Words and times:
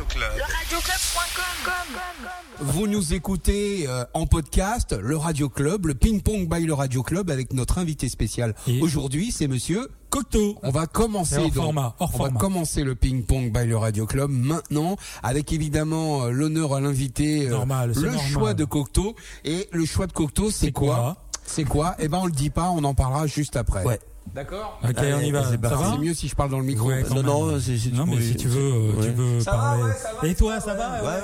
Radio 0.00 0.14
Club. 0.14 0.30
Le 0.34 0.42
radioclub.com. 0.42 1.98
Vous 2.60 2.86
nous 2.86 3.12
écoutez 3.12 3.84
euh, 3.86 4.04
en 4.14 4.24
podcast, 4.24 4.96
le 4.98 5.14
Radio 5.18 5.50
Club, 5.50 5.84
le 5.84 5.94
Ping 5.94 6.22
Pong 6.22 6.48
by 6.48 6.64
le 6.64 6.72
Radio 6.72 7.02
Club 7.02 7.28
avec 7.30 7.52
notre 7.52 7.76
invité 7.76 8.08
spécial. 8.08 8.54
Et- 8.66 8.80
Aujourd'hui, 8.80 9.30
c'est 9.30 9.46
monsieur 9.46 9.90
Cocteau. 10.08 10.56
On 10.62 10.70
va 10.70 10.86
commencer 10.86 11.34
Et 11.34 11.38
hors 11.38 11.44
donc, 11.50 11.54
format, 11.64 11.94
hors 11.98 12.10
on 12.14 12.22
va 12.24 12.30
commencer 12.30 12.82
le 12.82 12.94
ping 12.94 13.24
pong 13.26 13.52
by 13.52 13.66
le 13.66 13.76
Radio 13.76 14.06
Club 14.06 14.30
maintenant 14.30 14.96
avec 15.22 15.52
évidemment 15.52 16.22
euh, 16.24 16.30
l'honneur 16.30 16.72
à 16.74 16.80
l'invité 16.80 17.46
euh, 17.48 17.50
Normal, 17.50 17.92
c'est 17.94 18.00
le 18.00 18.06
normal. 18.12 18.30
choix 18.30 18.54
de 18.54 18.64
Cocteau 18.64 19.14
et 19.44 19.68
le 19.72 19.84
choix 19.84 20.06
de 20.06 20.12
Cocteau 20.12 20.50
c'est 20.50 20.66
C'est 20.66 20.72
quoi, 20.72 20.94
quoi? 20.96 21.16
C'est 21.44 21.64
quoi? 21.64 21.94
Eh 21.98 22.08
ben 22.08 22.18
on 22.22 22.26
le 22.26 22.32
dit 22.32 22.48
pas, 22.50 22.70
on 22.70 22.84
en 22.84 22.94
parlera 22.94 23.26
juste 23.26 23.56
après. 23.56 23.84
Ouais. 23.84 24.00
D'accord 24.34 24.78
Ok, 24.84 24.90
on 24.98 25.20
y 25.20 25.30
va. 25.32 25.44
c'est 25.44 25.50
Ça 25.52 25.58
parti. 25.58 25.82
va 25.84 25.90
C'est 25.92 25.98
mieux 25.98 26.14
si 26.14 26.28
je 26.28 26.34
parle 26.36 26.50
dans 26.50 26.58
le 26.58 26.64
micro. 26.64 26.88
Ouais, 26.88 27.02
Non, 27.10 27.22
non, 27.22 27.60
c'est- 27.60 27.76
c'est- 27.78 27.90
Non, 27.92 28.06
mais 28.06 28.16
oui, 28.16 28.28
si 28.28 28.36
tu 28.36 28.48
veux, 28.48 28.60
euh, 28.60 28.92
ouais. 28.96 29.06
tu 29.06 29.12
veux 29.12 29.40
Ça 29.40 29.50
va, 29.52 29.56
parler. 29.58 29.82
ouais, 29.82 29.92
ça 30.00 30.10
va, 30.20 30.28
Et 30.28 30.34
toi, 30.34 30.60
ça 30.60 30.74
va 30.74 31.02
Ouais. 31.02 31.20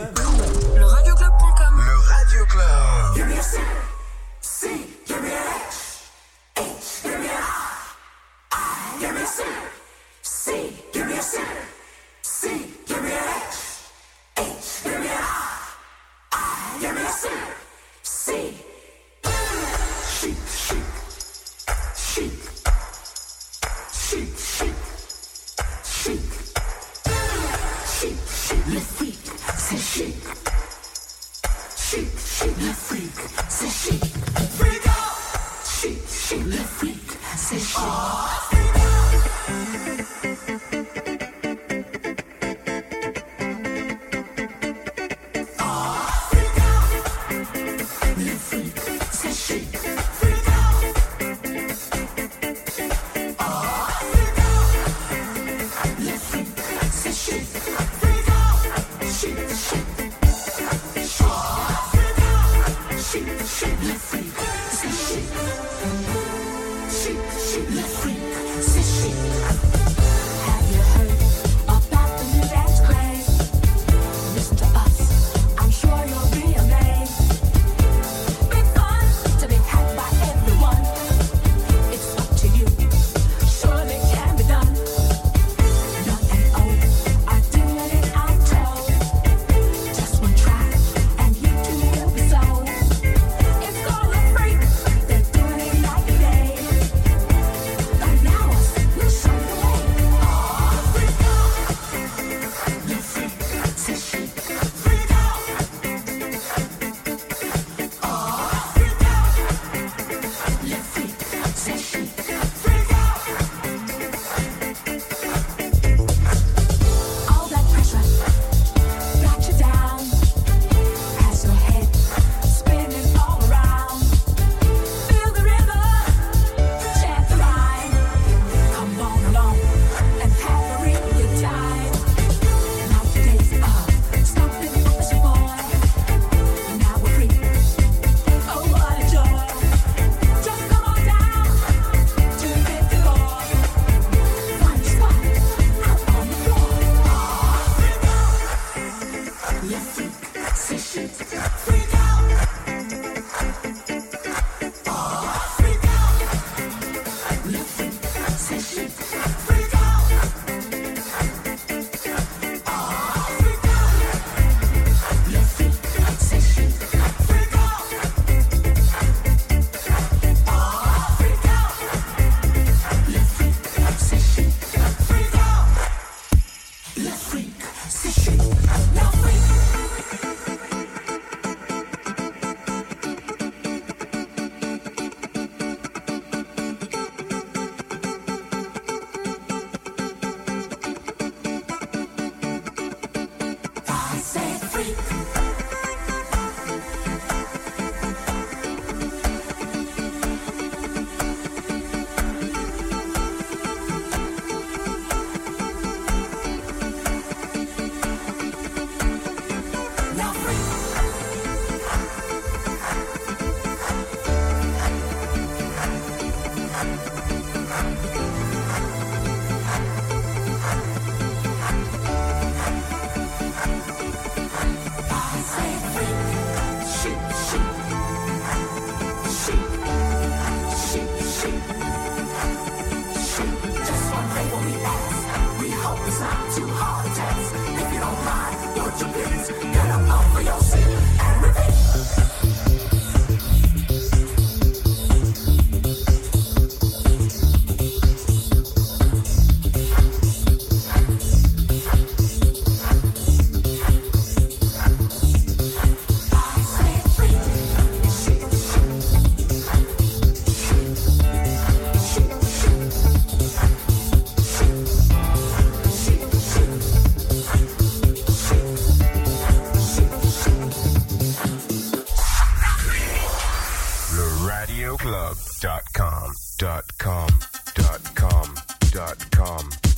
Le 0.76 0.84
radioclub.com. 0.84 1.74
Le 1.78 1.98
Radio 1.98 2.44
Club. 2.46 2.66
Have 12.98 13.45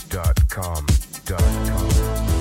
dot 0.09 0.49
com 0.49 0.87
dot 1.27 1.39
com 1.39 2.38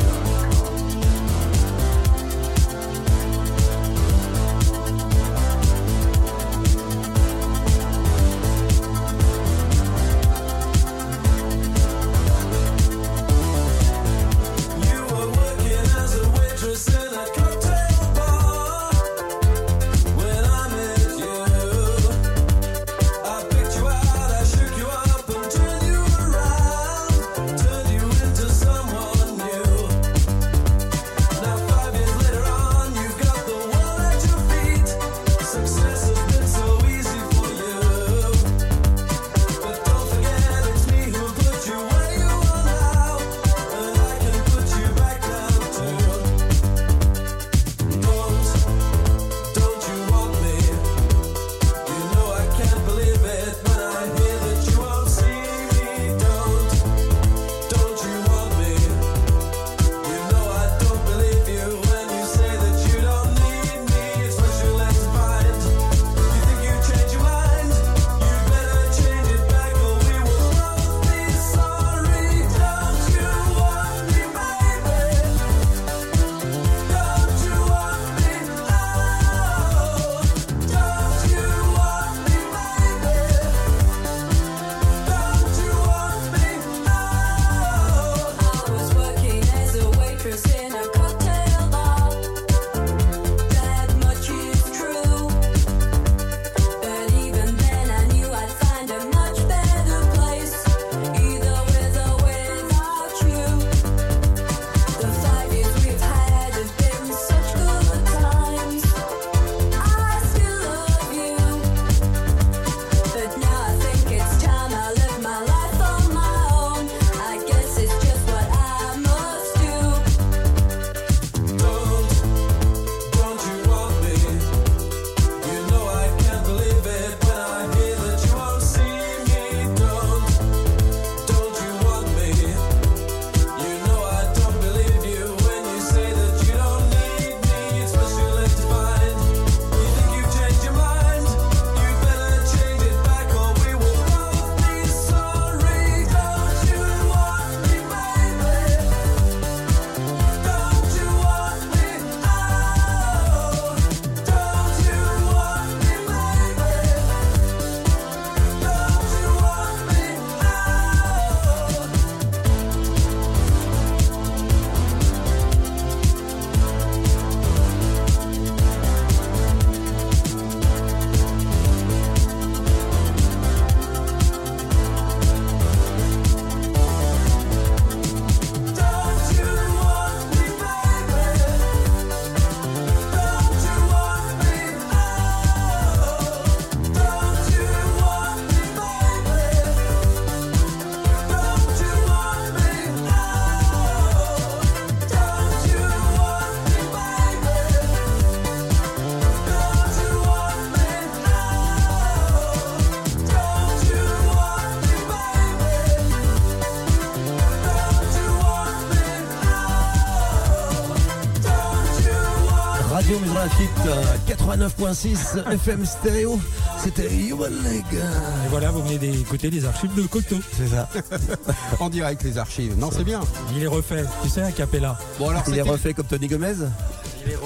FM 214.94 215.86
stéréo. 215.86 216.39
C'était 216.77 217.13
Human 217.13 217.51
Leg. 217.63 217.84
Et 217.94 218.50
voilà, 218.50 218.72
vous 218.72 218.82
venez 218.84 218.98
d'écouter 218.98 219.50
les 219.50 219.65
archives 219.65 219.94
de 219.96 220.03
Coteau. 220.03 220.38
C'est 220.58 220.67
ça. 220.67 220.88
en 221.79 221.89
direct, 221.89 222.24
les 222.24 222.38
archives. 222.38 222.77
Non, 222.77 222.89
c'est 222.91 223.03
bien. 223.03 223.20
Il 223.56 223.63
est 223.63 223.67
refait. 223.67 224.06
Tu 224.24 224.29
sais, 224.29 224.41
un 224.41 224.51
capella. 224.51 224.98
Bon, 225.20 225.29
alors, 225.29 225.44
il 225.48 225.58
est 225.58 225.62
refait 225.62 225.94
comme 225.94 226.06
Tony 226.06 226.27
Gomez 226.27 226.56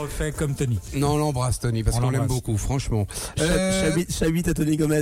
refait 0.01 0.31
comme 0.31 0.55
Tony. 0.55 0.79
Non, 0.96 1.13
on 1.13 1.17
l'embrasse 1.17 1.60
Tony 1.60 1.84
parce 1.84 1.98
On 1.98 2.01
qu'on 2.01 2.10
l'aime 2.10 2.27
beaucoup, 2.27 2.58
franchement. 2.58 3.08
Euh, 3.39 3.81
Chabit, 3.89 4.05
Chabit 4.12 4.50
à 4.50 4.53
Tony 4.53 4.77
Gomez. 4.77 5.01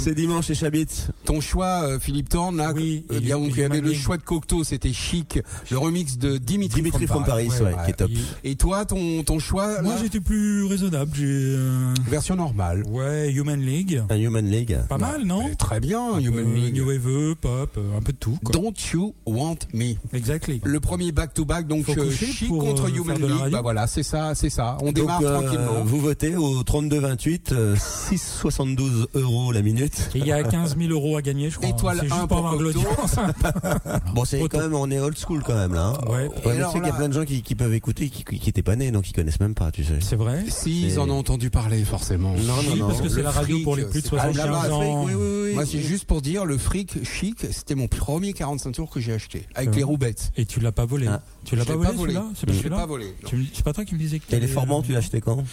C'est 0.00 0.14
dimanche 0.14 0.46
chez 0.46 0.54
Chabit. 0.54 0.86
Ton 1.24 1.40
choix, 1.40 1.82
euh, 1.84 1.98
Philippe 2.00 2.28
Thorne, 2.28 2.56
là, 2.56 2.72
Oui, 2.74 3.04
il 3.10 3.26
y 3.26 3.32
avait 3.62 3.80
le 3.80 3.92
choix 3.94 4.16
de 4.16 4.22
Cocteau, 4.22 4.64
c'était 4.64 4.92
chic, 4.92 5.38
le 5.70 5.78
remix 5.78 6.18
de 6.18 6.38
Dimitri, 6.38 6.82
Dimitri 6.82 7.06
from 7.06 7.24
Paris, 7.24 7.48
Ouais, 7.48 7.60
ouais, 7.62 7.74
qui 7.84 7.90
est 7.90 7.94
top. 7.94 8.10
Et 8.44 8.54
toi, 8.56 8.84
ton, 8.84 9.22
ton 9.22 9.38
choix, 9.38 9.82
Moi, 9.82 9.94
j'étais 10.00 10.20
plus 10.20 10.64
raisonnable. 10.64 11.10
J'ai. 11.14 11.24
euh, 11.26 11.92
version 12.08 12.36
normale. 12.36 12.82
Ouais, 12.88 13.32
Human 13.32 13.60
League. 13.60 14.02
Un 14.08 14.16
Human 14.16 14.46
League. 14.46 14.78
Pas 14.88 14.98
mal, 14.98 15.24
non 15.24 15.48
Mais 15.48 15.54
Très 15.54 15.80
bien, 15.80 16.18
Human 16.18 16.54
League. 16.54 16.74
New 16.74 16.86
Wave, 16.86 17.34
pop, 17.36 17.70
euh, 17.76 17.96
un 17.98 18.00
peu 18.00 18.12
de 18.12 18.18
tout. 18.18 18.38
Quoi. 18.44 18.52
Don't 18.52 18.72
you 18.92 19.14
want 19.26 19.58
me? 19.72 19.94
Exactly. 20.12 20.60
Le 20.64 20.80
premier 20.80 21.12
back-to-back, 21.12 21.66
donc 21.66 21.84
Faut 21.84 21.92
euh, 21.92 22.06
coucher 22.06 22.26
chic 22.26 22.48
pour, 22.48 22.59
contre 22.60 22.84
euh, 22.86 22.88
Human 22.96 23.16
League. 23.20 23.52
Bah 23.52 23.60
voilà, 23.62 23.86
c'est 23.86 24.02
ça, 24.02 24.34
c'est 24.34 24.50
ça. 24.50 24.76
On 24.80 24.86
Donc, 24.86 24.94
démarre 24.94 25.20
euh, 25.22 25.40
tranquillement. 25.40 25.84
vous 25.84 26.00
votez 26.00 26.36
au 26.36 26.62
32-28, 26.62 27.52
euh, 27.52 27.76
6,72 27.76 29.06
euros 29.14 29.52
la 29.52 29.62
minute. 29.62 30.10
Il 30.14 30.26
y 30.26 30.32
a 30.32 30.42
15 30.42 30.76
000 30.78 30.90
euros 30.92 31.16
à 31.16 31.22
gagner, 31.22 31.50
je 31.50 31.56
crois. 31.58 31.68
Étoile 31.70 31.98
C'est 32.00 32.08
juste 32.08 32.20
1 32.22 32.26
pour. 32.26 32.50
Bon, 34.14 34.24
c'est 34.24 34.40
quand 34.48 34.58
même, 34.58 34.74
on 34.74 34.90
est 34.90 34.98
old 34.98 35.16
school 35.18 35.42
quand 35.44 35.54
même 35.54 35.74
là. 35.74 35.94
hein. 35.94 35.98
Ouais. 36.08 36.28
Ouais, 36.28 36.28
mais 36.46 36.50
alors 36.52 36.72
tu 36.72 36.78
sais 36.78 36.82
qu'il 36.84 36.88
y 36.92 36.94
a 36.94 36.96
plein 36.96 37.08
de 37.08 37.14
gens 37.14 37.24
qui, 37.24 37.42
qui 37.42 37.54
peuvent 37.54 37.72
écouter, 37.74 38.08
qui, 38.08 38.24
qui 38.24 38.48
étaient 38.48 38.62
pas 38.62 38.76
nés, 38.76 38.90
donc 38.90 39.08
ils 39.08 39.12
connaissent 39.12 39.40
même 39.40 39.54
pas, 39.54 39.70
tu 39.70 39.84
sais. 39.84 39.98
C'est 40.00 40.16
vrai. 40.16 40.44
Si, 40.48 40.82
ils 40.86 40.98
en 40.98 41.08
ont 41.10 41.18
entendu 41.18 41.50
parler, 41.50 41.82
forcément. 41.84 42.32
Non, 42.34 42.36
non, 42.62 42.72
Oui, 42.72 42.78
non. 42.80 42.88
parce 42.88 43.00
que 43.00 43.08
c'est 43.08 43.16
Le 43.16 43.22
la 43.22 43.30
radio 43.30 43.54
fric, 43.56 43.64
pour 43.64 43.76
les 43.76 43.84
plus 43.84 44.00
de 44.02 44.06
c'est 44.06 44.16
pas 44.16 44.32
75 44.32 44.36
là-bas, 44.46 44.74
ans. 44.74 45.04
Oui, 45.04 45.12
oui, 45.14 45.26
oui. 45.48 45.54
Moi, 45.54 45.66
c'est 45.66 45.80
juste 45.80 46.04
pour 46.04 46.22
dire, 46.22 46.44
le 46.44 46.58
fric 46.58 47.04
chic, 47.04 47.38
c'était 47.50 47.74
mon 47.74 47.88
premier 47.88 48.32
45 48.32 48.72
tours 48.72 48.90
que 48.90 49.00
j'ai 49.00 49.12
acheté. 49.12 49.46
Avec 49.54 49.74
les 49.74 49.82
roubettes. 49.82 50.32
Et 50.36 50.44
tu 50.46 50.60
l'as 50.60 50.72
pas 50.72 50.84
volé. 50.84 51.06
Ah. 51.08 51.22
Tu 51.44 51.56
l'as 51.56 51.64
Je 51.64 51.72
pas 51.72 51.92
volé, 51.92 52.14
C'est 52.40 52.46
pas 52.46 52.52
Je 52.52 52.68
pas 52.68 52.86
volé. 52.86 53.14
C'est 53.54 53.62
pas 53.64 53.72
toi 53.72 53.84
qui 53.84 53.94
me 53.94 53.98
disais 53.98 54.18
que 54.18 54.34
Et 54.34 54.40
les 54.40 54.46
formants, 54.46 54.80
euh, 54.80 54.82
tu 54.84 54.92
l'as 54.92 54.98
acheté 54.98 55.20
quand? 55.20 55.44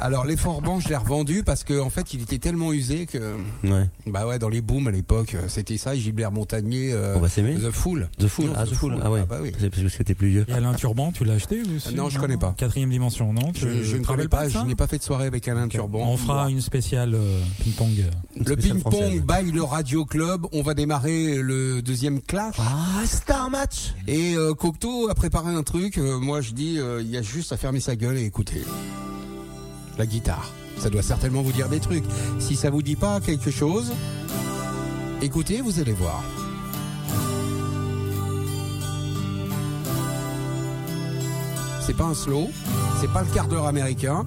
Alors 0.00 0.24
les 0.24 0.36
Forbans, 0.36 0.80
je 0.80 0.88
l'ai 0.88 0.96
revendu 0.96 1.42
parce 1.42 1.64
que 1.64 1.78
en 1.80 1.90
fait, 1.90 2.14
il 2.14 2.22
était 2.22 2.38
tellement 2.38 2.72
usé 2.72 3.06
que 3.06 3.34
Ouais. 3.64 3.88
bah 4.06 4.26
ouais, 4.26 4.38
dans 4.38 4.48
les 4.48 4.60
booms 4.60 4.86
à 4.88 4.90
l'époque, 4.90 5.34
euh, 5.34 5.44
c'était 5.48 5.76
ça. 5.76 5.94
Gilbert 5.96 6.30
Montagnier, 6.32 6.92
euh, 6.92 7.16
On 7.16 7.20
va 7.20 7.28
s'aimer 7.28 7.54
The 7.56 7.70
Fool. 7.70 8.08
The 8.18 8.26
Fool, 8.28 8.50
ah 8.56 8.64
The 8.64 8.74
Fool, 8.74 8.98
ah 9.02 9.10
ouais. 9.10 9.24
bah 9.28 9.38
oui. 9.42 9.52
C'est 9.58 9.70
parce 9.70 9.96
que 9.96 10.02
t'es 10.02 10.14
plus 10.14 10.28
vieux. 10.28 10.44
Et 10.48 10.52
Alain 10.52 10.74
Turban, 10.74 11.12
tu 11.12 11.24
l'as 11.24 11.34
acheté 11.34 11.62
aussi 11.74 11.94
Non, 11.94 12.08
je 12.08 12.18
connais 12.18 12.36
pas. 12.36 12.54
Quatrième 12.56 12.90
dimension, 12.90 13.32
non? 13.32 13.52
Tu- 13.52 13.66
Je, 13.84 13.96
ne 13.96 14.04
connais 14.04 14.28
pas, 14.28 14.48
je 14.48 14.58
n'ai 14.58 14.74
pas 14.74 14.86
fait 14.86 14.98
de 14.98 15.02
soirée 15.02 15.26
avec 15.26 15.46
Alain 15.48 15.68
Turban. 15.68 16.00
On 16.08 16.16
fera 16.16 16.50
une 16.50 16.60
spéciale 16.60 17.14
euh, 17.14 17.40
ping-pong. 17.62 18.04
Une 18.36 18.44
Le 18.44 18.56
ping-pong 18.56 18.92
française. 18.92 19.22
by 19.22 19.50
le 19.52 19.62
Radio 19.62 20.04
Club. 20.04 20.46
On 20.52 20.62
va 20.62 20.74
démarrer 20.74 21.36
le 21.42 21.82
deuxième 21.82 22.20
clash. 22.20 22.54
Ah, 22.58 23.04
Star 23.06 23.50
Match 23.50 23.94
Et 24.06 24.34
Cocteau 24.58 25.08
a 25.08 25.14
préparé 25.14 25.52
un 25.54 25.62
truc. 25.62 25.98
euh, 25.98 26.18
moi, 26.36 26.42
je 26.42 26.52
dis, 26.52 26.78
euh, 26.78 27.00
il 27.00 27.08
y 27.08 27.16
a 27.16 27.22
juste 27.22 27.52
à 27.52 27.56
fermer 27.56 27.80
sa 27.80 27.96
gueule 27.96 28.18
et 28.18 28.24
écouter. 28.26 28.62
La 29.96 30.04
guitare. 30.04 30.52
Ça 30.76 30.90
doit 30.90 31.00
certainement 31.00 31.40
vous 31.40 31.52
dire 31.52 31.70
des 31.70 31.80
trucs. 31.80 32.04
Si 32.38 32.56
ça 32.56 32.68
vous 32.68 32.82
dit 32.82 32.94
pas 32.94 33.20
quelque 33.20 33.50
chose, 33.50 33.90
écoutez, 35.22 35.62
vous 35.62 35.80
allez 35.80 35.94
voir. 35.94 36.22
C'est 41.80 41.96
pas 41.96 42.04
un 42.04 42.14
slow, 42.14 42.50
c'est 43.00 43.10
pas 43.10 43.22
le 43.22 43.28
quart 43.32 43.48
d'heure 43.48 43.66
américain, 43.66 44.26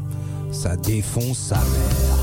ça 0.52 0.78
défonce 0.78 1.38
sa 1.38 1.58
mère. 1.58 2.18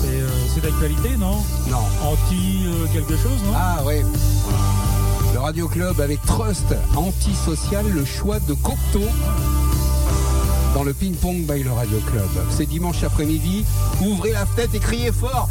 C'est 0.00 0.20
euh, 0.20 0.62
d'actualité, 0.62 1.16
non? 1.16 1.38
Non. 1.68 1.82
Anti 2.04 2.66
euh, 2.66 2.86
quelque 2.92 3.16
chose, 3.16 3.42
non? 3.46 3.52
Ah 3.52 3.82
ouais. 3.84 4.04
Radio 5.42 5.66
Club 5.66 6.00
avec 6.00 6.22
Trust 6.22 6.72
antisocial, 6.94 7.84
le 7.92 8.04
choix 8.04 8.38
de 8.38 8.54
Cocteau 8.54 9.08
dans 10.72 10.84
le 10.84 10.94
ping-pong 10.94 11.46
by 11.48 11.64
le 11.64 11.72
Radio 11.72 11.98
Club. 12.12 12.28
C'est 12.48 12.66
dimanche 12.66 13.02
après-midi. 13.02 13.64
Ouvrez 14.00 14.30
la 14.30 14.46
fenêtre 14.46 14.76
et 14.76 14.78
criez 14.78 15.10
fort. 15.10 15.48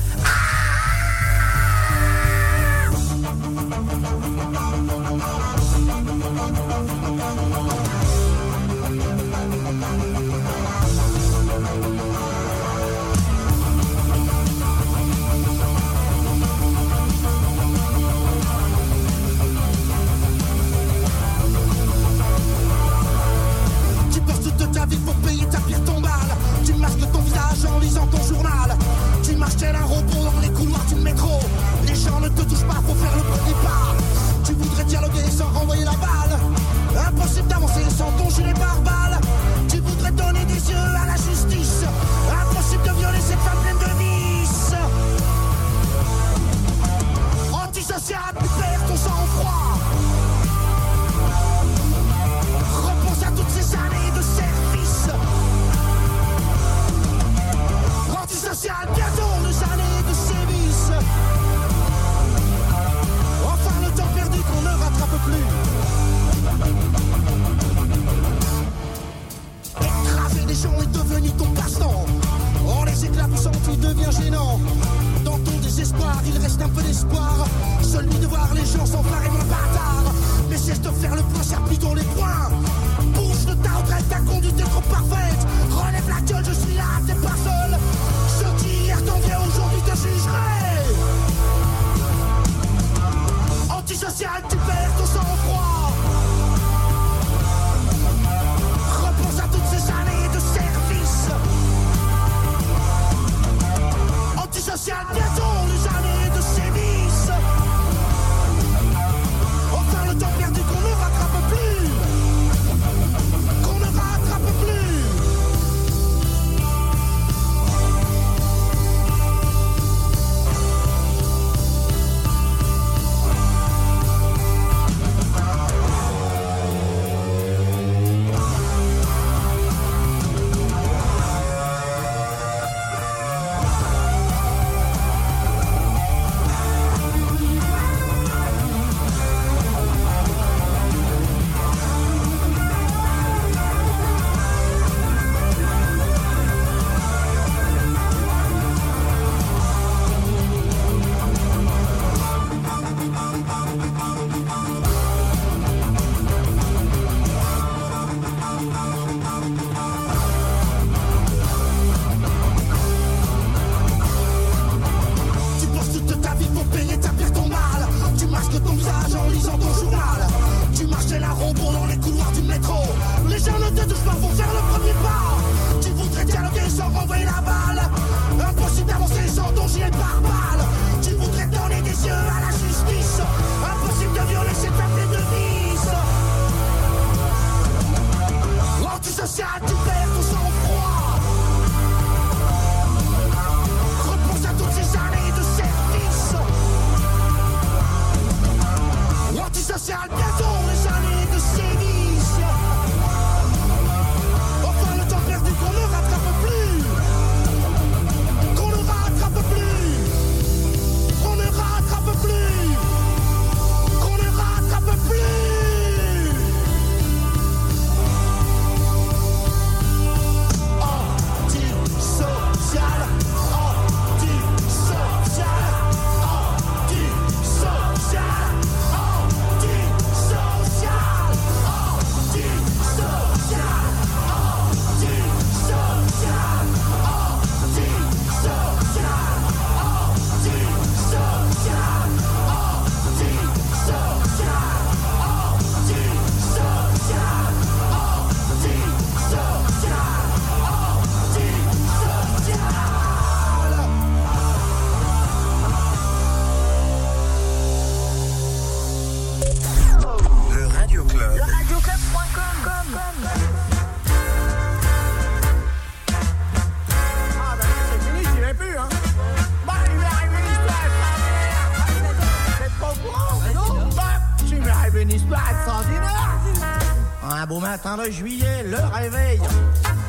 Un 277.42 277.48
beau 277.48 277.60
matin 277.60 277.98
de 277.98 278.12
juillet, 278.12 278.64
le 278.66 278.78
réveil 278.94 279.42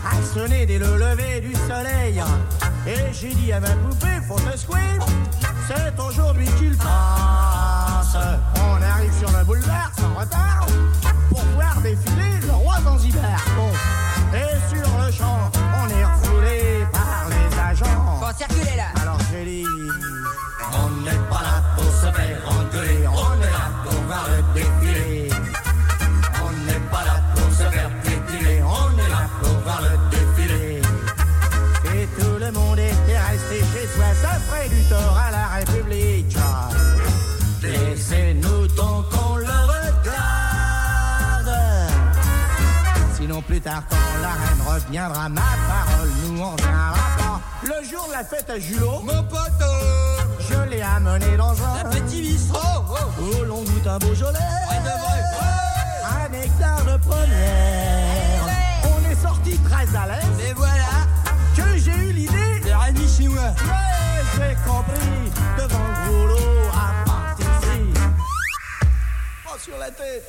a 0.05 0.23
sonné 0.35 0.67
dès 0.67 0.79
le 0.79 0.99
lever 0.99 1.41
du 1.41 1.55
soleil. 1.55 2.23
Et 2.87 3.11
j'ai 3.11 3.33
dit 3.33 3.51
à 3.55 3.59
ma 3.59 3.71
poupée, 3.71 4.21
faut 4.29 4.39
te 4.39 4.55
secouer, 4.55 4.99
c'est 5.67 5.99
aujourd'hui 5.99 6.45
qu'il 6.59 6.77
passe. 6.77 8.19
On 8.57 8.83
arrive 8.83 9.12
sur 9.19 9.31
le 9.31 9.45
boulevard 9.47 9.91
sans 9.99 10.12
retard 10.21 10.67
pour 11.31 11.43
voir 11.55 11.81
défiler 11.81 12.39
le 12.47 12.53
roi 12.53 12.75
Zanzibar. 12.85 13.43
Bon, 13.57 13.71
et 14.37 14.77
sur 14.77 14.99
le 15.03 15.11
champ, 15.11 15.51
on 15.83 15.89
est 15.89 16.05
refoulé 16.05 16.87
par 16.93 17.29
les 17.31 17.59
agents. 17.59 18.21
Faut 18.21 18.37
circuler 18.37 18.77
là. 18.77 19.01
Alors 19.01 19.19
j'ai 19.31 19.45
dit, 19.47 19.67
on 20.75 20.91
n'est 21.01 21.29
pas 21.31 21.41
là 21.41 21.62
pour 21.77 21.85
se 21.85 22.12
faire 22.12 22.43
engueuler, 22.47 23.07
on 23.09 23.41
est 23.41 23.51
là 23.51 23.71
pour 23.85 24.03
voir 24.03 24.27
le 24.29 24.61
défilé. 24.61 25.31
On 26.73 26.75
n'est 26.75 26.91
pas 26.91 27.05
là 27.05 27.21
pour 27.35 27.50
se 27.52 27.64
faire 27.71 27.91
piétiner, 28.02 28.62
on 28.62 28.99
est 28.99 29.09
là 29.11 29.29
pour 29.43 29.59
voir 29.61 29.83
le 29.83 29.91
défilé. 30.11 30.81
Et 31.95 32.07
tout 32.19 32.38
le 32.41 32.50
monde 32.50 32.79
était 32.79 33.19
resté 33.19 33.59
chez 33.59 33.87
soi, 33.88 34.07
ça 34.23 34.38
ferait 34.41 34.69
du 34.71 34.83
tort 34.88 35.19
à 35.19 35.31
la 35.31 35.47
République. 35.59 36.35
Laissez-nous 37.62 38.69
donc 38.69 39.11
qu'on 39.11 39.37
le 39.37 39.45
regarde. 39.45 39.91
Sinon 43.17 43.43
plus 43.43 43.61
tard 43.61 43.83
quand 43.91 43.97
la 44.23 44.31
reine 44.31 44.62
reviendra, 44.67 45.29
ma 45.29 45.41
parole 45.41 46.09
nous 46.25 46.41
en 46.43 46.55
viendra 46.57 46.95
pas. 47.19 47.41
Le 47.64 47.87
jour 47.87 48.07
de 48.09 48.12
la 48.12 48.25
fête 48.25 48.49
à 48.49 48.59
Julot, 48.59 49.02
mon 49.02 49.23
pote, 49.25 49.62
je 50.41 50.71
l'ai 50.71 50.81
amené 50.81 51.37
dans 51.37 51.52
un 51.52 51.85
petit 51.91 52.23
bistrot 52.23 52.97
où 53.21 53.45
l'on 53.45 53.62
goûte 53.62 53.87
un 53.87 53.99
Beaujolais, 53.99 54.38
hectare 56.35 56.85
de 56.85 56.97
première. 56.99 58.45
On 58.85 59.11
est 59.11 59.21
sorti 59.23 59.59
très 59.59 59.97
à 59.97 60.07
l'aise. 60.07 60.49
Et 60.49 60.53
voilà 60.55 61.07
que 61.57 61.79
j'ai 61.79 61.97
eu 61.97 62.12
l'idée 62.12 62.61
de 62.65 62.71
Rémi 62.71 63.09
chinois. 63.09 63.55
Ouais, 63.65 64.23
j'ai 64.37 64.55
compris 64.67 65.31
devant 65.59 65.87
le 65.87 65.93
gros 66.05 66.27
lot 66.27 66.69
à 66.73 67.05
partir 67.05 67.47
ici. 67.47 67.81
Oh, 69.47 69.57
sur 69.59 69.79
la 69.79 69.91
tête. 69.91 70.25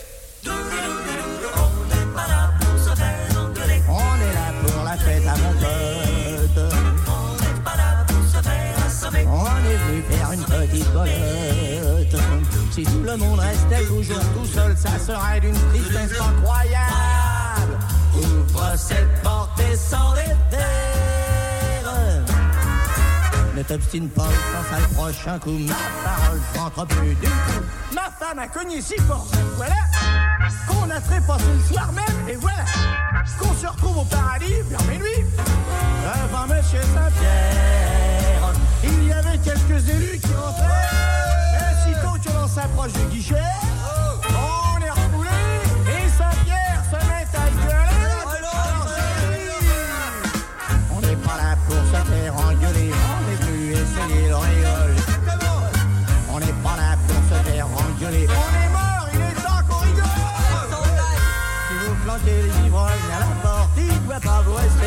On 0.45 0.49
n'est 0.49 2.11
pas 2.13 2.27
là 2.27 2.51
pour 2.59 2.77
se 2.79 2.95
faire 2.95 3.39
engueuler. 3.39 3.81
On 3.87 4.15
est 4.21 4.33
là 4.33 4.47
pour 4.65 4.83
la 4.83 4.97
fête 4.97 5.27
à 5.27 5.35
mon 5.37 5.53
pote. 5.53 6.73
On 7.07 7.33
n'est 7.41 7.61
pas 7.63 7.77
là 7.77 7.89
pour 8.07 8.23
se 8.25 8.39
faire 8.41 8.75
assommer. 8.85 9.25
On 9.27 9.57
est 9.69 9.77
venu 9.77 10.03
faire 10.09 10.31
une 10.33 10.43
petite 10.43 10.91
bolotte. 10.91 12.15
Si 12.73 12.83
tout 12.85 13.03
le 13.05 13.15
monde 13.17 13.39
restait 13.39 13.85
toujours 13.85 14.19
tout 14.33 14.47
seul, 14.47 14.75
ça 14.75 14.97
serait 14.97 15.39
d'une 15.39 15.53
tristesse 15.53 16.19
incroyable. 16.19 17.77
Ouvre 18.15 18.73
cette 18.75 19.21
porte 19.21 19.59
et 19.59 19.75
sors 19.75 20.15
les 20.15 20.33
verres. 20.49 22.23
Ne 23.55 23.61
t'obstine 23.61 24.09
pas 24.09 24.23
quand 24.23 24.75
ça 24.75 24.79
le 24.79 24.87
prochain 24.95 25.37
coup, 25.37 25.51
ma 25.51 25.75
parole 26.03 26.41
rentre 26.57 26.87
plus 26.87 27.13
du 27.13 27.27
tout. 27.27 27.63
Ma 27.93 28.09
femme 28.09 28.39
a 28.39 28.47
cogné 28.47 28.81
si 28.81 28.97
fort, 29.01 29.27
voilà, 29.55 29.75
qu'on 30.67 30.89
a 30.89 30.99
trépassé 30.99 31.45
le 31.55 31.71
soir 31.71 31.91
même, 31.91 32.27
et 32.27 32.37
voilà, 32.37 32.65
qu'on 33.39 33.53
se 33.53 33.67
retrouve 33.67 33.99
au 33.99 34.05
paradis 34.05 34.63
vers 34.67 34.83
minuit, 34.85 35.25
devant 36.01 36.47
Monsieur 36.47 36.81
Saint-Pierre. 36.81 38.53
Il 38.83 39.07
y 39.07 39.13
avait 39.13 39.37
quelques 39.37 39.87
élus 39.89 40.19
qui 40.19 40.33
rentraient, 40.33 41.12
s'approche 42.53 42.93
du 42.93 43.05
guichet, 43.05 43.35
on 44.29 44.79
est 44.85 44.91
refoulé, 44.91 45.29
et 45.87 46.07
Saint-Pierre 46.07 46.83
se 46.85 46.97
met 47.07 47.27
à 47.33 47.49
gueuler. 47.49 48.13
On 50.91 50.99
n'est 51.01 51.15
pas 51.15 51.37
là 51.37 51.55
pour 51.65 51.81
se 51.91 51.99
faire 52.11 52.33
engueuler, 52.35 52.91
on 53.09 53.21
est 53.31 53.39
venu 53.43 53.71
essayer 53.71 54.27
le 54.29 54.35
rigole. 54.35 54.95
On 56.31 56.39
n'est 56.39 56.57
pas 56.65 56.77
là 56.77 56.95
pour 57.07 57.21
se 57.29 57.37
faire 57.49 57.65
engueuler, 57.65 58.27
on 58.29 58.49
est 58.63 58.69
mort, 58.69 59.07
il 59.13 59.19
est 59.19 59.37
temps 59.41 59.63
qu'on 59.67 59.81
rigole. 59.85 60.13
Si 61.67 61.73
vous 61.87 61.95
planquez 62.05 62.39
les 62.43 62.55
ivrognes 62.67 63.09
à 63.15 63.19
la 63.19 63.31
porte, 63.41 63.71
il 63.77 63.87
ne 63.87 63.97
doit 64.05 64.19
pas 64.19 64.39
vous 64.45 64.53
rester 64.53 64.82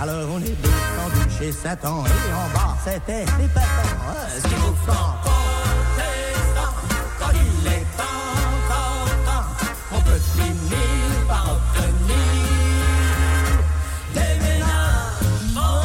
Alors 0.00 0.28
on 0.32 0.38
est 0.38 0.54
descendu 0.62 1.28
chez 1.38 1.50
Satan 1.50 2.04
et 2.06 2.32
en 2.32 2.48
bas 2.56 2.76
c'était 2.84 3.22
épatant. 3.22 3.68
Ce 4.36 4.42
qu'il 4.46 4.56
vous 4.58 4.76
fait 4.76 4.92
protestant, 5.24 6.74
quand 7.18 7.32
il 7.34 7.66
est 7.66 7.86
encore 7.98 9.10
temps, 9.26 9.48
on 9.92 10.00
peut 10.00 10.20
finir 10.36 11.26
par 11.26 11.46
obtenir 11.50 12.16
déménagement. 14.14 15.82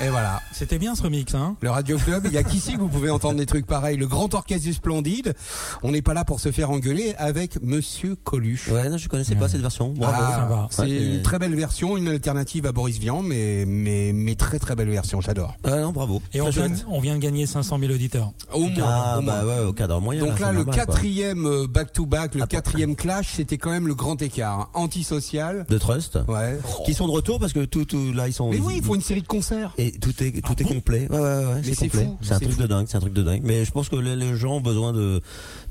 Et 0.00 0.08
voilà. 0.08 0.43
C'était 0.54 0.78
bien 0.78 0.94
ce 0.94 1.02
remix, 1.02 1.34
hein 1.34 1.56
Le 1.62 1.70
Radio 1.70 1.98
Club, 1.98 2.26
il 2.26 2.32
y 2.32 2.38
a 2.38 2.44
qu'ici 2.44 2.74
que 2.74 2.78
vous 2.78 2.86
pouvez 2.86 3.10
entendre 3.10 3.34
des 3.38 3.44
trucs 3.44 3.66
pareils? 3.66 3.96
Le 3.96 4.06
grand 4.06 4.32
orchestre 4.34 4.64
du 4.64 4.72
Splendide. 4.72 5.34
On 5.82 5.90
n'est 5.90 6.00
pas 6.00 6.14
là 6.14 6.24
pour 6.24 6.38
se 6.38 6.52
faire 6.52 6.70
engueuler 6.70 7.12
avec 7.18 7.60
Monsieur 7.60 8.14
Coluche. 8.14 8.68
Ouais, 8.68 8.88
non, 8.88 8.96
je 8.96 9.08
connaissais 9.08 9.34
pas 9.34 9.48
cette 9.48 9.62
version. 9.62 9.88
Bravo. 9.88 10.16
Ah, 10.16 10.36
ça 10.36 10.44
va. 10.46 10.68
c'est 10.70 10.82
Ouais, 10.82 11.16
une 11.16 11.22
très 11.22 11.40
belle 11.40 11.56
version, 11.56 11.96
une 11.96 12.06
alternative 12.06 12.66
à 12.66 12.72
Boris 12.72 12.98
Vian, 12.98 13.20
mais, 13.20 13.64
mais, 13.66 14.12
mais 14.14 14.36
très 14.36 14.60
très 14.60 14.76
belle 14.76 14.90
version, 14.90 15.20
j'adore. 15.20 15.56
Ah 15.64 15.80
non, 15.80 15.90
bravo. 15.90 16.22
Et 16.32 16.40
on 16.40 16.50
vient, 16.50 16.70
on 16.88 17.00
vient 17.00 17.14
de 17.16 17.20
gagner 17.20 17.46
500 17.46 17.80
000 17.80 17.92
auditeurs. 17.92 18.30
Au 18.52 18.60
moins. 18.60 18.70
Ah 18.86 19.18
au 19.18 19.22
moins. 19.22 19.42
bah 19.42 19.46
ouais, 19.46 19.66
au 19.66 19.72
cadre 19.72 20.00
moyen. 20.00 20.24
Donc 20.24 20.38
là, 20.38 20.52
le 20.52 20.58
normal, 20.58 20.76
quatrième 20.76 21.46
euh, 21.46 21.66
back-to-back, 21.66 22.36
le 22.36 22.46
quatrième 22.46 22.94
clash, 22.94 23.32
c'était 23.34 23.58
quand 23.58 23.70
même 23.70 23.88
le 23.88 23.96
grand 23.96 24.22
écart. 24.22 24.70
Antisocial. 24.74 25.66
de 25.68 25.78
Trust. 25.78 26.16
Ouais. 26.28 26.60
Qui 26.86 26.94
sont 26.94 27.08
de 27.08 27.12
retour 27.12 27.40
parce 27.40 27.52
que 27.52 27.64
tout, 27.64 27.84
tout 27.84 28.12
là 28.12 28.28
ils 28.28 28.32
sont. 28.32 28.50
Mais 28.50 28.60
oui, 28.60 28.74
il 28.76 28.84
faut 28.84 28.94
une 28.94 29.00
série 29.00 29.22
de 29.22 29.26
concerts. 29.26 29.72
Et 29.78 29.90
tout 29.90 30.14
est 30.22 30.43
tout 30.44 30.62
est 30.62 30.64
complet. 30.64 31.06
Ouais 31.10 31.18
ouais 31.18 31.44
ouais. 31.46 31.60
C'est 31.64 31.88
complet. 31.88 32.04
fou, 32.04 32.18
C'est 32.22 32.34
un 32.34 32.38
truc 32.38 32.52
fou. 32.52 32.62
de 32.62 32.66
dingue. 32.66 32.86
C'est 32.88 32.96
un 32.96 33.00
truc 33.00 33.12
de 33.14 33.22
dingue. 33.22 33.42
Mais 33.44 33.64
je 33.64 33.70
pense 33.72 33.88
que 33.88 33.96
les, 33.96 34.16
les 34.16 34.36
gens 34.36 34.56
ont 34.56 34.60
besoin 34.60 34.92
de 34.92 35.20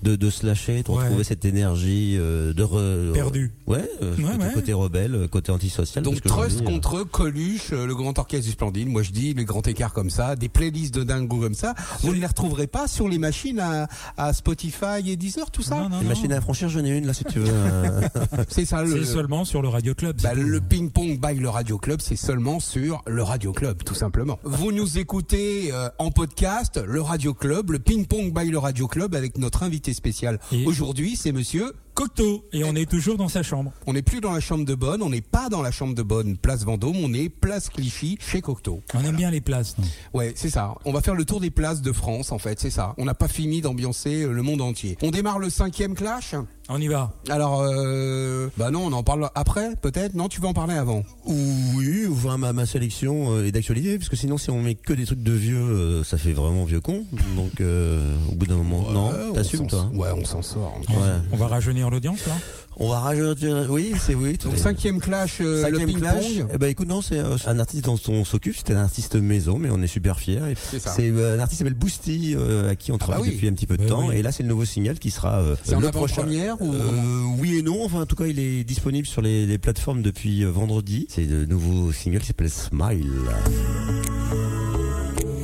de, 0.04 0.16
de 0.16 0.30
se 0.30 0.46
lâcher, 0.46 0.84
de 0.84 0.92
Ouais. 0.92 1.04
retrouver 1.04 1.24
cette 1.24 1.46
énergie 1.46 2.16
euh, 2.20 2.54
de 2.54 2.64
re... 2.64 3.14
Perdu. 3.14 3.52
Ouais. 3.68 3.90
euh, 4.02 4.16
Ouais, 4.18 4.24
côté, 4.24 4.44
ouais. 4.46 4.54
côté 4.54 4.74
rebelle, 4.74 5.16
euh, 5.16 5.28
côté 5.28 5.52
antisocial. 5.52 6.04
Donc 6.04 6.22
Trust 6.22 6.62
euh, 6.62 6.66
contre 6.66 7.04
Coluche, 7.04 7.70
euh, 7.74 7.86
le 7.88 7.96
grand 7.96 8.18
orchestre 8.20 8.46
du 8.46 8.52
Splendide. 8.52 8.88
Moi 8.90 9.02
je 9.04 9.12
dis 9.12 9.34
les 9.34 9.46
grands 9.46 9.62
écarts 9.62 9.94
comme 9.94 10.10
ça, 10.10 10.36
des 10.36 10.50
playlists 10.50 10.94
de 10.94 11.04
dingo 11.04 11.38
comme 11.40 11.54
ça. 11.56 11.74
Vous 12.02 12.14
ne 12.14 12.20
les 12.20 12.26
retrouverez 12.28 12.68
pas 12.68 12.88
sur 12.88 13.08
les 13.08 13.18
machines 13.18 13.60
à, 13.60 13.88
à 14.18 14.34
Spotify 14.34 15.08
et 15.08 15.16
Deezer, 15.16 15.50
tout 15.52 15.64
ça. 15.64 15.76
Non, 15.78 15.90
non, 15.90 15.98
Les 16.00 16.04
non. 16.04 16.10
machines 16.10 16.34
à 16.34 16.42
franchir, 16.42 16.70
j'en 16.70 16.84
ai 16.84 16.90
une 16.98 17.08
là 17.08 17.14
si 17.14 17.24
tu 17.24 17.40
veux. 17.40 17.48
euh, 17.50 18.02
C'est 18.50 18.66
ça 18.66 18.84
le. 18.84 19.04
C'est 19.04 19.12
seulement 19.14 19.46
sur 19.46 19.62
le 19.62 19.70
Radio 19.70 19.94
Club. 19.96 20.22
Bah, 20.22 20.34
le 20.34 20.60
ping-pong 20.62 21.20
by 21.20 21.40
le 21.40 21.50
Radio 21.50 21.78
Club, 21.78 22.02
c'est 22.02 22.16
seulement 22.16 22.60
sur 22.60 23.02
le 23.08 23.24
Radio 23.24 23.54
Club, 23.54 23.84
tout 23.84 23.96
simplement. 23.96 24.38
Vous 24.44 24.72
nous 24.72 24.98
écoutez 24.98 25.72
euh, 25.72 25.90
en 26.00 26.12
podcast, 26.12 26.80
le 26.86 27.02
Radio 27.02 27.34
Club, 27.34 27.72
le 27.72 27.80
ping-pong 27.80 28.34
by 28.34 28.50
le 28.50 28.58
Radio 28.58 28.88
Club 28.88 29.16
avec 29.16 29.38
notre 29.38 29.64
invité 29.64 29.93
spécial. 29.94 30.40
Aujourd'hui, 30.66 31.16
c'est 31.16 31.32
monsieur. 31.32 31.74
Cocteau. 31.94 32.44
Et 32.54 32.64
on 32.64 32.76
est 32.76 32.90
toujours 32.90 33.18
dans 33.18 33.28
sa 33.28 33.44
chambre. 33.44 33.72
On 33.86 33.94
n'est 33.94 34.02
plus 34.02 34.20
dans 34.22 34.32
la 34.32 34.40
chambre 34.40 34.66
de 34.66 34.74
Bonne, 34.76 35.02
on 35.04 35.10
n'est 35.10 35.22
pas 35.22 35.50
dans 35.50 35.62
la 35.62 35.72
chambre 35.72 35.94
de 35.94 36.02
Bonne, 36.02 36.38
place 36.38 36.64
Vendôme, 36.64 36.96
on 36.98 37.14
est 37.14 37.30
place 37.30 37.70
Clichy, 37.70 38.18
chez 38.20 38.42
Cocteau. 38.42 38.82
On 38.94 39.04
aime 39.04 39.16
bien 39.16 39.30
les 39.32 39.42
places. 39.42 39.76
non 39.78 39.86
Ouais, 40.14 40.34
c'est 40.36 40.50
ça. 40.50 40.74
On 40.86 40.92
va 40.92 41.02
faire 41.02 41.16
le 41.16 41.26
tour 41.26 41.40
des 41.40 41.52
places 41.52 41.82
de 41.82 41.92
France, 41.92 42.32
en 42.32 42.40
fait, 42.40 42.60
c'est 42.60 42.70
ça. 42.72 42.96
On 42.98 43.06
n'a 43.06 43.14
pas 43.14 43.28
fini 43.28 43.62
d'ambiancer 43.62 44.24
euh, 44.24 44.32
le 44.32 44.42
monde 44.42 44.62
entier. 44.62 44.98
On 45.04 45.12
démarre 45.12 45.40
le 45.40 45.50
cinquième 45.50 45.94
clash. 45.94 46.34
On 46.70 46.80
y 46.80 46.88
va. 46.88 47.12
Alors, 47.30 47.62
euh, 47.62 48.50
bah 48.58 48.72
non, 48.72 48.86
on 48.86 48.94
en 48.94 49.04
parle 49.04 49.30
après, 49.36 49.76
peut-être? 49.82 50.14
Non, 50.16 50.30
tu 50.30 50.40
vas 50.40 50.48
en 50.48 50.54
parler 50.54 50.76
avant? 50.76 51.04
Oui, 51.26 52.06
ou 52.06 52.14
voir 52.16 52.38
ma, 52.38 52.54
ma 52.54 52.66
sélection 52.66 53.34
euh, 53.36 53.46
est 53.46 53.52
d'actualité, 53.52 53.98
parce 53.98 54.08
que 54.10 54.16
sinon 54.16 54.38
si 54.38 54.50
on 54.50 54.62
met 54.62 54.76
que 54.76 54.94
des 54.94 55.06
trucs 55.06 55.22
de 55.22 55.34
vieux, 55.34 55.58
euh, 55.58 56.04
ça 56.06 56.18
fait 56.18 56.32
vraiment 56.32 56.64
vieux 56.64 56.80
con. 56.80 57.04
Donc 57.36 57.60
euh, 57.60 58.16
au 58.32 58.36
bout 58.36 58.46
d'un 58.48 58.56
moment, 58.56 58.88
Ouais, 58.88 58.94
non, 58.94 59.12
on 59.32 59.34
t'assumes 59.34 59.68
toi. 59.68 59.90
hein 59.94 59.98
Ouais, 59.98 60.10
on 60.16 60.24
s'en 60.24 60.42
sort. 60.42 60.80
Ouais. 60.90 60.96
On 61.34 61.38
va 61.38 61.48
rajeunir 61.48 61.83
l'audience 61.90 62.26
là. 62.28 62.34
On 62.78 62.90
va 62.90 63.00
rajouter, 63.02 63.54
oui, 63.70 63.94
c'est 64.04 64.16
oui. 64.16 64.36
Donc 64.44 64.58
cinquième 64.58 65.00
clash, 65.00 65.38
euh, 65.42 65.62
Cinquième 65.62 65.90
le 65.92 66.00
clash. 66.00 66.26
Eh 66.54 66.58
ben 66.58 66.68
écoute 66.68 66.88
non 66.88 67.04
c'est 67.04 67.20
euh, 67.20 67.38
un 67.46 67.60
artiste 67.60 67.86
dont 67.86 68.00
on 68.08 68.26
s'occupe, 68.26 68.56
c'était 68.58 68.74
un 68.74 68.82
artiste 68.84 69.16
maison 69.16 69.60
mais 69.60 69.70
on 69.72 69.80
est 69.82 69.88
super 69.88 70.20
fiers. 70.20 70.40
Et 70.52 70.56
C'est 70.72 70.80
ça. 70.80 70.92
C'est 70.96 71.10
euh, 71.12 71.36
un 71.38 71.40
artiste 71.40 71.60
qui 71.60 71.64
s'appelle 71.66 71.78
Boosty 71.78 72.34
euh, 72.36 72.72
à 72.72 72.76
qui 72.76 72.92
on 72.92 72.98
travaille 72.98 73.22
bah 73.22 73.28
oui. 73.28 73.36
depuis 73.36 73.48
un 73.48 73.54
petit 73.54 73.68
peu 73.68 73.78
de 73.78 73.84
Bah 73.84 73.90
temps 73.90 74.08
oui. 74.08 74.16
et 74.16 74.22
là 74.24 74.32
c'est 74.32 74.42
le 74.44 74.50
nouveau 74.50 74.66
single 74.66 74.98
qui 74.98 75.12
sera 75.12 75.40
euh, 75.42 75.56
C'est 75.64 75.76
en 75.76 75.82
le 75.82 75.92
prochain. 75.92 76.24
ou 76.60 76.74
Euh, 76.74 77.22
oui 77.38 77.58
et 77.60 77.62
non, 77.62 77.84
enfin 77.86 78.02
en 78.02 78.06
tout 78.08 78.16
cas 78.16 78.26
il 78.26 78.40
est 78.40 78.64
disponible 78.64 79.06
sur 79.08 79.22
les, 79.22 79.46
les 79.46 79.58
plateformes 79.60 80.02
depuis 80.02 80.44
euh, 80.44 80.50
vendredi. 80.50 81.06
C'est 81.10 81.26
le 81.26 81.46
nouveau 81.46 81.92
single 81.92 82.22
qui 82.22 82.28
s'appelle 82.28 82.50
Smile. 82.50 83.12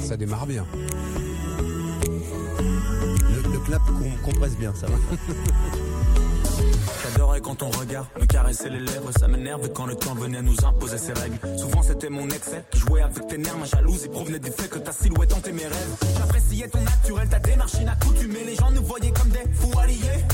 ça 0.01 0.17
démarre 0.17 0.47
bien. 0.47 0.65
Le, 2.07 3.53
le 3.53 3.59
clap 3.59 3.81
qu'on 3.85 4.31
compresse 4.31 4.57
bien, 4.57 4.73
ça 4.73 4.87
va. 4.87 4.95
J'adorais 7.03 7.41
quand 7.41 7.55
ton 7.55 7.69
regard 7.69 8.05
me 8.19 8.25
caressait 8.25 8.69
les 8.69 8.79
lèvres, 8.79 9.11
ça 9.17 9.27
m'énerve 9.27 9.69
quand 9.73 9.85
le 9.85 9.95
temps 9.95 10.15
venait 10.15 10.41
nous 10.41 10.55
imposer 10.65 10.97
ses 10.97 11.13
règles. 11.13 11.37
Souvent 11.57 11.81
c'était 11.81 12.09
mon 12.09 12.27
excès 12.29 12.63
qui 12.71 12.79
jouait 12.79 13.01
avec 13.01 13.27
tes 13.27 13.37
nerfs, 13.37 13.57
ma 13.57 13.65
jalousie 13.65 14.09
provenait 14.09 14.39
du 14.39 14.51
fait 14.51 14.67
que 14.67 14.79
ta 14.79 14.91
silhouette 14.91 15.33
hantait 15.33 15.51
mes 15.51 15.65
rêves. 15.65 15.95
J'appréciais 16.17 16.67
ton 16.67 16.81
naturel, 16.81 17.29
ta 17.29 17.39
démarche 17.39 17.73
inaccoutumée, 17.81 18.43
les 18.45 18.55
gens 18.55 18.71
nous 18.71 18.83
voyaient 18.83 19.11
comme 19.11 19.29
des 19.29 19.45
fous 19.53 19.79
alliés. 19.79 20.25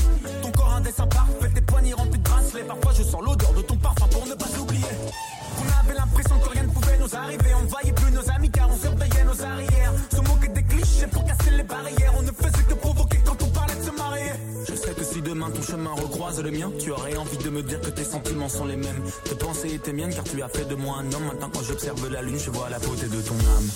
Ton 0.42 0.50
corps 0.50 0.74
un 0.74 0.80
dessin 0.80 1.06
parfait, 1.06 1.50
tes 1.54 1.60
poignets 1.60 1.94
remplis 1.94 2.18
de 2.18 2.28
bracelets, 2.28 2.64
parfois 2.64 2.92
je 2.96 3.02
sens 3.02 3.22
l'odeur 3.22 3.52
de 3.52 3.62
ton 3.62 3.76
parfum 3.76 4.06
pour 4.08 4.26
ne 4.26 4.34
pas 4.34 4.58
oublier. 4.60 4.84
On 5.58 5.84
avait 5.84 5.94
l'impression 5.94 6.38
que 6.38 6.48
rien 6.50 6.62
ne 6.64 6.70
pouvait 6.70 6.98
nous 6.98 7.14
arriver, 7.14 7.54
on 7.58 7.62
ne 7.62 7.68
voyait 7.68 7.92
plus 7.92 8.12
nos 8.12 8.30
amis 8.30 8.50
car 8.50 8.68
on 8.70 8.76
surveillait 8.76 9.24
nos 9.24 9.42
arrières. 9.42 9.92
Se 10.10 10.20
moquer 10.20 10.48
des 10.48 10.62
clichés 10.62 11.06
pour 11.06 11.24
casser 11.24 11.50
les 11.56 11.62
barrières, 11.62 12.12
on 12.18 12.22
ne 12.22 12.32
faisait 12.32 12.64
que 12.68 12.74
provoquer 12.74 13.18
quand 13.24 13.42
on 13.42 13.48
parlait 13.48 13.76
de 13.76 13.82
se 13.84 13.90
marier. 13.90 14.32
Je 14.68 14.74
sais 14.74 14.92
que 14.92 15.04
demain 15.26 15.50
ton 15.50 15.62
chemin 15.62 15.90
recroise 15.90 16.40
le 16.40 16.50
mien, 16.50 16.70
tu 16.78 16.92
aurais 16.92 17.16
envie 17.16 17.36
de 17.38 17.50
me 17.50 17.62
dire 17.62 17.80
que 17.80 17.90
tes 17.90 18.04
sentiments 18.04 18.48
sont 18.48 18.64
les 18.64 18.76
mêmes. 18.76 19.02
Tes 19.24 19.34
pensées 19.34 19.74
étaient 19.74 19.92
miennes 19.92 20.14
car 20.14 20.24
tu 20.24 20.40
as 20.40 20.48
fait 20.48 20.64
de 20.64 20.76
moi 20.76 20.98
un 21.00 21.12
homme. 21.12 21.24
Maintenant 21.24 21.50
quand 21.52 21.62
j'observe 21.62 22.08
la 22.08 22.22
lune, 22.22 22.38
je 22.38 22.50
vois 22.50 22.68
la 22.70 22.78
beauté 22.78 23.06
de 23.08 23.20
ton 23.20 23.34
âme. 23.34 23.68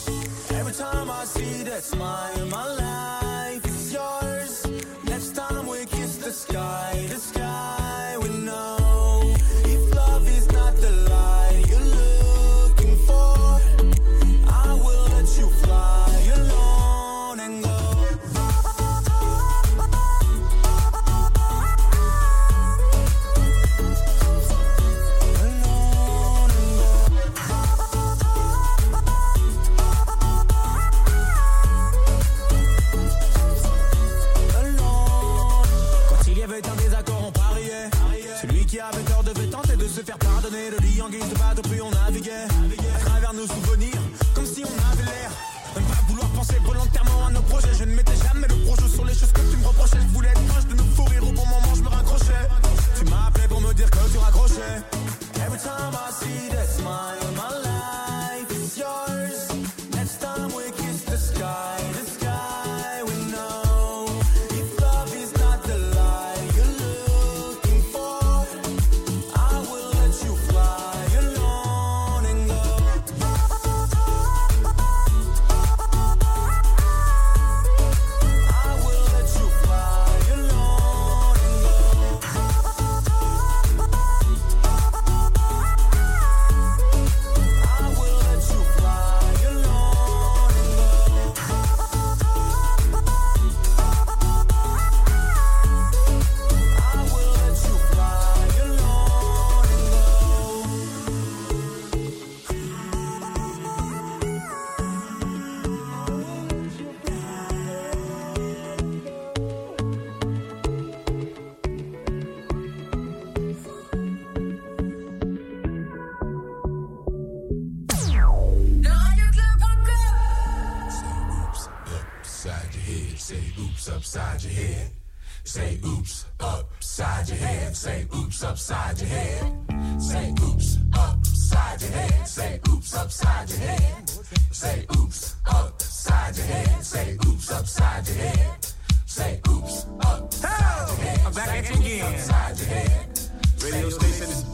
Upside 127.20 127.38
your 127.38 127.48
head. 127.48 127.76
Say 127.76 128.06
oops 128.14 128.44
upside 128.44 128.98
your 129.00 129.08
head. 129.08 130.00
Say 130.00 130.34
oops 130.42 130.78
upside 130.94 131.82
your 131.82 131.90
head. 131.90 132.26
Say 132.28 132.60
oops 132.68 132.94
upside 132.94 133.50
your 133.50 133.58
head. 133.58 134.10
Say 134.50 134.86
oops 134.96 135.36
upside 135.46 136.36
your 136.36 136.46
head. 136.46 136.84
Say 136.84 137.18
oops 137.26 137.50
upside 137.50 138.08
your 138.08 138.16
head. 138.16 138.66
Say 139.06 139.40
oops 139.48 139.86
upside 140.00 140.88
your 140.88 140.96
head. 140.96 141.20
I'm 141.26 141.32
back 141.34 141.48
at 141.48 141.70
you 141.70 141.80
again. 141.80 142.14
Upside 142.14 142.58
your 142.58 142.68
head. 142.68 143.20
Radio 143.62 143.90
station 143.90 144.30
is 144.30 144.44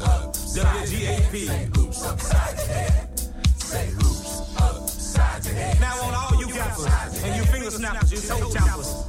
WGAP. 0.57 1.47
Say 1.47 1.69
oops 1.79 2.05
upside 2.05 2.57
your 2.59 2.67
head. 2.67 3.21
Say 3.57 3.89
oops 3.95 4.43
upside 4.59 5.45
your 5.45 5.55
head. 5.55 5.81
Now 5.81 6.03
on 6.03 6.15
all 6.15 6.41
you 6.41 6.49
gappers 6.53 7.23
and 7.23 7.37
you 7.37 7.45
finger 7.45 7.71
snappers, 7.71 8.11
you 8.11 8.19
toe 8.29 8.51
choppers, 8.53 9.05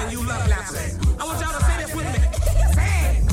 and 0.00 0.12
you 0.12 0.26
love 0.26 0.48
lappers. 0.48 1.20
I 1.20 1.24
want 1.26 1.40
y'all 1.40 1.58
to 1.58 1.64
say 1.64 1.76
this 1.84 1.94
with 1.94 2.06
me. 2.06 2.59
Sing. 2.74 3.29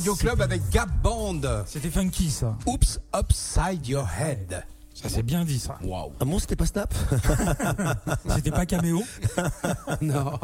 Radio 0.00 0.14
Club 0.14 0.40
avec 0.40 0.62
Gap 0.70 0.88
Band. 1.02 1.42
C'était 1.66 1.90
funky 1.90 2.30
ça. 2.30 2.56
Oops 2.64 2.98
Upside 3.14 3.86
Your 3.86 4.08
Head. 4.18 4.64
Ça 4.94 5.10
c'est 5.10 5.22
bien 5.22 5.44
dit 5.44 5.58
ça. 5.58 5.76
Waouh. 5.84 6.12
Ah 6.18 6.24
bon, 6.24 6.38
c'était 6.38 6.56
pas 6.56 6.64
Snap 6.64 6.94
C'était 8.34 8.50
pas 8.50 8.64
Caméo 8.64 9.02
Non. 10.00 10.38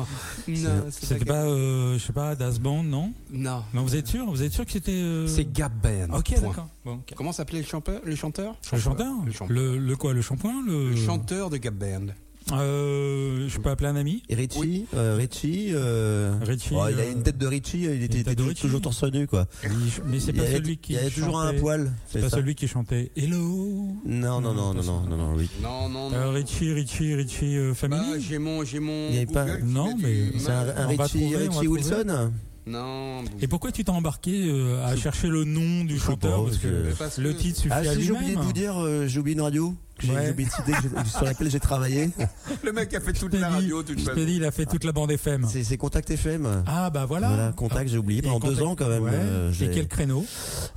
C'était 0.91 1.25
pas, 1.25 1.45
euh, 1.45 1.95
je 1.95 2.05
sais 2.05 2.13
pas, 2.13 2.35
Das 2.35 2.59
Band, 2.59 2.83
non 2.83 3.15
Non. 3.33 3.63
Non, 3.73 3.83
vous 3.83 3.97
êtes 3.97 4.09
sûr 4.09 4.27
Vous 4.27 4.43
êtes 4.43 4.53
sûr 4.53 4.67
que 4.67 4.73
c'était. 4.73 4.93
euh, 4.93 5.27
C'est 5.27 5.51
Gap 5.51 5.73
Band. 5.73 6.15
Ok, 6.19 6.39
d'accord. 6.39 6.69
Bon. 6.85 7.01
Comment 7.17 7.33
s'appelait 7.33 7.61
le 7.61 7.67
chanteur 7.67 8.03
Le 8.05 8.15
chanteur? 8.15 8.57
Le 8.73 8.79
chanteur 8.79 9.15
Le 9.25 9.33
chanteur. 9.33 9.55
le, 9.55 9.79
le 9.79 9.97
quoi 9.97 10.13
Le 10.13 10.21
shampoing 10.21 10.63
le... 10.67 10.91
Le 10.91 10.97
chanteur 10.97 11.49
de 11.49 11.57
Gap 11.57 11.75
Band. 11.75 12.09
Euh, 12.53 13.49
je 13.49 13.59
peux 13.59 13.71
appeler 13.71 13.89
un 13.89 13.97
ami 13.97 14.23
Et 14.29 14.35
Richie, 14.37 14.59
Oui. 14.61 14.87
euh, 14.95 15.17
Richie, 15.19 15.71
euh, 15.73 16.35
Richie, 16.43 16.75
oh, 16.75 16.85
il 16.91 16.99
a 17.01 17.03
euh, 17.03 17.13
une 17.13 17.23
tête 17.23 17.39
de 17.39 17.47
Richie, 17.47 17.83
il 17.83 18.03
était, 18.05 18.23
de 18.23 18.33
toujours, 18.35 18.49
Richie. 18.51 18.61
toujours 18.63 18.81
torse 18.81 19.03
nu 19.05 19.27
quoi. 19.27 19.47
Il- 19.65 19.71
Mais 20.07 20.21
c'est 20.21 20.33
pas 20.33 20.43
avait- 20.43 20.53
celui 20.57 20.77
qui. 20.79 20.93
Il 20.93 20.97
y 20.97 20.99
avait 20.99 21.11
toujours 21.11 21.41
un 21.41 21.53
poil. 21.55 21.93
C'est 22.09 22.21
pas 22.21 22.29
ça 22.31 22.37
celui 22.37 22.55
qui 22.55 22.69
chantait 22.69 23.11
Hello. 23.17 23.89
Non, 24.07 24.41
non, 24.41 24.55
non, 24.55 24.75
non, 24.75 24.83
non, 24.83 25.01
non, 25.09 25.17
non, 25.17 25.35
oui. 25.37 25.49
Non, 25.61 25.89
non, 25.89 26.09
non. 26.11 26.17
Euh, 26.17 26.31
Richie, 26.31 26.73
Richie, 26.73 27.15
Richie 27.15 27.57
euh, 27.57 27.71
Bah, 27.71 27.75
Family. 27.75 28.21
j'ai 28.23 28.39
mon, 28.39 28.65
j'ai 28.65 28.79
mon. 28.79 29.09
Il 29.09 29.15
y 29.15 29.19
avait 29.19 29.27
pas- 29.27 29.59
Non, 29.65 29.95
mais- 29.99 30.31
C'est 30.39 30.51
un, 30.51 30.69
un 30.77 30.87
Richie, 30.87 31.19
trouver, 31.29 31.49
Richie. 31.49 31.67
Wilson 31.67 32.31
Non. 32.69 33.25
Et 33.41 33.49
pourquoi 33.49 33.73
tu 33.73 33.83
t'es 33.85 33.91
embarqué 33.91 34.49
euh, 34.49 34.85
à 34.87 34.97
chercher 34.97 35.29
le 35.29 35.45
nom 35.45 35.85
du 35.85 35.99
chanteur 35.99 36.45
Parce 36.45 36.59
que 36.59 37.21
le 37.21 37.35
titre 37.37 37.57
suffit 37.59 37.69
Ah 37.73 37.79
à 37.79 37.95
si, 37.95 38.03
j'ai 38.03 38.13
oublié 38.13 38.27
de 38.31 38.35
lui-même. 38.35 38.45
vous 38.45 38.53
dire, 38.53 38.77
euh, 38.81 39.07
j'ai 39.09 39.19
oublié 39.21 39.35
une 39.37 39.43
radio 39.43 39.75
que 39.99 40.07
j'ai 40.07 40.13
Ouais. 40.13 40.35
sur 41.07 41.25
laquelle 41.25 41.51
j'ai 41.51 41.61
travaillé. 41.61 42.11
Le 42.65 42.73
mec 42.73 42.93
a 42.95 43.01
fait 43.01 43.13
toute 43.13 43.33
la 43.35 43.49
dit- 43.49 43.55
radio, 43.55 43.83
toute 43.83 43.99
Je 44.01 44.11
t'ai 44.11 44.27
dit, 44.27 44.37
il 44.37 44.45
a 44.45 44.51
fait 44.51 44.67
toute 44.67 44.85
la 44.85 44.93
bande 44.93 45.11
FM. 45.11 45.47
C'est 45.49 45.65
c'est 45.65 45.77
Contact 45.77 46.11
FM. 46.11 46.63
Ah 46.67 46.91
bah 46.91 47.07
voilà. 47.07 47.29
Voilà, 47.29 47.53
Contact, 47.53 47.91
j'ai 47.91 47.99
oublié 47.99 48.23
pendant 48.23 48.41
deux 48.47 48.63
ans 48.63 48.75
quand 48.77 48.89
même. 48.89 49.03
Ouais. 49.05 49.11
euh, 49.13 49.51
Et 49.51 49.55
j'ai- 49.55 49.71
quel 49.71 49.89
créneau 49.89 50.25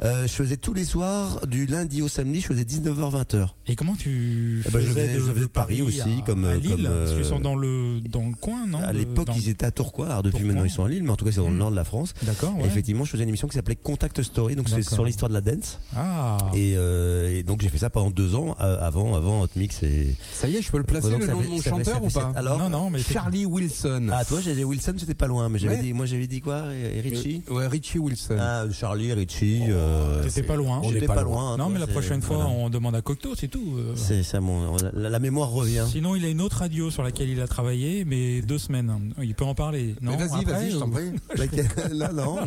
Euh, 0.04 0.24
je 0.28 0.32
faisais 0.34 0.58
tous 0.58 0.74
les 0.74 0.86
soirs, 0.86 1.46
du 1.48 1.66
lundi 1.66 2.02
au 2.02 2.08
samedi, 2.08 2.42
je 2.42 2.48
faisais 2.48 2.64
19h-20h. 2.64 3.56
Et 3.68 3.76
comment 3.76 3.96
tu 3.96 4.64
Eh 4.66 4.72
ben, 4.72 4.80
je 4.80 4.88
faisais 4.88 5.08
faisais- 5.08 5.20
je 5.20 5.32
faisais 5.32 5.40
de 5.42 5.46
Paris 5.48 5.82
aussi, 5.82 6.02
à- 6.02 6.26
comme, 6.26 6.46
à 6.46 6.56
Lille 6.56 6.72
comme, 6.72 6.86
euh, 6.86 7.06
Parce 7.06 7.16
qu'ils 7.18 7.26
sont 7.26 7.40
dans 7.40 7.56
le 7.56 8.00
dans 8.02 8.26
le 8.28 8.34
coin, 8.36 8.66
non 8.68 8.80
À 8.80 8.94
l'époque, 8.94 9.28
dans- 9.28 9.34
ils 9.34 9.50
étaient 9.50 9.66
à 9.66 9.72
Tourcoing, 9.72 10.08
alors 10.08 10.24
depuis 10.24 10.32
Tourcoing. 10.40 10.48
maintenant 10.54 10.66
ils 10.66 10.70
sont 10.72 10.84
à 10.86 10.90
Lille, 10.90 11.04
mais 11.04 11.10
en 11.12 11.16
tout 11.16 11.26
cas 11.26 11.32
c'est 11.32 11.38
dans 11.42 11.48
le 11.48 11.52
Mhm. 11.54 11.58
nord 11.60 11.72
de 11.72 11.76
la 11.76 11.84
France. 11.84 12.14
D'accord. 12.24 12.56
Ouais. 12.58 12.66
effectivement, 12.66 13.04
je 13.06 13.12
faisais 13.12 13.24
une 13.24 13.30
émission 13.30 13.48
qui 13.48 13.56
s'appelait 13.56 13.76
Contact 13.76 14.22
Story, 14.24 14.56
donc 14.56 14.70
c'est 14.70 14.82
sur 14.82 15.04
l'histoire 15.06 15.30
de 15.30 15.34
la 15.36 15.42
dance. 15.42 15.80
Ah. 15.96 16.38
Et, 16.54 16.72
et 16.74 17.44
donc 17.44 17.62
j'ai 17.62 17.70
fait 17.70 17.78
ça 17.80 17.90
pendant 17.90 18.10
deux 18.12 18.36
ans, 18.36 18.56
euh, 18.62 18.78
avant, 19.16 19.30
avant 19.30 19.42
Hot 19.44 19.48
Mix 19.56 19.84
et. 19.84 20.16
Ça 20.34 20.48
y 20.48 20.56
est, 20.58 20.62
je 20.62 20.72
peux 20.72 20.78
le 20.78 20.84
placer 20.84 21.10
Donc, 21.10 21.22
le 21.22 21.28
nom 21.28 21.42
de 21.42 21.48
mon 21.48 21.62
chanteur 21.62 22.04
ou 22.04 22.10
pas 22.10 22.32
Alors, 22.36 22.58
non, 22.60 22.70
non, 22.70 22.90
mais 22.90 23.00
Charlie 23.00 23.46
Wilson. 23.46 24.08
ah 24.12 24.26
toi, 24.26 24.40
j'avais 24.42 24.64
Wilson, 24.64 24.94
c'était 24.98 25.14
pas 25.14 25.28
loin, 25.28 25.50
mais 25.50 25.60
j'avais 25.60 25.76
Ouais. 25.76 25.82
dit, 25.82 25.94
moi 25.94 26.06
j'avais 26.06 26.28
dit 26.28 26.42
quoi, 26.42 26.64
et, 26.74 26.98
et 26.98 27.02
Richie. 27.02 27.44
Euh, 27.50 27.54
Ouais, 27.56 27.68
Richie 27.68 28.00
Wilson. 28.00 28.38
Ah, 28.40 28.64
Charlie, 28.72 29.14
Richie. 29.14 29.64
euh, 29.70 30.24
T'étais 30.24 30.44
pas 30.44 30.56
loin. 30.56 30.82
J'étais 30.84 31.06
pas 31.06 31.16
pas 31.16 31.22
loin. 31.24 31.34
loin. 31.36 31.54
hein, 31.54 31.58
Non, 31.58 31.66
toi, 31.66 31.74
mais 31.74 31.80
la 31.80 31.88
prochaine 31.88 32.22
fois, 32.22 32.38
voilà. 32.38 32.52
on 32.52 32.70
demande 32.70 32.96
à 32.96 33.02
Cocteau, 33.02 33.34
c'est 33.36 33.48
tout. 33.48 33.76
euh. 33.78 33.94
C'est 33.96 34.24
ça, 34.24 34.40
mon, 34.40 34.76
la, 34.94 35.10
la 35.10 35.20
mémoire 35.20 35.50
revient. 35.50 35.86
Sinon, 35.90 36.16
il 36.16 36.26
a 36.26 36.30
une 36.30 36.42
autre 36.42 36.58
radio 36.60 36.90
sur 36.92 37.04
laquelle 37.04 37.30
il 37.30 37.42
a 37.42 37.48
travaillé, 37.48 38.06
mais 38.06 38.42
deux 38.42 38.58
semaines. 38.58 39.14
Il 39.22 39.36
peut 39.36 39.46
en 39.46 39.56
parler. 39.56 39.96
Non, 40.02 40.12
Mais 40.18 40.28
vas-y, 40.28 40.46
vas-y, 40.46 40.72
je 40.72 40.78
t'en 40.78 40.90
prie. 40.90 41.12
Là, 41.92 42.12
non. 42.14 42.38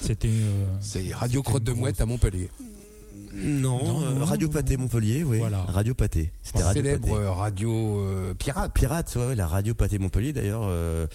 C'était. 0.00 0.28
euh, 0.28 0.66
C'est 0.80 1.12
Radio 1.14 1.42
Crotte 1.42 1.64
de 1.64 1.72
Mouette 1.72 2.00
à 2.00 2.06
Montpellier. 2.06 2.50
Non, 3.42 3.82
Non, 3.82 4.02
euh, 4.02 4.14
non, 4.18 4.24
Radio. 4.24 4.48
Pâté 4.48 4.76
Montpellier, 4.76 5.24
oui. 5.24 5.38
Voilà. 5.38 5.62
Radio 5.62 5.94
Pâté. 5.94 6.32
C'était 6.42 6.62
Radio 6.62 6.82
Célèbre 6.82 7.08
Pâté. 7.08 7.26
radio 7.28 8.00
euh, 8.00 8.34
pirate. 8.34 8.72
Pirate, 8.74 9.12
ouais, 9.16 9.26
ouais, 9.28 9.34
la 9.34 9.46
radio 9.46 9.74
Pâté 9.74 9.98
Montpellier 9.98 10.32
d'ailleurs. 10.32 10.62
Euh, 10.64 11.06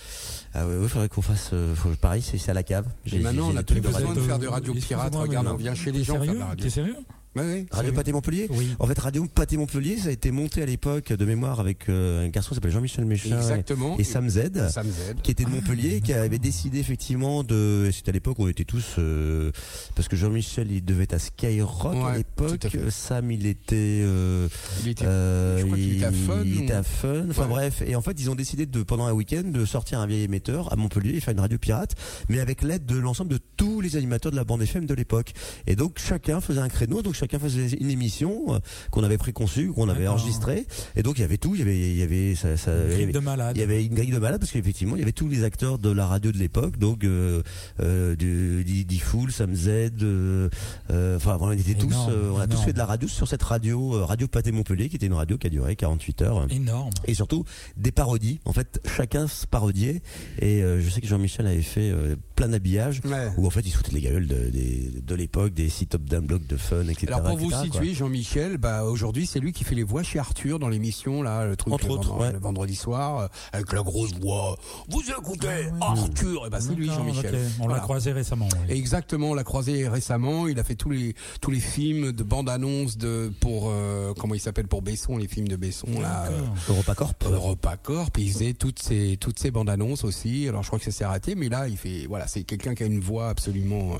ah 0.53 0.65
ouais, 0.67 0.77
ouais, 0.77 0.87
faudrait 0.87 1.09
qu'on 1.09 1.21
fasse. 1.21 1.49
euh, 1.53 1.75
faut- 1.75 1.89
pareil, 1.99 2.21
c'est 2.21 2.37
c'est 2.37 2.51
à 2.51 2.53
la 2.53 2.63
cave. 2.63 2.85
Et 3.11 3.19
maintenant, 3.19 3.49
on 3.53 3.57
a 3.57 3.63
plus 3.63 3.75
de 3.81 3.87
besoin 3.87 3.99
radio. 4.07 4.13
de 4.15 4.19
faire 4.21 4.39
de 4.39 4.47
radio 4.47 4.73
pirate. 4.73 5.15
Regarde, 5.15 5.47
on 5.47 5.55
vient 5.55 5.75
chez 5.75 5.91
les 5.91 6.03
gens 6.03 6.19
de 6.19 6.25
sérieux? 6.25 6.39
T'es 6.59 6.69
sérieux? 6.69 6.95
Ouais, 7.35 7.65
Radio 7.71 7.91
Pâté 7.91 8.11
Montpellier 8.13 8.47
Oui. 8.49 8.75
En 8.79 8.87
fait, 8.87 8.97
Radio 8.97 9.25
Pâté 9.25 9.57
Montpellier, 9.57 9.97
ça 9.97 10.07
a 10.09 10.11
été 10.11 10.31
monté 10.31 10.61
à 10.61 10.65
l'époque 10.65 11.11
de 11.11 11.25
mémoire 11.25 11.59
avec 11.59 11.89
euh, 11.89 12.25
un 12.25 12.29
garçon 12.29 12.49
qui 12.49 12.55
s'appelle 12.55 12.71
Jean-Michel 12.71 13.03
Méchin 13.05 13.35
Exactement. 13.37 13.97
et, 13.97 14.01
et 14.01 14.03
Sam 14.05 14.29
Z. 14.29 14.69
Sam 14.69 14.87
Z. 14.87 15.15
qui 15.21 15.31
était 15.31 15.43
de 15.43 15.49
Montpellier, 15.49 15.99
qui 16.01 16.13
avait 16.13 16.39
décidé 16.39 16.79
effectivement 16.79 17.43
de. 17.43 17.89
C'était 17.93 18.09
à 18.09 18.13
l'époque 18.13 18.39
où 18.39 18.43
on 18.43 18.47
était 18.47 18.63
tous. 18.63 18.95
euh, 18.99 19.51
parce 19.95 20.07
que 20.07 20.15
Jean-Michel, 20.15 20.71
il 20.71 20.83
devait 20.85 21.03
être 21.03 21.13
à 21.13 21.19
Skyrock 21.19 21.93
Ouais, 21.93 22.03
à 22.03 22.17
l'époque. 22.17 22.65
à. 22.65 22.91
Sam, 22.91 23.31
il 23.31 23.45
était. 23.47 23.75
euh, 24.03 24.47
Il 24.83 24.89
était. 24.91 25.05
euh, 25.05 25.59
je 25.59 25.65
crois 25.65 25.77
qu'il 25.77 25.95
était 25.97 26.05
à 26.05 26.11
Fun, 26.11 26.41
Il 26.45 26.61
était 26.63 26.73
à 26.73 26.83
Fun. 26.83 27.25
Enfin 27.29 27.43
Ouais. 27.43 27.49
bref. 27.49 27.83
Et 27.85 27.95
en 27.95 28.01
fait, 28.01 28.19
ils 28.19 28.29
ont 28.29 28.35
décidé 28.35 28.65
de, 28.65 28.81
pendant 28.83 29.05
un 29.07 29.13
week-end, 29.13 29.43
de 29.45 29.65
sortir 29.65 29.99
un 29.99 30.07
vieil 30.07 30.23
émetteur 30.23 30.71
à 30.71 30.75
Montpellier 30.77 31.15
et 31.17 31.19
faire 31.19 31.33
une 31.33 31.39
radio 31.41 31.57
pirate, 31.57 31.95
mais 32.29 32.39
avec 32.39 32.61
l'aide 32.63 32.85
de 32.85 32.95
l'ensemble 32.97 33.31
de 33.31 33.39
tous 33.57 33.81
les 33.81 33.97
animateurs 33.97 34.31
de 34.31 34.37
la 34.37 34.43
bande 34.45 34.61
FM 34.61 34.85
de 34.85 34.93
l'époque. 34.93 35.33
Et 35.67 35.75
donc, 35.75 35.99
chacun 35.99 36.39
faisait 36.41 36.61
un 36.61 36.69
créneau, 36.69 37.01
donc 37.01 37.13
chacun 37.25 37.39
faisait 37.39 37.67
une 37.79 37.89
émission 37.89 38.53
euh, 38.55 38.59
qu'on 38.91 39.03
avait 39.03 39.17
préconçue, 39.17 39.71
qu'on 39.71 39.89
avait 39.89 40.07
enregistrée. 40.07 40.65
Et 40.95 41.03
donc, 41.03 41.17
il 41.17 41.21
y 41.21 41.23
avait 41.23 41.37
tout. 41.37 41.55
Il 41.55 41.59
y 41.59 41.61
avait, 41.63 41.77
il 41.79 41.97
y 41.97 42.03
avait, 42.03 42.35
ça, 42.35 42.55
ça- 42.57 42.71
il 42.75 42.85
y 42.85 42.89
Grille 42.93 43.03
avait- 43.03 43.13
de 43.13 43.19
malade. 43.19 43.57
il 43.57 43.59
y 43.59 43.63
avait 43.63 43.83
une 43.85 43.93
grille 43.95 44.11
de 44.11 44.19
malade 44.19 44.39
parce 44.39 44.51
qu'effectivement 44.51 44.95
il 44.95 44.99
y 44.99 45.03
avait 45.03 45.11
tous 45.11 45.27
les 45.27 45.43
acteurs 45.43 45.79
de 45.79 45.89
la 45.89 46.05
radio 46.05 46.31
de 46.31 46.37
l'époque 46.37 46.77
donc 46.77 47.03
euh, 47.03 47.41
euh, 47.81 48.15
du 48.15 48.99
Fool, 48.99 49.31
Sam 49.31 49.53
Z, 49.55 49.67
euh, 50.01 50.49
euh, 50.91 51.17
enfin 51.17 51.37
voilà, 51.37 51.55
on 51.55 51.59
était 51.59 51.73
tous, 51.75 51.95
euh, 52.09 52.31
on 52.33 52.39
a 52.39 52.47
tous 52.47 52.61
fait 52.61 52.73
de 52.73 52.77
la 52.77 52.85
radio 52.85 53.07
sur 53.07 53.27
cette 53.27 53.43
radio, 53.43 53.95
euh, 53.95 54.03
radio 54.05 54.27
Pâté 54.27 54.51
Montpellier 54.51 54.89
qui 54.89 54.95
était 54.95 55.05
une 55.05 55.13
radio 55.13 55.37
qui 55.37 55.47
a 55.47 55.49
duré 55.49 55.75
48 55.75 56.21
heures. 56.21 56.47
Énorme. 56.49 56.91
Et 57.05 57.13
surtout 57.13 57.43
des 57.77 57.91
parodies. 57.91 58.39
En 58.45 58.53
fait, 58.53 58.79
chacun 58.95 59.27
se 59.27 59.45
parodiait. 59.47 60.01
Et 60.39 60.63
euh, 60.63 60.81
je 60.81 60.89
sais 60.89 61.01
que 61.01 61.07
Jean-Michel 61.07 61.47
avait 61.47 61.61
fait 61.61 61.93
plein 62.35 62.47
d'habillages 62.49 63.01
Ouais. 63.05 63.29
où 63.37 63.45
en 63.45 63.49
fait 63.49 63.61
il 63.61 63.71
se 63.71 63.77
foutait 63.77 63.91
les 63.93 64.01
gueules 64.01 64.27
de, 64.27 64.49
des- 64.49 64.91
de 65.05 65.15
l'époque, 65.15 65.53
des 65.53 65.69
sites 65.69 65.89
top 65.89 66.03
d'un 66.03 66.21
bloc 66.21 66.45
de 66.47 66.57
fun, 66.57 66.83
etc. 66.87 67.07
Alors 67.17 67.29
pour 67.29 67.37
vous 67.37 67.51
situer, 67.63 67.93
Jean-Michel, 67.93 68.57
bah 68.57 68.83
aujourd'hui 68.83 69.25
c'est 69.25 69.39
lui 69.39 69.53
qui 69.53 69.63
fait 69.63 69.75
les 69.75 69.83
voix 69.83 70.03
chez 70.03 70.19
Arthur 70.19 70.59
dans 70.59 70.69
l'émission 70.69 71.21
là, 71.23 71.45
le 71.45 71.55
truc 71.55 71.73
Entre 71.73 71.87
le 71.87 71.93
autres, 71.93 72.09
vendredi, 72.09 72.25
ouais. 72.27 72.33
le 72.33 72.39
vendredi 72.39 72.75
soir 72.75 73.19
euh, 73.19 73.27
avec 73.53 73.71
la 73.73 73.81
grosse 73.81 74.13
voix. 74.19 74.57
Vous 74.89 75.01
écoutez 75.09 75.69
Arthur, 75.81 76.45
et 76.47 76.49
bah 76.49 76.59
c'est 76.61 76.73
lui 76.75 76.87
Jean-Michel. 76.87 77.35
On 77.59 77.63
l'a 77.63 77.67
Voilà. 77.67 77.79
croisé 77.83 78.11
récemment. 78.11 78.47
oui. 78.67 78.75
Exactement, 78.77 79.31
on 79.31 79.33
l'a 79.33 79.43
croisé 79.43 79.87
récemment. 79.87 80.47
Il 80.47 80.59
a 80.59 80.63
fait 80.63 80.75
tous 80.75 80.89
les 80.89 81.15
tous 81.41 81.51
les 81.51 81.59
films 81.59 82.11
de 82.11 82.23
bande 82.23 82.49
annonce 82.49 82.97
de 82.97 83.31
pour 83.39 83.69
euh, 83.69 84.13
comment 84.17 84.33
il 84.35 84.39
s'appelle 84.39 84.67
pour 84.67 84.81
Besson, 84.81 85.17
les 85.17 85.27
films 85.27 85.47
de 85.47 85.55
Besson 85.55 85.87
là. 86.01 86.25
euh. 86.29 86.41
EuropaCorp. 86.69 87.23
EuropaCorp, 87.25 88.17
il 88.17 88.31
faisait 88.31 88.53
toutes 88.53 88.79
ces 88.79 89.17
toutes 89.19 89.39
ces 89.39 89.51
bandes 89.51 89.69
annonces 89.69 90.03
aussi. 90.03 90.47
Alors 90.47 90.63
je 90.63 90.67
crois 90.67 90.79
que 90.79 90.85
ça 90.85 90.91
s'est 90.91 91.03
arrêté, 91.03 91.35
mais 91.35 91.49
là 91.49 91.67
il 91.67 91.77
fait 91.77 92.05
voilà, 92.07 92.27
c'est 92.27 92.43
quelqu'un 92.43 92.75
qui 92.75 92.83
a 92.83 92.85
une 92.85 92.99
voix 92.99 93.29
absolument 93.29 93.97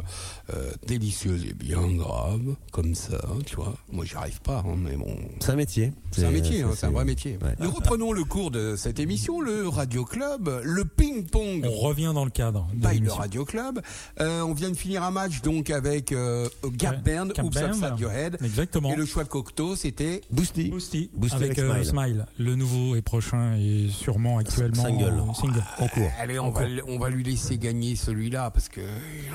euh, 0.54 0.72
délicieuse 0.88 1.46
et 1.46 1.54
bien 1.54 1.82
grave 1.94 2.42
comme 2.72 2.96
ça, 2.96 3.05
tu 3.46 3.56
vois. 3.56 3.74
Moi 3.92 4.06
j'y 4.06 4.16
arrive 4.16 4.42
pas, 4.42 4.60
hein, 4.68 4.76
mais 4.78 4.96
bon. 4.96 5.16
C'est 5.40 5.52
un 5.52 5.56
métier. 5.56 5.94
C'est 6.12 6.26
un 6.26 6.32
métier, 6.32 6.62
hein, 6.62 6.70
c'est 6.76 6.86
un 6.86 6.92
vrai 6.92 7.06
métier. 7.06 7.38
ouais. 7.44 7.56
Nous 7.60 7.70
reprenons 7.72 8.12
le 8.14 8.24
cours 8.24 8.52
de 8.52 8.76
cette 8.78 9.00
émission, 9.00 9.42
le 9.42 9.68
Radio 9.68 10.06
Club, 10.06 10.50
le 10.64 10.86
ping-pong. 10.86 11.66
On 11.66 11.76
revient 11.78 12.12
dans 12.14 12.24
le 12.26 12.32
cadre. 12.32 12.68
By 12.74 13.00
le. 13.00 13.12
Radio 13.12 13.46
Club. 13.46 13.82
Euh, 14.22 14.42
on 14.42 14.54
vient 14.54 14.70
de 14.70 14.76
finir 14.78 15.04
un 15.04 15.12
match 15.12 15.42
donc 15.42 15.70
avec 15.70 16.12
euh, 16.12 16.48
Gap 16.74 17.06
Ouais, 17.06 17.16
Band, 17.18 17.30
Oops 17.44 17.54
Band. 17.54 17.68
Upside 17.70 18.00
Your 18.00 18.12
Head. 18.12 18.38
Exactement. 18.44 18.92
Et 18.94 18.96
le 18.96 19.06
choix 19.06 19.24
de 19.24 19.30
Cocteau, 19.30 19.76
c'était 19.76 20.22
Boosty. 20.32 20.70
Boosty, 20.70 21.10
Boosty 21.14 21.36
avec, 21.36 21.60
avec 21.60 21.60
euh, 21.60 21.84
Smile. 21.84 21.86
Smile. 21.90 22.26
Le 22.38 22.56
nouveau 22.56 22.96
et 22.96 23.02
prochain 23.02 23.56
et 23.58 23.88
sûrement 23.90 24.38
actuellement 24.38 24.84
Single. 24.84 25.20
en 25.20 25.34
single. 25.34 25.64
En 25.80 25.88
cours. 25.88 26.10
Allez, 26.20 26.40
on 26.40 26.52
va, 26.52 26.62
on 26.88 26.98
va 27.00 27.10
lui 27.10 27.24
laisser 27.24 27.58
gagner 27.58 27.96
celui-là 27.96 28.52
parce 28.52 28.70
que 28.70 28.82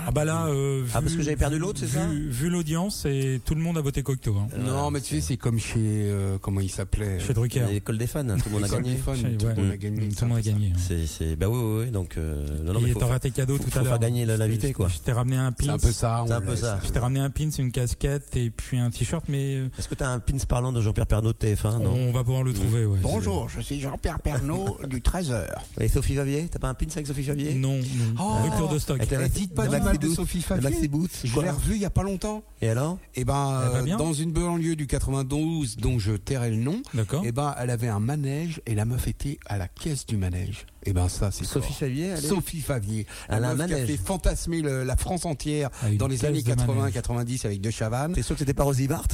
Ah 0.06 0.10
bah 0.10 0.24
là, 0.24 0.46
euh, 0.46 0.82
vu, 0.84 0.90
Ah, 0.94 1.00
parce 1.02 1.14
que 1.14 1.22
j'avais 1.22 1.36
perdu 1.36 1.58
l'autre, 1.58 1.80
c'est 1.80 1.88
ça? 1.88 2.06
Vu 2.06 2.48
l'audience, 2.48 3.04
et 3.06 3.40
tout 3.44 3.54
le 3.54 3.59
monde 3.62 3.78
a 3.78 3.80
voté 3.80 4.02
Cocteau. 4.02 4.36
Hein. 4.36 4.48
non, 4.58 4.90
mais 4.90 5.00
tu 5.00 5.14
sais, 5.16 5.20
c'est 5.20 5.36
comme 5.36 5.58
chez 5.58 5.78
euh, 5.78 6.38
comment 6.40 6.60
il 6.60 6.70
s'appelait 6.70 7.18
Chez 7.20 7.32
Drucker. 7.34 7.64
L'école 7.70 7.98
des 7.98 8.06
fans, 8.06 8.24
tout 8.24 8.36
le 8.46 8.50
monde 8.52 8.64
a 8.64 8.68
gagné. 8.68 8.92
des 8.92 8.96
fans, 8.98 9.14
Chez- 9.14 9.36
tout 9.36 9.46
le 9.46 9.54
monde 9.54 9.70
a 9.72 9.76
gagné. 9.76 10.08
Tout 10.08 10.16
le 10.24 10.28
monde 10.28 10.38
a 10.38 10.42
gagné. 10.42 10.72
C'est, 10.78 11.06
c'est, 11.06 11.36
bah 11.36 11.48
oui, 11.48 11.58
oui, 11.62 11.84
oui, 11.86 11.90
donc, 11.90 12.16
euh, 12.16 12.62
non, 12.64 12.72
non, 12.74 12.80
mais 12.80 12.90
et 12.90 12.92
faut, 12.92 13.00
t'as 13.00 13.06
raté 13.06 13.30
cadeau 13.30 13.56
faut- 13.56 13.64
tout 13.64 13.70
faut 13.70 13.78
à 13.78 13.82
l'heure. 13.82 13.92
faire 13.92 13.98
gagner 14.00 14.24
la- 14.26 14.36
l'invité, 14.36 14.72
quoi. 14.72 14.88
Je 14.88 14.98
t'ai 14.98 15.12
ramené 15.12 15.36
un 15.36 15.52
C'est 15.58 15.66
pin. 15.66 15.74
un 15.74 15.78
peu 15.78 15.92
ça. 15.92 16.24
C'est 16.26 16.32
un 16.32 16.40
peu 16.40 16.56
ça. 16.56 16.80
Je 16.84 16.90
t'ai 16.90 16.98
ramené 16.98 17.20
un 17.20 17.30
pin, 17.30 17.48
c'est 17.50 17.62
une 17.62 17.72
casquette 17.72 18.36
et 18.36 18.50
puis 18.50 18.78
un 18.78 18.90
t-shirt, 18.90 19.24
mais 19.28 19.56
euh, 19.56 19.68
Est-ce 19.78 19.88
que 19.88 19.94
t'as 19.94 20.08
un 20.08 20.18
pins 20.18 20.36
parlant 20.48 20.72
de 20.72 20.80
Jean-Pierre 20.80 21.06
Pernaut 21.06 21.32
de 21.32 21.38
TF1, 21.38 21.78
non? 21.82 21.92
on 21.94 22.12
va 22.12 22.24
pouvoir 22.24 22.42
le 22.42 22.52
trouver. 22.52 22.84
Ouais. 22.86 22.98
Bonjour, 23.02 23.48
je 23.48 23.60
suis 23.60 23.80
Jean-Pierre 23.80 24.20
Pernaud 24.20 24.78
du 24.88 25.00
13h. 25.00 25.46
Et 25.80 25.88
Sophie 25.88 26.14
Favier? 26.14 26.48
T'as 26.50 26.58
pas 26.58 26.68
un 26.68 26.74
pins 26.74 26.86
avec 26.92 27.06
Sophie 27.06 27.24
Favier? 27.24 27.54
Non, 27.54 27.76
non. 27.78 28.14
Oh. 28.20 28.42
Rupture 28.44 28.68
de 28.68 28.78
stock. 28.78 29.00
Eh, 29.02 29.28
dites 29.28 29.54
pas 29.54 29.66
la 29.66 29.78
du 29.78 29.84
mal 29.84 29.98
de. 29.98 30.08
Sophie 30.08 30.38
La 30.50 30.56
Favier. 30.60 30.90
Je 31.24 31.40
l'ai 31.40 31.50
revue 31.50 31.74
il 31.74 31.80
y 31.80 31.84
a 31.84 31.90
pas 31.90 32.02
longtemps. 32.02 32.42
Et 32.62 32.68
alors? 32.68 32.98
Et 33.14 33.24
ben, 33.24 33.34
Elle 33.64 33.86
va 33.86 33.94
euh, 33.94 33.96
dans 33.96 34.12
une 34.12 34.32
banlieue 34.32 34.76
du 34.76 34.86
92 34.86 35.76
dont 35.76 35.98
je 35.98 36.12
tairai 36.12 36.50
le 36.50 36.56
nom, 36.56 36.82
et 37.24 37.32
ben, 37.32 37.54
elle 37.58 37.70
avait 37.70 37.88
un 37.88 38.00
manège 38.00 38.60
et 38.66 38.74
la 38.74 38.84
meuf 38.84 39.08
était 39.08 39.38
à 39.46 39.58
la 39.58 39.68
caisse 39.68 40.06
du 40.06 40.16
manège. 40.16 40.66
Et 40.86 40.92
ben 40.94 41.08
ça, 41.10 41.30
c'est 41.30 41.44
Sophie. 41.44 41.74
Favier, 41.74 42.16
Sophie 42.16 42.60
Favier, 42.62 43.06
Elle 43.28 43.44
a 43.44 43.50
un 43.50 43.54
meuf 43.54 43.66
qui 43.66 43.74
a 43.74 43.76
manège. 43.76 43.90
fait 43.90 44.02
fantasmer 44.02 44.62
le- 44.62 44.82
la 44.82 44.96
France 44.96 45.26
entière 45.26 45.68
Ah, 45.82 45.90
dans 45.98 46.06
les 46.08 46.24
années 46.24 46.40
de 46.42 46.48
manège. 46.54 46.94
80-90 46.94 47.44
avec 47.44 47.60
De 47.60 47.70
Chavannes. 47.70 48.12
T'es 48.14 48.22
sûr 48.22 48.34
que 48.34 48.38
c'était 48.38 48.54
pas 48.54 48.64
Rosie 48.64 48.88
Bart 48.88 49.06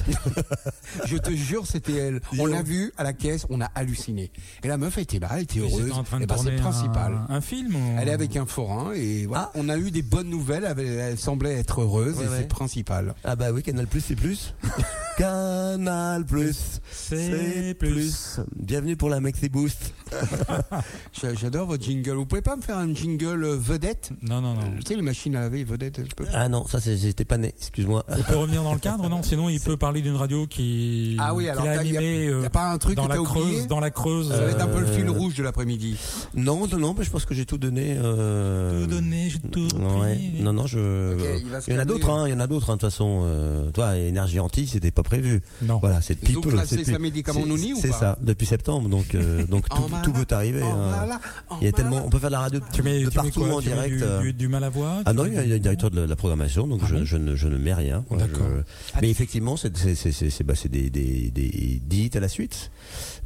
Je 1.06 1.16
te 1.16 1.30
jure, 1.32 1.66
c'était 1.66 1.94
elle. 1.94 2.20
On 2.38 2.46
l'a 2.46 2.62
vue 2.62 2.92
à 2.96 3.02
la 3.02 3.12
caisse, 3.12 3.46
on 3.50 3.60
a 3.60 3.66
halluciné. 3.74 4.30
Et 4.62 4.68
la 4.68 4.76
meuf 4.78 4.96
était 4.98 5.18
là, 5.18 5.28
elle 5.34 5.42
était 5.42 5.58
heureuse. 5.58 5.90
en 5.92 6.04
train 6.04 6.18
de 6.18 6.22
et 6.24 6.26
ben, 6.26 6.36
c'est 6.42 6.54
principal. 6.56 7.18
un, 7.28 7.34
un 7.34 7.40
film 7.40 7.74
ou... 7.74 7.96
Elle 8.00 8.08
est 8.08 8.12
avec 8.12 8.36
un 8.36 8.46
forain 8.46 8.92
et 8.94 9.26
voilà. 9.26 9.50
Ah. 9.52 9.52
on 9.56 9.68
a 9.68 9.76
eu 9.76 9.90
des 9.90 10.02
bonnes 10.02 10.30
nouvelles. 10.30 10.64
Elle, 10.78 10.86
elle 10.86 11.18
semblait 11.18 11.54
être 11.58 11.80
heureuse 11.82 12.16
Ouais, 12.18 12.24
et 12.26 12.28
ouais. 12.28 12.36
c'est 12.38 12.48
principal. 12.48 13.14
Ah 13.24 13.34
bah 13.34 13.50
oui, 13.52 13.62
Canal 13.64 13.86
Plus, 13.88 14.02
c'est 14.02 14.14
plus. 14.16 14.54
Canal 15.18 16.24
Plus, 16.26 16.80
C'est 16.92 17.74
plus. 17.78 18.38
Bienvenue 18.54 18.96
pour 18.96 19.08
la 19.08 19.18
Maxi 19.20 19.48
Boost. 19.48 19.94
J'adore 21.56 21.68
votre 21.68 21.84
jingle. 21.84 22.10
Vous 22.16 22.26
pouvez 22.26 22.42
pas 22.42 22.54
me 22.54 22.60
faire 22.60 22.76
un 22.76 22.94
jingle 22.94 23.42
euh, 23.42 23.56
vedette? 23.58 24.10
Non, 24.20 24.42
non, 24.42 24.52
non. 24.52 24.60
Tu 24.78 24.82
sais, 24.88 24.94
les 24.94 25.00
machines 25.00 25.34
à 25.36 25.40
laver 25.40 25.64
vedette. 25.64 26.02
Je 26.06 26.14
peux... 26.14 26.26
Ah 26.34 26.50
non, 26.50 26.66
ça 26.66 26.80
c'est- 26.80 26.98
j'étais 26.98 27.24
pas 27.24 27.38
né, 27.38 27.54
excuse-moi. 27.56 28.04
Il 28.14 28.24
peut 28.24 28.36
revenir 28.36 28.62
dans 28.62 28.74
le 28.74 28.78
cadre, 28.78 29.08
non? 29.08 29.22
Sinon, 29.22 29.48
il 29.48 29.58
peut 29.60 29.78
parler 29.78 30.02
d'une 30.02 30.16
radio 30.16 30.46
qui, 30.46 31.16
Ah 31.18 31.32
oui, 31.34 31.48
alors 31.48 31.64
a 31.64 31.66
y 31.66 31.76
a- 31.76 31.80
animée 31.80 32.24
y 32.24 32.28
a 32.28 32.32
euh, 32.32 32.48
pas 32.50 32.70
un 32.72 32.76
truc 32.76 32.94
dans 32.96 33.08
la 33.08 33.18
oublié 33.22 33.42
Creuse, 33.54 33.66
dans 33.68 33.80
la 33.80 33.90
Creuse. 33.90 34.28
Ça 34.28 34.36
va 34.44 34.50
être 34.50 34.60
un 34.60 34.66
peu 34.66 34.80
le 34.80 34.86
fil 34.86 35.06
Euh, 35.06 35.10
rouge 35.12 35.34
de 35.34 35.42
l'après-midi. 35.42 35.96
Non, 36.34 36.66
non, 36.66 36.76
non, 36.78 36.94
mais 36.98 37.04
je 37.04 37.10
pense 37.10 37.24
que 37.24 37.32
j'ai 37.32 37.46
tout 37.46 37.56
donné. 37.56 37.96
Euh... 37.98 38.82
Tout 38.84 38.90
donné, 38.90 39.30
j'ai 39.30 39.38
tout 39.38 39.66
Ouais. 39.78 40.14
pris. 40.16 40.42
Non, 40.42 40.52
non, 40.52 40.66
je. 40.66 41.14
Ok, 41.14 41.20
il 41.40 41.46
il 41.68 41.72
y 41.72 41.76
en 41.78 41.80
a 41.80 41.84
d'autres, 41.86 42.10
hein. 42.10 42.28
Il 42.28 42.32
y 42.32 42.34
en 42.34 42.40
a 42.40 42.46
d'autres, 42.46 42.68
hein, 42.68 42.74
de 42.76 42.80
toute 42.80 42.90
façon. 42.90 43.22
Euh, 43.24 43.70
toi, 43.70 43.96
énergie 43.96 44.40
anti, 44.40 44.66
c'était 44.66 44.90
pas 44.90 45.02
prévu. 45.02 45.40
Non. 45.62 45.78
Voilà, 45.78 46.02
c'est 46.02 46.16
people. 46.16 46.60
c'est 46.66 46.84
ça 46.84 46.98
médicament 46.98 47.40
c'est- 47.44 47.72
ou 47.72 47.76
C'est 47.80 47.88
pas? 47.88 47.98
ça, 47.98 48.18
depuis 48.20 48.44
septembre, 48.46 48.90
donc 48.90 49.14
euh, 49.14 49.46
donc 49.46 49.68
tout, 49.70 49.76
En 49.76 50.02
tout 50.02 50.12
peut 50.12 50.26
arriver. 50.34 50.62
en 50.62 50.72
hein. 50.74 50.90
malade, 50.90 51.18
en 51.45 51.45
Il 51.60 51.64
y 51.64 51.68
a 51.68 51.72
tellement, 51.72 52.02
on 52.04 52.10
peut 52.10 52.18
faire 52.18 52.28
de 52.30 52.32
la 52.32 52.40
radio 52.40 52.58
de, 52.60 52.64
Tu 52.72 52.82
mets, 52.82 52.94
de 52.94 52.98
tu 52.98 53.04
mets 53.06 53.10
partout 53.24 53.40
quoi 53.40 53.54
en 53.54 53.60
Tu 53.60 53.68
mets 53.68 53.74
direct. 53.74 53.96
du, 53.96 54.02
euh. 54.02 54.20
du- 54.20 54.32
du 54.32 54.48
mal 54.48 54.64
à 54.64 54.68
voix 54.68 55.02
Ah 55.04 55.12
non, 55.12 55.24
mets 55.24 55.30
il 55.30 55.34
y 55.34 55.38
a, 55.38 55.44
le 55.46 55.58
directeur 55.58 55.90
de 55.90 56.00
la, 56.00 56.16
programmation, 56.16 56.66
donc 56.66 56.80
Ah 56.82 56.86
je, 56.88 56.94
bon 56.96 57.04
je, 57.04 57.16
ne, 57.16 57.34
je 57.36 57.48
ne 57.48 57.56
mets 57.56 57.74
rien. 57.74 58.04
D'accord. 58.10 58.46
je- 58.94 59.00
Mais 59.00 59.10
effectivement, 59.10 59.56
c'est 59.56 60.42
bah, 60.44 60.54
c'est 60.56 60.68
des, 60.68 60.90
des, 60.90 61.30
des, 61.30 61.80
des 61.84 61.96
hits 61.96 62.10
à 62.14 62.20
la 62.20 62.28
suite, 62.28 62.70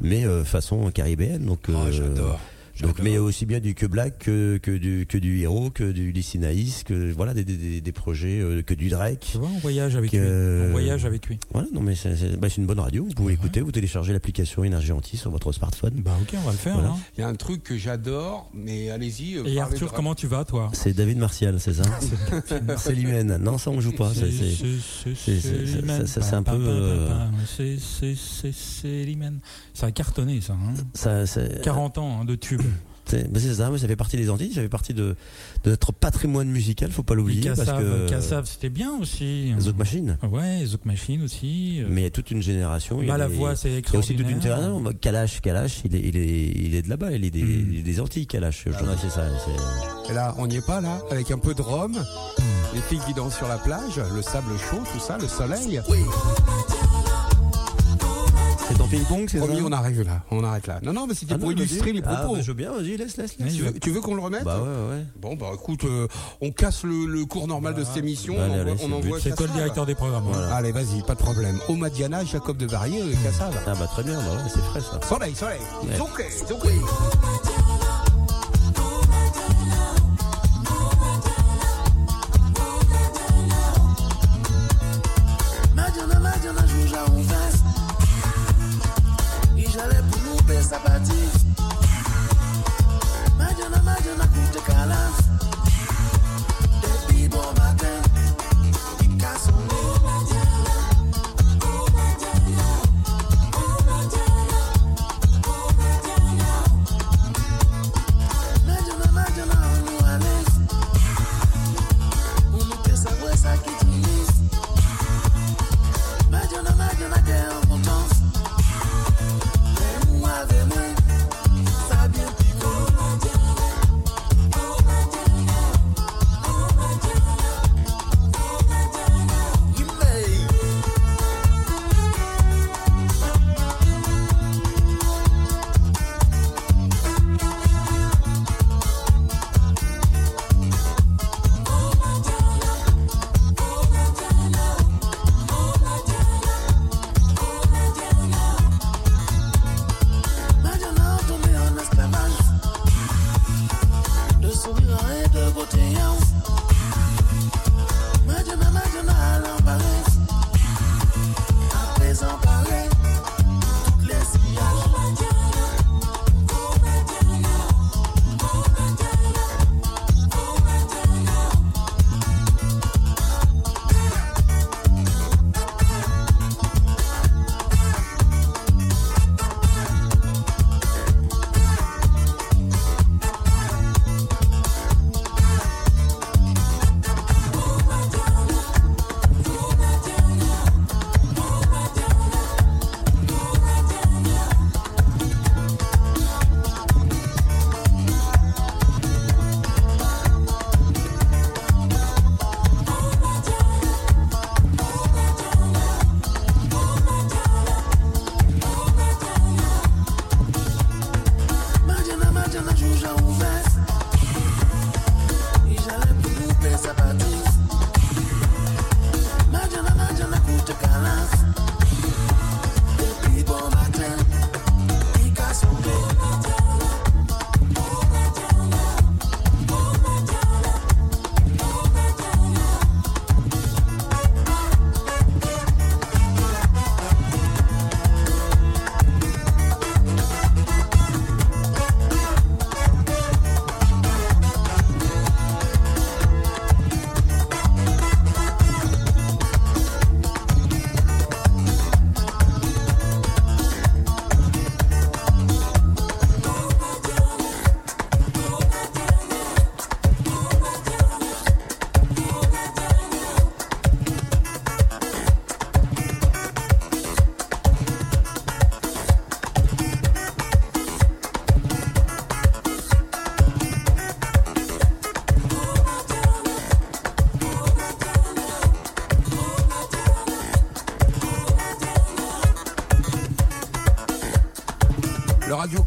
mais 0.01 0.25
euh, 0.25 0.43
façon 0.43 0.89
caribéenne. 0.91 1.45
Donc, 1.45 1.59
Oh, 1.69 1.71
euh, 1.75 1.91
j'adore. 1.91 2.39
Donc, 2.81 2.99
mais 3.01 3.17
aussi 3.17 3.45
bien 3.45 3.59
du 3.59 3.75
que 3.75 3.85
Black 3.85 4.19
que, 4.19 4.57
que 4.57 4.71
du 4.71 5.05
que 5.07 5.17
du 5.17 5.39
héros, 5.41 5.69
que 5.69 5.91
du 5.91 6.11
Lycinaïs, 6.11 6.83
que 6.83 7.11
voilà 7.11 7.33
des, 7.33 7.43
des, 7.43 7.55
des, 7.57 7.81
des 7.81 7.91
projets, 7.91 8.39
euh, 8.39 8.61
que 8.61 8.73
du 8.73 8.89
Drake. 8.89 9.27
Tu 9.31 9.37
vois, 9.37 9.49
on 9.53 9.59
voyage 9.59 9.95
avec 9.95 10.11
Que- 10.11 10.17
lui. 10.17 10.67
On 10.67 10.71
voyage 10.71 11.05
avec 11.05 11.27
lui. 11.27 11.39
Voilà, 11.53 11.67
non 11.73 11.81
mais 11.81 11.95
c'est 11.95 12.37
bah, 12.39 12.47
c'est 12.49 12.57
une 12.57 12.65
bonne 12.65 12.79
radio. 12.79 13.03
Vous 13.05 13.13
pouvez 13.13 13.33
écouter, 13.33 13.61
vous 13.61 13.71
téléchargez 13.71 14.13
l'application 14.13 14.63
Énergie 14.63 14.91
Anti 14.91 15.17
sur 15.17 15.31
votre 15.31 15.51
smartphone. 15.51 15.93
Bah 16.03 16.17
ok, 16.21 16.33
on 16.37 16.41
va 16.45 16.51
le 16.51 16.57
faire. 16.57 16.73
Voilà. 16.75 16.89
hein. 16.89 16.97
Il 17.17 17.21
y 17.21 17.23
a 17.23 17.27
un 17.27 17.35
truc 17.35 17.63
que 17.63 17.77
j'adore, 17.77 18.49
mais 18.53 18.89
allez-y. 18.89 19.37
euh, 19.37 19.43
Et 19.45 19.59
Arthur, 19.59 19.89
de- 19.91 19.95
comment 19.95 20.15
tu 20.15 20.27
vas, 20.27 20.43
toi? 20.45 20.69
C'est 20.73 20.93
David 20.93 21.17
Martial, 21.17 21.59
c'est 21.59 21.73
ça? 21.73 21.83
C'est 22.77 22.95
l'humaine. 22.95 23.37
Non, 23.37 23.57
ça 23.57 23.69
on 23.71 23.79
joue 23.81 23.91
pas. 23.93 24.11
c'est- 24.13 24.31
c'est- 24.31 24.55
c'est- 24.55 25.15
c'est- 25.15 25.15
c'est- 25.41 25.65
Célimène. 25.65 26.07
ça- 26.07 26.07
ça, 26.07 26.21
c'est 26.21 26.35
un 26.35 26.43
peu, 26.43 26.51
euh. 26.57 27.07
C'est- 27.45 27.77
c'est- 27.79 28.15
c'est 28.15 28.51
Célimène. 28.53 29.39
Ça 29.73 29.87
a 29.87 29.91
cartonné, 29.91 30.41
ça. 30.41 30.53
hein. 30.53 30.73
ça, 30.93 31.25
c'est- 31.25 31.61
40 31.61 31.97
ans 31.97 32.21
hein, 32.21 32.25
de 32.25 32.35
tube. 32.35 32.61
C'est 33.11 33.31
bah, 33.31 33.39
c'est 33.41 33.53
ça, 33.55 33.69
mais 33.69 33.77
ça 33.77 33.87
fait 33.87 33.95
partie 33.95 34.17
des 34.17 34.29
Antilles, 34.29 34.53
ça 34.53 34.61
fait 34.61 34.69
partie 34.69 34.93
de, 34.93 35.15
de 35.63 35.69
notre 35.69 35.91
patrimoine 35.91 36.47
musical, 36.49 36.91
faut 36.91 37.03
pas 37.03 37.13
l'oublier. 37.15 37.45
parce 37.47 37.59
Cassav, 37.59 37.81
que 37.81 38.09
Cassav, 38.09 38.45
c'était 38.45 38.69
bien 38.69 38.91
aussi. 38.99 39.53
les 39.55 39.67
autres 39.67 39.77
machines. 39.77 40.17
Ouais, 40.31 40.63
Zouk 40.65 40.85
Machine 40.85 41.23
aussi. 41.23 41.81
euh, 41.81 41.87
Mais 41.89 42.01
il 42.01 42.03
y 42.05 42.07
a 42.07 42.11
toute 42.11 42.31
une 42.31 42.41
génération. 42.41 43.01
il 43.01 43.07
y 43.07 43.09
a 43.09 43.13
Mal 43.13 43.21
à 43.23 43.27
des- 43.27 43.35
voix, 43.35 43.55
c'est 43.55 43.69
Il 43.69 43.73
y 43.73 43.95
a 43.95 43.99
aussi 43.99 44.15
toute 44.15 44.21
une 44.29 44.37
extraordinaire. 44.37 44.57
génération. 44.73 44.99
Kalash, 45.01 45.41
Kalash, 45.41 45.81
il 45.85 45.95
est, 45.95 45.99
il 45.99 46.17
est, 46.17 46.51
il 46.55 46.75
est 46.75 46.81
de 46.83 46.89
là-bas, 46.89 47.11
il 47.11 47.25
est 47.25 47.29
des, 47.31 47.43
Mm. 47.43 47.67
il 47.73 47.79
est 47.79 47.83
des 47.83 47.99
Antilles, 47.99 48.27
Kalash. 48.27 48.63
Que 48.65 48.71
c'est 49.01 49.09
ça. 49.09 49.23
Et 50.09 50.13
là, 50.13 50.33
on 50.37 50.47
n'y 50.47 50.55
est 50.57 50.65
pas 50.65 50.79
là, 50.81 51.01
avec 51.11 51.31
un 51.31 51.37
peu 51.37 51.53
de 51.53 51.61
rhum, 51.61 51.93
les 52.73 52.81
filles 52.81 53.01
qui 53.05 53.13
dansent 53.13 53.35
sur 53.35 53.47
la 53.47 53.57
plage, 53.57 53.99
le 54.15 54.21
sable 54.21 54.51
chaud, 54.69 54.81
tout 54.93 54.99
ça, 54.99 55.17
le 55.19 55.27
soleil. 55.27 55.81
C'est 58.71 58.77
ton 58.77 58.87
ping-pong, 58.87 59.27
c'est 59.29 59.39
ça 59.39 59.45
Promis, 59.45 59.61
on 59.61 59.71
arrive 59.71 60.01
là, 60.03 60.23
on 60.31 60.43
arrête 60.43 60.67
là. 60.67 60.79
Non, 60.83 60.93
non, 60.93 61.05
mais 61.07 61.13
c'était 61.13 61.33
Ah 61.33 61.37
pour 61.37 61.49
non, 61.49 61.55
illustrer 61.57 61.91
vas-y. 61.91 61.93
les 61.93 62.01
Ah, 62.05 62.15
propos. 62.15 62.35
bah, 62.35 62.41
je 62.41 62.47
veux 62.47 62.53
bien, 62.53 62.71
vas-y, 62.71 62.95
laisse, 62.97 63.17
laisse, 63.17 63.37
laisse. 63.37 63.53
tu, 63.55 63.61
veux, 63.63 63.73
tu 63.79 63.91
veux 63.91 64.01
qu'on 64.01 64.15
le 64.15 64.21
remette 64.21 64.43
Bah 64.43 64.59
ouais, 64.59 64.95
ouais. 64.97 65.03
Bon, 65.19 65.35
bah 65.35 65.47
écoute, 65.53 65.83
euh, 65.83 66.07
on 66.41 66.51
casse 66.51 66.83
le, 66.83 67.05
le 67.05 67.25
cours 67.25 67.47
normal 67.47 67.73
de 67.75 67.83
cette 67.83 67.97
émission, 67.97 68.35
Allez, 68.39 68.51
on 68.53 68.61
allez, 68.61 68.71
envoie, 68.71 68.77
c'est 68.77 68.85
on 68.85 68.87
le 68.89 68.95
envoie 68.95 69.19
C'est 69.19 69.29
toi 69.29 69.41
le 69.41 69.47
Cassav. 69.47 69.55
directeur 69.57 69.85
des 69.85 69.95
programmes. 69.95 70.23
hein. 70.27 70.31
Voilà. 70.33 70.55
Allez, 70.55 70.71
vas-y, 70.71 71.01
pas 71.05 71.15
de 71.15 71.19
problème. 71.19 71.59
Omadiana, 71.67 72.23
Jacob 72.23 72.57
de 72.57 72.65
euh, 72.65 73.13
Cassav. 73.23 73.53
Ah 73.67 73.73
bah 73.77 73.87
très 73.87 74.03
bien, 74.03 74.15
bah 74.15 74.31
ouais, 74.31 74.49
c'est 74.53 74.61
frais 74.61 74.79
ça. 74.81 74.99
Soleil, 75.07 75.35
soleil. 75.35 75.59
Ouais. 75.83 75.97
Pour 90.79 91.20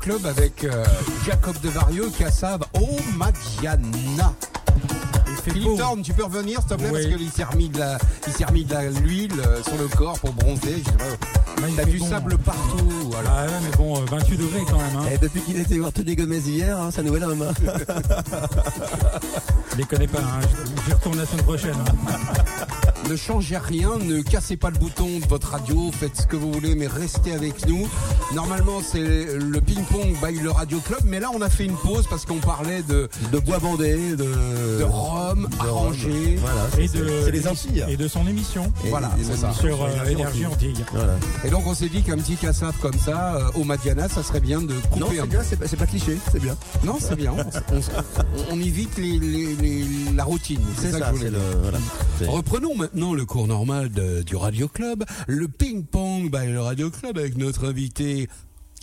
Club 0.05 0.27
avec 0.27 0.65
euh, 0.65 0.85
Jacob 1.25 1.59
de 1.63 1.69
Vario, 1.71 2.11
Cassav, 2.11 2.61
Oh 2.79 2.97
Madiana. 3.17 4.35
Philippe 5.45 5.79
Thorne, 5.79 6.03
tu 6.03 6.13
peux 6.13 6.25
revenir 6.25 6.61
s'il 6.61 6.69
te 6.69 6.75
plaît 6.75 6.91
Oui. 6.93 7.03
parce 7.09 7.17
qu'il 7.17 7.31
s'est 7.31 7.45
remis 7.45 7.69
de 7.71 7.79
la, 7.79 7.99
il 8.27 8.33
s'est 8.35 8.45
remis 8.45 8.65
de 8.65 8.73
la- 8.75 8.91
l'huile 8.91 9.33
euh, 9.47 9.63
sur 9.63 9.77
le 9.79 9.89
corps 9.89 10.19
pour 10.19 10.33
bronzer. 10.35 10.83
Je 10.85 10.91
sais 10.91 10.97
pas, 10.97 11.05
Là, 11.63 11.69
il 11.69 11.75
T'as 11.75 11.85
du 11.85 11.99
bon. 11.99 12.09
sable 12.09 12.37
partout, 12.39 12.89
voilà. 13.11 13.31
Ah 13.35 13.45
ouais, 13.47 13.53
mais 13.63 13.77
bon, 13.79 13.97
euh, 13.99 14.05
28 14.11 14.37
degrés 14.37 14.65
quand 14.69 14.77
même. 14.79 14.97
Hein. 14.99 15.05
Et 15.15 15.19
depuis 15.19 15.41
qu'il 15.41 15.59
était 15.59 15.79
voir 15.79 15.93
Tony 15.93 16.17
Gomez 16.17 16.39
hier, 16.39 16.79
hein, 16.79 16.91
ça 16.91 17.03
nous 17.03 17.15
homme. 17.15 17.43
hein. 17.43 17.55
Je 19.73 19.77
les 19.79 19.85
connais 19.85 20.07
pas. 20.09 20.19
Hein. 20.21 20.41
Je- 20.43 20.83
J'y 20.87 20.93
retourne 20.93 21.17
la 21.17 21.25
semaine 21.27 21.45
prochaine. 21.45 21.77
Ne 23.11 23.17
changez 23.17 23.59
rien, 23.59 23.99
ne 23.99 24.23
cassez 24.23 24.57
pas 24.57 24.71
le 24.71 24.79
bouton 24.79 25.19
de 25.21 25.27
votre 25.27 25.49
radio, 25.51 25.91
faites 25.93 26.17
ce 26.23 26.27
que 26.27 26.37
vous 26.37 26.51
voulez, 26.51 26.75
mais 26.75 26.87
restez 26.87 27.33
avec 27.33 27.67
nous. 27.69 27.87
Normalement, 28.35 28.81
c'est 28.81 29.37
le 29.37 29.61
ping-pong 29.61 30.17
by 30.25 30.39
le 30.41 30.51
Radio 30.51 30.79
Club, 30.81 31.01
mais 31.05 31.21
là, 31.21 31.29
on 31.35 31.43
a 31.43 31.51
fait 31.51 31.65
une 31.67 31.77
pause 31.77 32.07
parce 32.09 32.25
qu'on 32.25 32.39
parlait 32.39 32.83
de, 32.83 33.09
De 33.31 33.39
bois 33.39 33.59
bandé, 33.59 34.13
de. 34.17 34.79
de 34.79 34.83
rhum 34.85 35.49
de 35.51 35.59
arrangé. 35.61 36.37
Voilà. 36.41 36.67
Et 36.79 36.89
c'est- 36.89 36.99
de, 36.99 37.11
C'est 37.25 37.31
les 37.31 37.47
Antilles. 37.47 37.85
Et 37.89 37.97
de 37.99 38.09
son 38.09 38.27
émission 38.27 38.73
Et- 38.85 38.89
Voilà, 38.89 39.11
c'est 39.23 39.37
ça. 39.37 39.53
sur 39.53 39.83
euh, 39.85 40.05
Énergie 40.09 40.47
Antilles. 40.47 40.85
Voilà. 40.93 41.15
Et 41.45 41.51
donc, 41.51 41.67
on 41.67 41.75
s'est 41.75 41.89
dit 41.91 42.03
qu'un 42.03 42.17
petit 42.17 42.37
cassave 42.37 42.75
comme 42.81 42.99
ça, 42.99 43.35
euh, 43.37 43.51
au 43.61 43.65
Madiana, 43.65 44.09
ça 44.09 44.23
serait 44.23 44.41
bien 44.41 44.63
de 44.63 44.73
couper 44.91 45.01
Non, 45.01 45.09
un 45.23 45.27
bien, 45.27 45.41
c'est 45.43 45.77
pas, 45.77 45.87
cliché, 45.87 46.17
c'est 46.33 46.41
bien. 46.41 46.57
Non, 46.85 46.97
c'est 47.01 47.17
bien. 47.17 47.33
On, 47.73 47.77
on- 47.77 47.83
on 48.53 48.61
évite 48.61 48.97
les- 48.97 49.19
les- 49.19 49.57
les- 49.57 49.87
la 50.15 50.25
routine. 50.25 50.61
C'est 50.81 50.93
ça, 50.93 51.01
que 51.01 51.07
je 51.07 51.11
voulais 51.19 51.31
dire. 51.31 51.39
le. 51.39 51.61
Voilà. 51.61 51.79
Reprenons 52.33 52.75
maintenant 52.85 53.15
le 53.15 53.25
cours 53.25 53.47
normal 53.47 53.89
du 54.27 54.37
Radio 54.37 54.69
Club, 54.69 55.05
le 55.27 55.49
ping-pong 55.49 56.31
by 56.31 56.53
le 56.53 56.61
Radio 56.61 56.91
Club 56.91 57.17
avec 57.17 57.39
notre 57.39 57.67
invité 57.67 58.29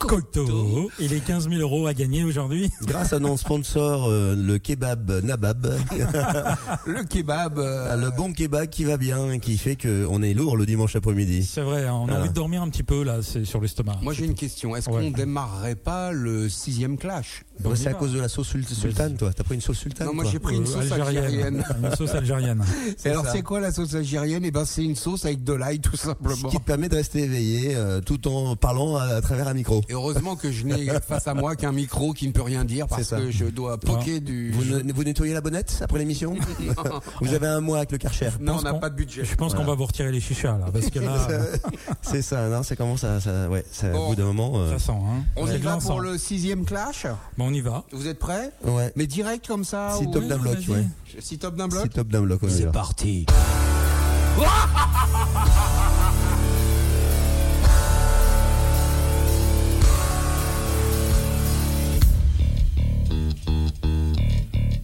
Cocteau. 0.08 0.90
Et 1.00 1.08
les 1.08 1.20
15 1.20 1.50
000 1.50 1.62
euros 1.62 1.88
à 1.88 1.94
gagner 1.94 2.24
aujourd'hui. 2.24 2.70
Grâce 2.84 3.14
à 3.14 3.20
nos 3.20 3.38
sponsors, 3.38 4.08
euh, 4.10 4.36
le 4.36 4.58
kebab 4.58 5.12
Nabab, 5.24 5.74
le 6.86 7.04
kebab. 7.04 7.60
euh, 7.60 7.96
le 7.96 8.10
bon 8.12 8.34
kebab 8.34 8.68
qui 8.68 8.84
va 8.84 8.98
bien 8.98 9.32
et 9.32 9.40
qui 9.40 9.58
fait 9.58 9.76
qu'on 9.76 10.22
est 10.22 10.34
lourd 10.34 10.58
le 10.58 10.66
dimanche 10.66 10.96
après-midi. 10.96 11.44
C'est 11.44 11.62
vrai, 11.62 11.86
hein, 11.88 11.94
on 11.94 12.04
a 12.04 12.06
Voilà. 12.06 12.20
envie 12.22 12.30
de 12.30 12.34
dormir 12.34 12.62
un 12.62 12.70
petit 12.70 12.84
peu 12.84 13.04
là, 13.04 13.20
c'est 13.22 13.46
sur 13.46 13.62
l'estomac. 13.62 13.98
Moi 14.02 14.14
j'ai 14.14 14.26
une 14.26 14.36
question. 14.36 14.76
Est-ce 14.76 14.90
Ouais. 14.90 15.02
qu'on 15.04 15.12
démarrerait 15.12 15.76
pas 15.76 16.12
le 16.12 16.50
sixième 16.50 16.98
clash? 16.98 17.44
Bon, 17.60 17.74
y 17.74 17.78
c'est 17.78 17.90
à 17.90 17.94
cause 17.94 18.12
de 18.14 18.20
la 18.20 18.28
sauce 18.28 18.48
sul- 18.48 18.66
sultane, 18.66 19.16
toi. 19.18 19.32
T'as 19.34 19.44
pris 19.44 19.56
une 19.56 19.62
sauce 19.62 19.78
sultane 19.78 20.08
Non, 20.08 20.14
moi 20.16 20.26
j'ai 20.30 20.40
pris 20.40 20.56
une 20.56 20.64
Euh, 20.64 20.66
sauce 20.66 20.92
algérienne. 20.92 21.64
Une 21.84 21.96
sauce 21.96 22.16
algérienne. 22.16 22.64
Et 23.06 23.10
alors 23.10 23.26
c'est 23.32 23.44
quoi 23.44 23.60
la 23.60 23.72
sauce 23.72 23.94
algérienne? 23.94 24.44
Eh 24.46 24.52
ben 24.52 24.66
c'est 24.66 24.84
une 24.84 24.96
sauce 24.96 25.26
avec 25.26 25.44
de 25.44 25.54
l'ail 25.54 25.80
tout 25.80 25.96
Ce 25.96 26.08
simplement. 26.08 26.50
qui 26.50 26.58
te 26.58 26.64
permet 26.64 26.90
de 26.90 26.96
rester 26.96 27.20
éveillé 27.24 27.76
euh, 27.76 28.02
tout 28.02 28.28
en 28.28 28.56
parlant 28.56 28.96
à, 28.98 29.04
à 29.04 29.22
travers 29.22 29.48
un 29.48 29.54
micro. 29.54 29.82
Et 29.92 29.94
heureusement 29.94 30.38
que 30.38 30.50
je 30.54 30.64
n'ai 30.66 30.86
face 31.08 31.28
à 31.28 31.34
moi 31.34 31.58
qu'un 31.58 31.74
micro 31.74 32.14
qui 32.14 32.26
ne 32.26 32.32
peut 32.32 32.42
rien 32.42 32.64
dire 32.64 32.88
parce 32.88 33.10
que 33.10 33.30
je 33.30 33.44
dois 33.46 33.78
poquer 33.78 34.22
du. 34.22 34.52
Vous, 34.52 34.64
ne- 34.64 34.94
vous 34.94 35.04
nettoyez 35.04 35.34
la 35.34 35.42
bonnette 35.42 35.80
après 35.82 36.00
l'émission 36.00 36.36
Vous 37.22 37.34
avez 37.34 37.48
un 37.48 37.60
mois 37.60 37.78
avec 37.80 37.92
le 37.92 37.98
Karcher. 37.98 38.30
Non, 38.40 38.60
on 38.60 38.62
n'a 38.62 38.74
pas 38.76 38.90
de 38.90 38.96
budget. 38.96 39.26
Je 39.26 39.36
pense 39.36 39.54
qu'on 39.54 39.66
va 39.66 39.76
vous 39.76 39.86
retirer 39.86 40.10
les 40.14 40.22
chichas 40.22 40.58
là, 40.58 40.68
parce 40.72 40.90
que 40.90 41.00
là, 41.00 41.28
c'est 42.02 42.22
ça, 42.22 42.48
non, 42.48 42.64
c'est 42.64 42.78
comment 42.78 42.96
ça, 42.96 43.20
ça 43.20 43.50
ouais, 43.50 43.66
ça, 43.70 43.90
Bon. 43.90 44.06
au 44.06 44.10
bout 44.12 44.16
d'un 44.16 44.24
moment. 44.32 44.54
euh, 44.62 44.72
ça 44.78 44.80
sent. 44.80 44.92
Hein. 44.94 45.24
On 45.36 45.46
C'est 45.46 45.56
y 45.56 45.62
va 45.62 45.76
pour 45.78 46.00
le 46.00 46.18
sixième 46.18 46.64
clash 46.64 47.06
Bon, 47.38 47.48
on 47.50 47.54
y 47.54 47.60
va. 47.62 47.84
Vous 47.92 48.08
êtes 48.08 48.20
prêts 48.20 48.52
ouais. 48.64 48.94
Mais 48.96 49.08
direct 49.08 49.46
comme 49.46 49.66
ça 49.66 49.96
Si 49.98 50.06
ou- 50.06 50.12
top 50.12 50.26
d'un 50.26 50.38
bloc, 50.38 50.56
ouais. 50.70 50.86
Si 51.20 51.38
top 51.38 51.56
d'un 51.58 51.68
bloc 51.68 51.82
C'est 51.84 51.94
top 51.94 52.08
d'un 52.08 52.22
bloc, 52.22 52.40
C'est 52.48 52.72
parti. 52.72 53.26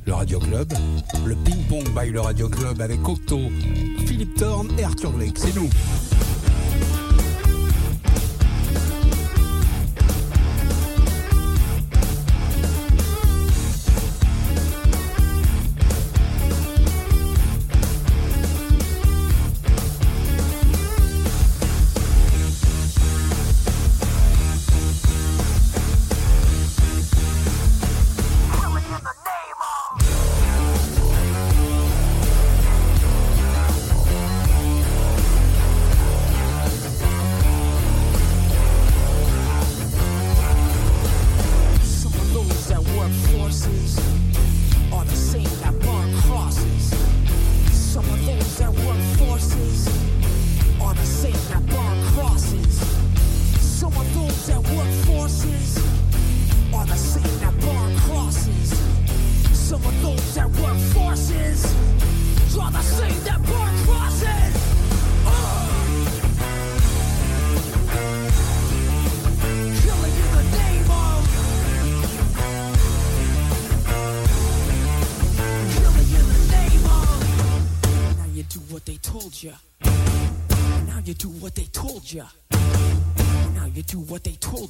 Le 0.08 0.14
Radio 0.14 0.40
Club, 0.40 0.72
le 1.26 1.36
ping-pong 1.36 1.84
by 1.94 2.10
le 2.12 2.22
Radio 2.22 2.48
Club 2.48 2.80
avec 2.80 3.04
Cocteau, 3.04 3.42
Philippe 4.06 4.36
Thorne 4.36 4.70
et 4.80 4.86
Arthur 4.86 5.12
Blake, 5.12 5.38
c'est 5.38 5.54
nous. 5.54 5.70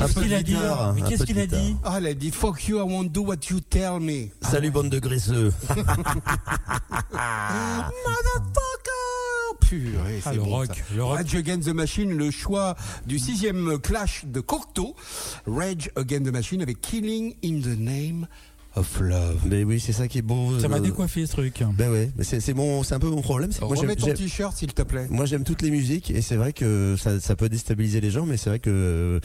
Un 0.00 0.08
fait 0.08 0.14
peu 0.14 0.20
de 0.20 0.24
qu'il 0.26 0.34
a 0.34 0.42
dit 0.42 0.52
guitare, 0.54 0.94
Mais 0.94 1.02
un 1.02 1.08
qu'est-ce 1.08 1.24
qu'il 1.24 1.38
a 1.38 1.46
dit 1.46 1.76
Ah, 1.84 1.94
elle 1.98 2.06
a 2.06 2.14
dit 2.14 2.30
fuck 2.30 2.66
you, 2.68 2.78
I 2.78 2.82
won't 2.82 3.08
do 3.10 3.22
what 3.22 3.36
you 3.50 3.60
tell 3.60 4.00
me. 4.00 4.28
Salut 4.42 4.70
bande 4.70 4.90
de 4.90 4.98
graisseux. 4.98 5.52
Motherfucker 8.22 9.58
Purée, 9.60 10.20
Ah, 10.24 10.30
c'est 10.30 10.34
le 10.36 10.42
bon, 10.42 10.50
rock, 10.50 10.66
ça. 10.68 10.74
le 10.94 11.04
rock. 11.04 11.16
Rage 11.18 11.34
Against 11.34 11.68
the 11.68 11.74
Machine, 11.74 12.10
le 12.16 12.30
choix 12.30 12.74
du 13.06 13.18
sixième 13.18 13.78
clash 13.78 14.24
de 14.26 14.40
Cocteau. 14.40 14.94
Rage 15.46 15.90
Against 15.96 16.26
the 16.26 16.32
Machine 16.32 16.62
avec 16.62 16.80
Killing 16.80 17.34
in 17.44 17.60
the 17.60 17.78
Name 17.78 18.26
of 18.74 19.00
Love. 19.00 19.40
Mais 19.46 19.64
oui, 19.64 19.80
c'est 19.80 19.92
ça 19.92 20.08
qui 20.08 20.18
est 20.18 20.22
beau. 20.22 20.58
Ça 20.58 20.68
m'a 20.68 20.76
euh, 20.76 20.80
décoiffé 20.80 21.26
ce 21.26 21.32
truc. 21.32 21.62
Ben 21.76 21.90
ouais, 21.90 22.10
mais 22.16 22.24
c'est 22.24 22.40
c'est 22.40 22.54
mon, 22.54 22.82
c'est 22.82 22.94
un 22.94 22.98
peu 22.98 23.08
mon 23.10 23.20
problème. 23.22 23.52
c'est 23.52 23.60
que 23.60 23.64
Moi 23.66 23.76
Remets 23.76 23.88
j'aime- 23.92 23.96
ton 23.96 24.06
j'aime- 24.06 24.16
t-shirt 24.16 24.56
s'il 24.56 24.72
te 24.72 24.82
plaît. 24.82 25.06
moi 25.10 25.26
j'aime 25.26 25.44
toutes 25.44 25.60
les 25.62 25.70
musiques 25.70 26.10
et 26.10 26.22
c'est 26.22 26.36
vrai 26.36 26.52
que 26.54 26.96
ça, 26.98 27.20
ça 27.20 27.36
peut 27.36 27.48
déstabiliser 27.50 28.00
les 28.00 28.10
gens, 28.10 28.24
mais 28.26 28.36
c'est 28.38 28.48
vrai 28.50 28.58
que 28.60 28.70
euh, 28.70 29.20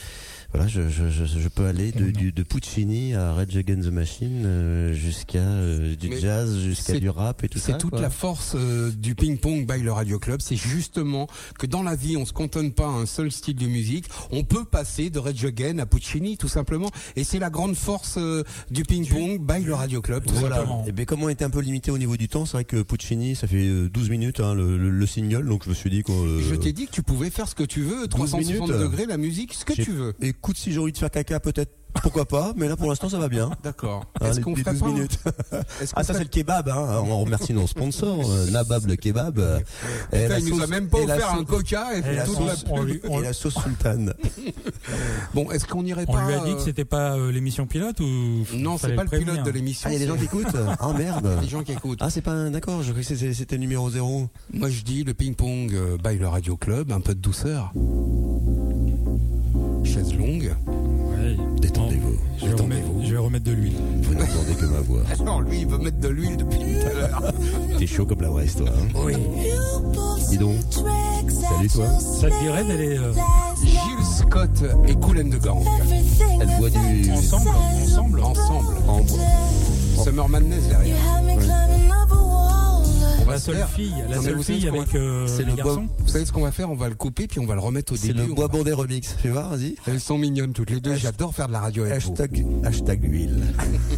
voilà, 0.54 0.68
je, 0.68 0.88
je, 0.90 1.10
je, 1.10 1.26
je 1.26 1.48
peux 1.50 1.66
aller 1.66 1.92
de, 1.92 2.10
du, 2.10 2.32
de 2.32 2.44
Puccini 2.44 3.14
à 3.14 3.34
Rage 3.34 3.56
Against 3.58 3.90
the 3.90 3.92
Machine 3.92 4.44
euh, 4.46 4.94
jusqu'à 4.94 5.40
euh, 5.40 5.96
du 5.96 6.10
Mais 6.10 6.20
jazz, 6.20 6.58
jusqu'à 6.60 6.98
du 7.00 7.10
rap 7.10 7.44
et 7.44 7.50
tout 7.50 7.60
ça. 7.60 7.74
C'est 7.74 7.78
toute 7.78 7.92
quoi. 7.92 8.02
la 8.02 8.10
force 8.10 8.54
euh, 8.56 8.92
du 8.92 9.14
ping-pong 9.14 9.68
by 9.72 9.82
le 9.84 9.92
Radio 9.92 10.20
Club. 10.20 10.40
C'est 10.42 10.56
justement 10.56 11.28
que 11.60 11.66
dans 11.68 11.84
la 11.84 11.96
vie, 11.96 12.16
on 12.18 12.26
se 12.26 12.34
cantonne 12.34 12.72
pas 12.72 12.86
à 12.88 12.92
un 12.92 13.06
seul 13.06 13.32
style 13.32 13.56
de 13.58 13.68
musique. 13.68 14.06
On 14.32 14.44
peut 14.44 14.64
passer 14.66 15.10
de 15.10 15.20
Rage 15.20 15.44
Against 15.46 15.80
à 15.80 15.86
Puccini, 15.86 16.38
tout 16.38 16.48
simplement. 16.48 16.90
Et 17.16 17.24
c'est 17.24 17.40
la 17.40 17.50
grande 17.50 17.76
force 17.76 18.16
euh, 18.18 18.44
du 18.72 18.84
ping-pong 18.84 19.40
by 19.46 19.64
le 19.64 19.74
Radio 19.74 20.02
Club, 20.02 20.26
tout 20.26 20.34
Voilà. 20.36 20.58
simplement. 20.58 20.86
Et 20.88 20.92
bien 20.94 21.06
comme 21.06 21.24
on 21.24 21.30
était 21.30 21.46
un 21.46 21.50
peu 21.50 21.60
limité 21.62 21.92
au 21.92 21.98
niveau 21.98 22.16
du 22.18 22.30
temps, 22.30 22.46
c'est 22.46 22.54
vrai 22.54 22.64
que 22.66 22.82
Puccini, 22.84 23.36
ça 23.36 23.48
fait 23.48 23.68
euh, 23.68 23.90
12 23.90 24.10
minutes 24.10 24.40
hein, 24.40 24.54
le, 24.56 24.78
le, 24.78 24.90
le 24.90 25.06
single, 25.06 25.46
donc 25.48 25.64
je 25.66 25.70
me 25.70 25.76
suis 25.76 25.90
dit 25.90 26.04
qu'on. 26.04 26.26
euh, 26.26 26.42
Je 26.42 26.56
t'ai 26.56 26.72
dit 26.74 26.86
que 26.88 26.92
tu 26.92 27.04
pouvais 27.04 27.30
faire 27.30 27.48
ce 27.50 27.56
que 27.56 27.64
tu 27.64 27.82
veux, 27.82 28.08
360 28.08 28.68
minutes. 28.70 28.80
degrés, 28.80 29.06
la 29.06 29.18
musique, 29.18 29.54
ce 29.54 29.66
que 29.66 29.74
tu 29.74 29.92
veux. 29.92 30.14
Écoute, 30.38 30.58
si 30.58 30.72
j'ai 30.72 30.80
envie 30.80 30.92
de 30.92 30.98
faire 30.98 31.12
caca, 31.12 31.40
peut-être, 31.40 31.72
pourquoi 32.04 32.26
pas, 32.26 32.54
mais 32.56 32.68
là 32.68 32.76
pour 32.76 32.90
l'instant 32.90 33.10
ça 33.10 33.18
va 33.18 33.28
bien. 33.28 33.50
D'accord. 33.64 34.06
Hein, 34.22 34.28
Est-ce 34.28 34.38
les- 34.38 34.44
qu'on 34.44 34.56
ferait 34.56 34.72
12 34.72 34.80
pas 34.82 34.86
un- 34.86 34.90
minutes. 34.94 35.20
Ah 35.96 36.04
ça 36.04 36.14
c'est 36.14 36.20
le 36.20 36.26
kebab, 36.30 36.70
hein. 36.70 37.02
on 37.04 37.22
remercie 37.22 37.54
nos 37.54 37.66
sponsors, 37.66 38.20
euh, 38.32 38.52
Nabab 38.52 38.86
le 38.86 38.96
kebab. 38.96 39.40
euh, 39.40 39.60
et 40.12 40.18
Putain, 40.24 40.28
la 40.30 40.40
il 40.40 40.46
nous 40.50 40.58
a 40.58 40.62
sauce- 40.62 40.70
même 40.70 40.90
pas 40.90 41.00
et 41.00 41.06
la 41.08 41.16
offert 41.16 41.32
un 41.32 41.38
sauce- 41.38 41.46
coca 41.48 41.96
et, 41.96 42.00
Et 42.00 42.16
la 42.18 42.26
sauce, 42.28 42.66
on 42.70 42.76
pub. 42.76 42.88
lui- 42.88 43.02
on- 43.10 43.20
et 43.20 43.24
la 43.24 43.34
sauce 43.34 43.56
sultane. 43.64 44.14
Bon, 45.34 45.50
est-ce 45.52 45.66
qu'on 45.66 45.84
irait 45.86 46.06
On 46.08 46.14
pas 46.14 46.28
lui 46.28 46.34
a 46.36 46.40
dit 46.46 46.54
que 46.56 46.62
c'était 46.62 46.86
pas 46.86 47.16
euh, 47.18 47.32
l'émission 47.32 47.66
pilote 47.66 48.00
ou 48.00 48.46
Non, 48.54 48.78
c'est 48.78 48.94
pas 48.96 49.02
le 49.04 49.08
prévenir 49.10 49.32
pilote 49.34 49.46
de 49.48 49.52
l'émission. 49.52 49.90
Ah, 49.90 49.94
il 49.94 50.00
y 50.00 50.04
a 50.04 50.06
des 50.06 50.08
gens 50.12 50.18
qui 50.18 50.26
écoutent 50.26 50.56
Ah 50.80 50.94
merde 50.94 51.40
des 51.42 51.48
gens 51.50 51.64
qui 51.64 51.72
écoutent. 51.72 52.00
Ah 52.02 52.12
c'est 52.12 52.22
pas 52.22 52.32
un... 52.32 52.52
D'accord, 52.52 52.84
je 52.84 52.92
croyais 52.92 53.08
que 53.08 53.34
c'était- 53.34 53.58
numéro 53.58 53.90
0. 53.90 54.28
Moi, 54.54 54.70
je 54.70 54.84
dis 54.84 55.04
le 55.04 55.16
ping-pong 55.16 55.74
euh, 55.74 55.98
by 55.98 56.18
le 56.20 56.28
Radio 56.28 56.58
Club, 56.58 56.92
un 56.92 57.02
peu 57.02 57.16
de 57.16 57.20
douceur. 57.20 57.74
Chaise 59.98 60.16
longue. 60.16 60.56
Ouais. 60.68 61.36
Détendez-vous. 61.60 62.18
Je 62.38 62.46
vais, 62.46 62.54
remettre, 62.54 62.88
je 63.04 63.12
vais 63.12 63.18
remettre 63.18 63.46
de 63.46 63.52
l'huile. 63.52 63.78
Vous 64.04 64.14
n'entendez 64.14 64.54
que 64.60 64.66
ma 64.66 64.80
voix. 64.82 65.02
Non, 65.26 65.40
lui, 65.40 65.62
il 65.62 65.68
veut 65.68 65.80
mettre 65.80 65.98
de 65.98 66.08
l'huile 66.08 66.38
depuis 66.38 66.60
tout 66.60 66.88
à 66.88 66.94
l'heure. 66.94 67.34
T'es 67.80 67.88
chaud 67.88 68.06
comme 68.06 68.22
la 68.22 68.32
West, 68.32 68.60
toi. 68.60 68.68
Hein 68.70 69.00
Oui. 69.04 69.14
Dis 70.30 70.38
donc. 70.38 70.56
Salut 70.72 71.70
toi. 71.70 71.88
Ça 72.00 72.30
te 72.30 72.44
dirait 72.44 72.64
d'aller 72.64 72.98
euh, 72.98 73.12
Gilles 73.64 74.06
Scott 74.20 74.64
et 74.88 74.94
Cool 74.94 75.20
and 75.20 75.30
the 75.30 75.42
Gang. 75.42 75.66
Elle 76.40 76.58
boit 76.60 76.70
du... 76.70 77.12
ensemble, 77.12 77.50
ensemble 77.84 78.20
Ensemble. 78.20 78.76
En. 78.88 80.04
Summer 80.04 80.30
Madness 80.30 80.68
derrière. 80.68 80.96
La 83.34 83.40
se 83.40 83.46
seule 83.46 83.56
faire- 83.58 83.70
fille, 83.70 83.94
la 84.10 84.16
Non, 84.18 84.22
seule 84.22 84.44
fille 84.44 84.68
avec 84.68 84.96
euh, 84.96 85.28
C'est 85.28 85.44
les 85.44 85.52
le 85.52 85.56
garçons. 85.58 85.88
Vous 86.00 86.08
savez 86.08 86.26
ce 86.26 86.32
qu'on 86.32 86.42
va 86.42 86.52
faire? 86.52 86.70
On 86.72 86.76
va 86.76 86.90
le 86.90 86.96
couper 86.96 87.28
puis 87.28 87.40
on 87.40 87.46
va 87.46 87.54
le 87.56 87.60
remettre 87.62 87.94
au 87.94 87.96
C'est 87.96 88.08
début. 88.08 88.26
le 88.28 88.32
On 88.32 88.36
bois 88.36 88.48
va- 88.48 88.54
bandé 88.58 88.72
remix. 88.74 89.16
Fais 89.22 89.30
voir, 89.30 89.50
vas-y. 89.50 89.76
Elles 89.88 90.00
sont 90.00 90.18
mignonnes 90.18 90.54
toutes 90.54 90.70
les 90.70 90.80
deux. 90.80 90.94
Hasht- 90.94 91.00
J'adore 91.00 91.34
faire 91.36 91.48
de 91.48 91.54
la 91.54 91.60
radio 91.62 91.84
avec 91.84 92.02
vous. 92.04 92.12
Hashtag, 92.12 92.46
hashtag 92.64 93.04
huile. 93.04 93.42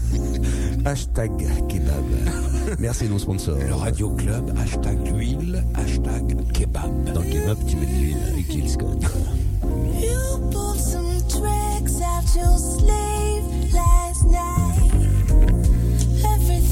hashtag 0.85 1.31
kebab. 1.67 2.03
Merci 2.79 3.05
nos 3.09 3.19
sponsors. 3.19 3.57
Le 3.57 3.73
Radio 3.73 4.09
Club, 4.15 4.53
hashtag 4.59 4.97
l'huile, 5.15 5.63
hashtag 5.75 6.35
kebab. 6.53 7.13
Dans 7.13 7.21
le 7.21 7.29
kebab, 7.29 7.57
tu 7.67 7.75
mets 7.75 7.85
de 7.85 7.91
l'huile 7.91 8.17
avec 8.33 8.51
Jill 8.51 8.69
Scott. 8.69 8.97
You 10.01 10.49
pulled 10.51 10.79
some 10.79 11.21
tricks 11.27 12.01
out 12.01 12.35
your 12.35 12.57
sleeve 12.57 13.73
last 13.73 14.23
night. 14.25 14.88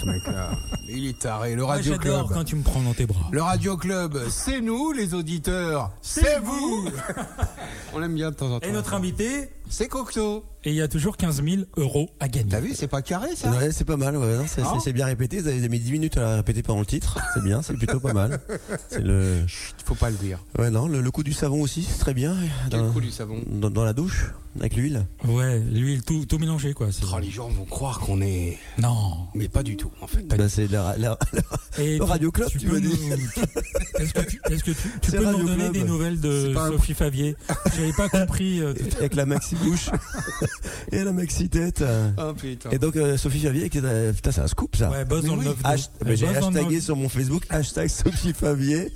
ce 0.00 0.06
mec-là. 0.06 0.50
Il 0.88 1.06
est 1.06 1.18
taré. 1.18 1.54
Le 1.54 1.64
Radio 1.64 1.96
Club. 1.98 2.26
quand 2.32 2.44
tu 2.44 2.56
me 2.56 2.62
prends 2.62 2.80
dans 2.80 2.94
tes 2.94 3.06
bras. 3.06 3.28
Le 3.30 3.42
Radio 3.42 3.76
Club, 3.76 4.18
c'est 4.28 4.60
nous 4.60 4.92
les 4.92 5.14
auditeurs. 5.14 5.90
C'est 6.00 6.40
vous. 6.40 6.88
On 7.94 8.02
aime 8.02 8.14
bien 8.14 8.30
de 8.30 8.36
temps 8.36 8.50
en 8.50 8.60
temps. 8.60 8.66
Et 8.66 8.72
notre 8.72 8.94
invité, 8.94 9.50
C'est 9.72 9.86
Cocteau. 9.88 10.44
et 10.64 10.70
il 10.70 10.74
y 10.76 10.82
a 10.82 10.88
toujours 10.88 11.16
15 11.16 11.42
000 11.44 11.62
euros 11.76 12.10
à 12.18 12.28
gagner. 12.28 12.48
T'as 12.50 12.60
vu, 12.60 12.72
c'est 12.74 12.88
pas 12.88 13.00
carré 13.02 13.34
ça 13.36 13.50
Ouais, 13.50 13.70
c'est 13.72 13.84
pas 13.84 13.96
mal, 13.96 14.16
ouais, 14.16 14.36
non, 14.36 14.44
c'est, 14.80 14.92
bien 14.92 15.06
répété. 15.06 15.40
Vous 15.40 15.46
avez 15.48 15.68
mis 15.68 15.78
10 15.78 15.92
minutes 15.92 16.16
à 16.18 16.22
la 16.22 16.36
répéter 16.36 16.62
pendant 16.62 16.80
le 16.80 16.86
titre. 16.86 17.18
C'est 17.34 17.42
bien, 17.42 17.62
c'est 17.62 17.74
plutôt 17.74 18.00
pas 18.00 18.12
mal. 18.12 18.40
C'est 18.88 19.00
le, 19.00 19.46
Chut, 19.46 19.76
faut 19.84 19.94
pas 19.94 20.10
le 20.10 20.16
dire. 20.16 20.38
ouais, 20.58 20.70
non, 20.70 20.86
le, 20.88 21.00
le 21.00 21.10
coup 21.10 21.22
du 21.22 21.32
savon 21.32 21.62
aussi, 21.62 21.82
c'est 21.84 21.98
très 21.98 22.14
bien. 22.14 22.36
Quel 22.70 22.80
Dans, 22.80 22.92
coup 22.92 23.00
du 23.00 23.10
savon 23.10 23.40
dans, 23.46 23.70
dans 23.70 23.84
la 23.84 23.92
douche, 23.92 24.32
avec 24.58 24.74
l'huile. 24.76 25.06
Ouais, 25.24 25.60
l'huile, 25.60 26.02
tout, 26.02 26.26
tout 26.26 26.38
mélangé, 26.38 26.74
quoi. 26.74 26.88
Oh, 27.14 27.18
les 27.20 27.30
gens 27.30 27.48
vont 27.48 27.64
croire 27.64 28.00
qu'on 28.00 28.20
est. 28.20 28.58
Non. 28.78 29.18
Mais 29.34 29.48
pas 29.48 29.62
du 29.62 29.76
tout, 29.76 29.92
en 30.02 30.06
fait. 30.08 30.22
Bah, 30.26 30.48
c'est 30.48 30.66
la, 30.70 30.96
la- 30.98 31.18
Et 31.78 31.92
Le 31.98 32.04
tu- 32.04 32.10
Radio 32.10 32.32
Club, 32.32 32.48
tu 32.50 32.58
peux 32.58 32.80
nous- 32.80 32.90
Est-ce 33.98 34.12
que 34.14 34.20
tu, 34.22 34.40
est-ce 34.50 34.64
que 34.64 34.70
tu, 34.72 35.10
peux 35.12 35.24
nous 35.24 35.44
donner 35.46 35.56
Club. 35.70 35.72
des 35.72 35.84
nouvelles 35.84 36.20
de 36.20 36.52
pas 36.52 36.66
un- 36.66 36.72
Sophie 36.72 36.94
Favier? 36.94 37.36
J'avais 37.76 37.92
pas 37.92 38.08
compris. 38.08 38.60
euh, 38.60 38.74
avec 38.98 39.14
la 39.14 39.26
maxi 39.26 39.54
bouche 39.62 39.90
et 40.92 41.02
la 41.04 41.12
maxi 41.12 41.48
tête. 41.48 41.82
euh. 41.82 42.10
Oh 42.18 42.32
putain. 42.34 42.70
Et 42.70 42.78
donc 42.78 42.96
euh, 42.96 43.16
Sophie 43.16 43.40
Favier, 43.40 43.68
qui 43.70 43.78
est, 43.78 43.82
euh, 43.84 44.12
putain, 44.12 44.32
c'est 44.32 44.40
un 44.40 44.46
scoop 44.46 44.76
ça. 44.76 44.90
Ouais, 44.90 45.04
buzz 45.04 45.24
Mais 45.24 45.30
oui. 45.30 45.44
9 45.46 45.56
Hasht- 45.64 45.90
J'ai 46.14 46.28
hashtagé 46.28 46.80
sur 46.80 46.96
mon 46.96 47.08
Facebook 47.08 47.44
hashtag 47.50 47.88
Sophie 47.88 48.32
Favier. 48.32 48.92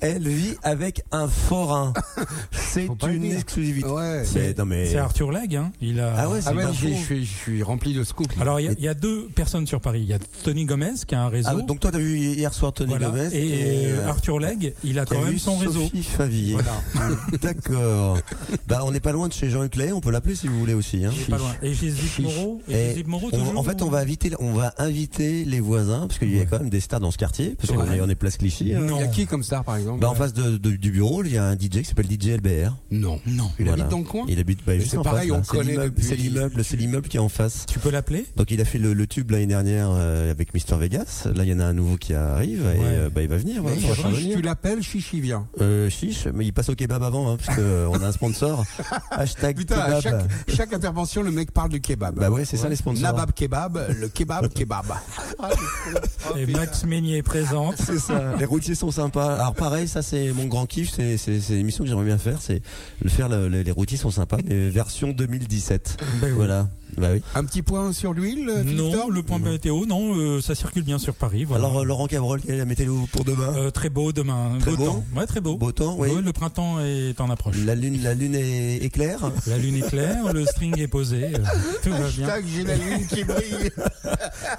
Elle 0.00 0.26
vit 0.28 0.54
avec 0.62 1.02
un 1.12 1.28
forain. 1.28 1.92
C'est 2.52 2.88
une 3.08 3.24
exclusivité. 3.24 3.88
Ouais. 3.88 4.22
Mais... 4.66 4.86
C'est 4.86 4.98
Arthur 4.98 5.30
Legge, 5.32 5.54
hein. 5.56 5.72
Il 5.80 6.00
a. 6.00 6.14
Ah 6.16 6.28
ouais, 6.30 6.40
c'est 6.40 6.48
Ah 6.50 6.54
ouais, 6.54 6.64
je 6.72 6.86
suis, 6.94 7.24
je 7.24 7.30
suis 7.32 7.62
rempli 7.62 7.94
de 7.94 8.04
scoops. 8.04 8.34
Alors 8.40 8.60
il 8.60 8.64
y 8.66 8.68
a- 8.68 8.72
il 8.78 8.84
y, 8.84 8.88
a 8.88 8.94
deux 8.94 9.28
personnes 9.34 9.66
sur 9.66 9.80
Paris. 9.80 10.00
Il 10.02 10.08
y 10.08 10.12
a 10.14 10.18
Tony 10.44 10.64
Gomez 10.64 10.92
qui 11.06 11.14
a 11.14 11.22
un 11.22 11.28
réseau. 11.28 11.50
Ah, 11.52 11.62
donc 11.62 11.80
toi 11.80 11.90
t'as 11.90 11.98
vu 11.98 12.16
hier 12.18 12.52
soir 12.54 12.72
Tony 12.72 12.90
Voilà. 12.90 13.08
Gomez 13.08 13.28
et, 13.32 13.86
euh, 13.92 14.08
Arthur 14.08 14.38
Legge, 14.38 14.72
il 14.84 14.98
a 14.98 15.04
quand 15.06 15.20
même 15.22 15.38
son 15.38 15.56
réseau. 15.56 15.82
Sophie 15.82 16.02
Favier. 16.02 16.54
Voilà. 16.54 17.16
D'accord. 17.42 18.18
Bah 18.68 18.80
on 18.84 18.90
n'est 18.92 19.00
pas 19.00 19.12
loin 19.12 19.28
de 19.28 19.32
chez 19.32 19.50
Jean-Luc 19.50 19.76
Lay, 19.76 19.92
on 19.92 20.00
peut 20.02 20.10
l'appeler 20.10 20.34
si 20.34 20.48
vous 20.48 20.58
voulez 20.58 20.74
aussi. 20.74 21.04
Hein. 21.04 21.10
Il 21.16 21.22
est 21.22 21.30
pas 21.30 21.38
loin. 21.38 21.54
Et 21.62 21.74
chez 21.74 21.90
Zip 21.90 22.18
Moreau. 22.20 22.60
Et, 22.68 23.02
Moreau, 23.06 23.30
on- 23.32 23.56
en 23.56 23.62
fait, 23.62 23.80
on 23.82 23.88
va 23.88 23.98
inviter, 23.98 24.30
on 24.38 24.52
va 24.52 24.74
inviter 24.78 25.44
les 25.44 25.60
voisins 25.60 26.06
parce 26.06 26.18
qu'il 26.18 26.36
y 26.36 26.40
a 26.40 26.44
quand 26.44 26.58
même 26.58 26.70
des 26.70 26.80
stars 26.80 27.00
dans 27.00 27.10
ce 27.10 27.18
quartier 27.18 27.54
parce 27.58 27.72
qu'on 27.72 27.90
est, 27.90 28.00
on 28.00 28.08
est 28.08 28.14
place 28.14 28.36
Clichy. 28.36 28.74
hein. 28.74 28.80
Non. 28.80 28.96
Il 28.98 29.00
y 29.00 29.04
a 29.04 29.08
qui 29.08 29.26
comme 29.26 29.42
star 29.42 29.64
par 29.64 29.76
exemple 29.76 30.00
Bah, 30.00 30.10
en 30.10 30.14
face 30.14 30.32
de- 30.34 30.58
de- 30.58 30.72
du 30.76 30.90
bureau, 30.90 31.22
il 31.24 31.32
y 31.32 31.38
a 31.38 31.44
un 31.44 31.54
DJ 31.56 31.80
qui 31.82 31.84
s'appelle 31.84 32.06
DJ 32.10 32.28
LBR. 32.36 32.76
Non. 32.90 33.20
Non. 33.26 33.50
Il 33.58 33.66
Voilà. 33.66 33.82
habite 33.84 33.88
dans 33.90 33.98
le 33.98 34.04
coin 34.04 34.24
Il 34.28 34.38
habite 34.38 34.60
bah, 34.66 34.76
juste 34.76 34.90
c'est 34.90 34.98
en 34.98 35.02
pareil, 35.02 35.28
face, 35.30 35.38
on 35.38 35.42
connaît 35.56 35.76
C'est 35.98 36.16
l'immeuble, 36.16 36.64
c'est 36.64 36.76
l'immeuble 36.76 37.08
qui 37.08 37.16
est 37.16 37.20
en 37.20 37.28
face. 37.28 37.64
Tu 37.66 37.78
peux 37.78 37.90
l'appeler? 37.90 38.26
Donc 38.36 38.50
il 38.50 38.60
a 38.60 38.64
fait 38.64 38.78
le, 38.78 38.92
le 38.92 39.06
tube 39.06 39.30
l'année 39.30 39.46
dernière 39.46 39.88
euh, 39.92 40.30
avec 40.30 40.52
Mister 40.54 40.76
Vegas. 40.76 41.28
Là, 41.34 41.44
il 41.44 41.50
y 41.50 41.54
en 41.54 41.60
a 41.60 41.64
un 41.64 41.72
nouveau 41.74 41.96
qui 41.96 42.14
arrive 42.14 42.60
et 42.62 42.78
Ouais. 42.78 42.84
euh, 42.84 43.10
bah, 43.10 43.22
il 43.22 43.28
va 43.28 43.36
venir. 43.36 43.56
il 43.56 43.86
va 43.86 44.08
venir. 44.10 44.36
tu 44.36 44.42
l'appelles, 44.42 44.82
Chichi 44.82 45.20
vient. 45.20 45.46
Euh, 45.60 45.88
chiche, 45.90 46.26
mais 46.32 46.44
il 46.46 46.52
passe 46.52 46.68
au 46.68 46.74
kebab 46.74 47.02
avant, 47.02 47.30
hein, 47.32 47.36
parce 47.42 47.56
que 47.56 47.62
euh, 47.62 47.88
on 47.90 48.00
a 48.02 48.06
un 48.08 48.12
sponsor. 48.12 48.64
Hashtag 49.10 49.56
Putain, 49.56 49.76
kebab. 50.00 50.28
chaque, 50.46 50.56
chaque 50.56 50.72
intervention, 50.72 51.22
le 51.22 51.30
mec 51.30 51.50
parle 51.52 51.70
du 51.70 51.80
kebab. 51.80 52.14
Bah 52.18 52.30
ouais, 52.30 52.44
c'est 52.44 52.56
ça 52.56 52.68
les 52.68 52.76
sponsors. 52.76 53.02
Nabab 53.02 53.32
kebab, 53.32 53.78
le 54.00 54.08
kebab 54.08 54.48
kebab. 54.54 54.86
Et 56.36 56.46
Max 56.46 56.84
Meignier 56.84 57.22
présente. 57.22 57.76
C'est 57.84 57.98
ça. 57.98 58.36
Les 58.38 58.44
routiers 58.44 58.74
sont 58.74 58.90
sympas. 58.90 59.34
Alors 59.34 59.54
pareil, 59.54 59.88
ça 59.88 60.02
c'est 60.02 60.32
mon 60.32 60.46
grand 60.46 60.66
kiff. 60.66 60.90
C'est 60.94 61.16
c'est 61.16 61.40
c'est 61.40 61.54
l'émission 61.54 61.84
que 61.84 61.88
j'aimerais 61.90 62.04
bien 62.06 62.18
faire. 62.18 62.38
C'est 62.40 62.62
le 63.02 63.10
faire. 63.10 63.28
le- 63.28 63.48
le- 63.48 63.62
les 63.62 63.70
routiers 63.72 63.98
sont 63.98 64.10
sympas, 64.10 64.38
mais 64.44 64.68
version 64.70 65.10
2017. 65.10 65.96
Ben 66.20 66.32
oui. 66.36 66.46
Bah 66.98 67.08
oui. 67.12 67.22
Un 67.34 67.44
petit 67.44 67.62
point 67.62 67.92
sur 67.92 68.12
l'huile, 68.12 68.48
euh, 68.48 68.62
Non, 68.64 69.08
le 69.08 69.22
point 69.22 69.38
météo, 69.38 69.86
non, 69.86 70.14
euh, 70.16 70.40
ça 70.40 70.54
circule 70.54 70.82
bien 70.82 70.98
sur 70.98 71.14
Paris. 71.14 71.44
Voilà. 71.44 71.64
Alors 71.66 71.80
euh, 71.80 71.84
Laurent 71.84 72.06
Cabrol, 72.06 72.40
quelle 72.40 72.56
est 72.56 72.58
la 72.58 72.64
météo 72.64 72.94
pour 73.12 73.24
demain? 73.24 73.54
Euh, 73.56 73.70
très 73.70 73.88
beau 73.88 74.12
demain. 74.12 74.58
Très 74.60 74.72
beau, 74.72 74.76
beau 74.76 74.86
temps. 74.86 75.04
Ouais, 75.16 75.26
très 75.26 75.40
beau. 75.40 75.56
Beau 75.56 75.72
temps, 75.72 75.96
oui. 75.98 76.08
Ouais, 76.10 76.22
le 76.22 76.32
printemps 76.32 76.80
est 76.80 77.20
en 77.20 77.30
approche. 77.30 77.56
La 77.64 77.74
lune, 77.74 78.02
la 78.02 78.14
lune 78.14 78.34
est, 78.34 78.84
est 78.84 78.90
claire? 78.90 79.30
La 79.46 79.58
lune 79.58 79.76
est 79.76 79.88
claire, 79.88 80.32
le 80.32 80.44
string 80.46 80.78
est 80.78 80.86
posé, 80.88 81.24
euh, 81.34 81.38
tout 81.82 81.90
va 81.90 82.08
bien. 82.08 82.28
Hashtag, 82.28 82.44
j'ai 82.54 82.64
la 82.64 82.76
lune 82.76 83.06
qui 83.06 83.24
brille. 83.24 83.70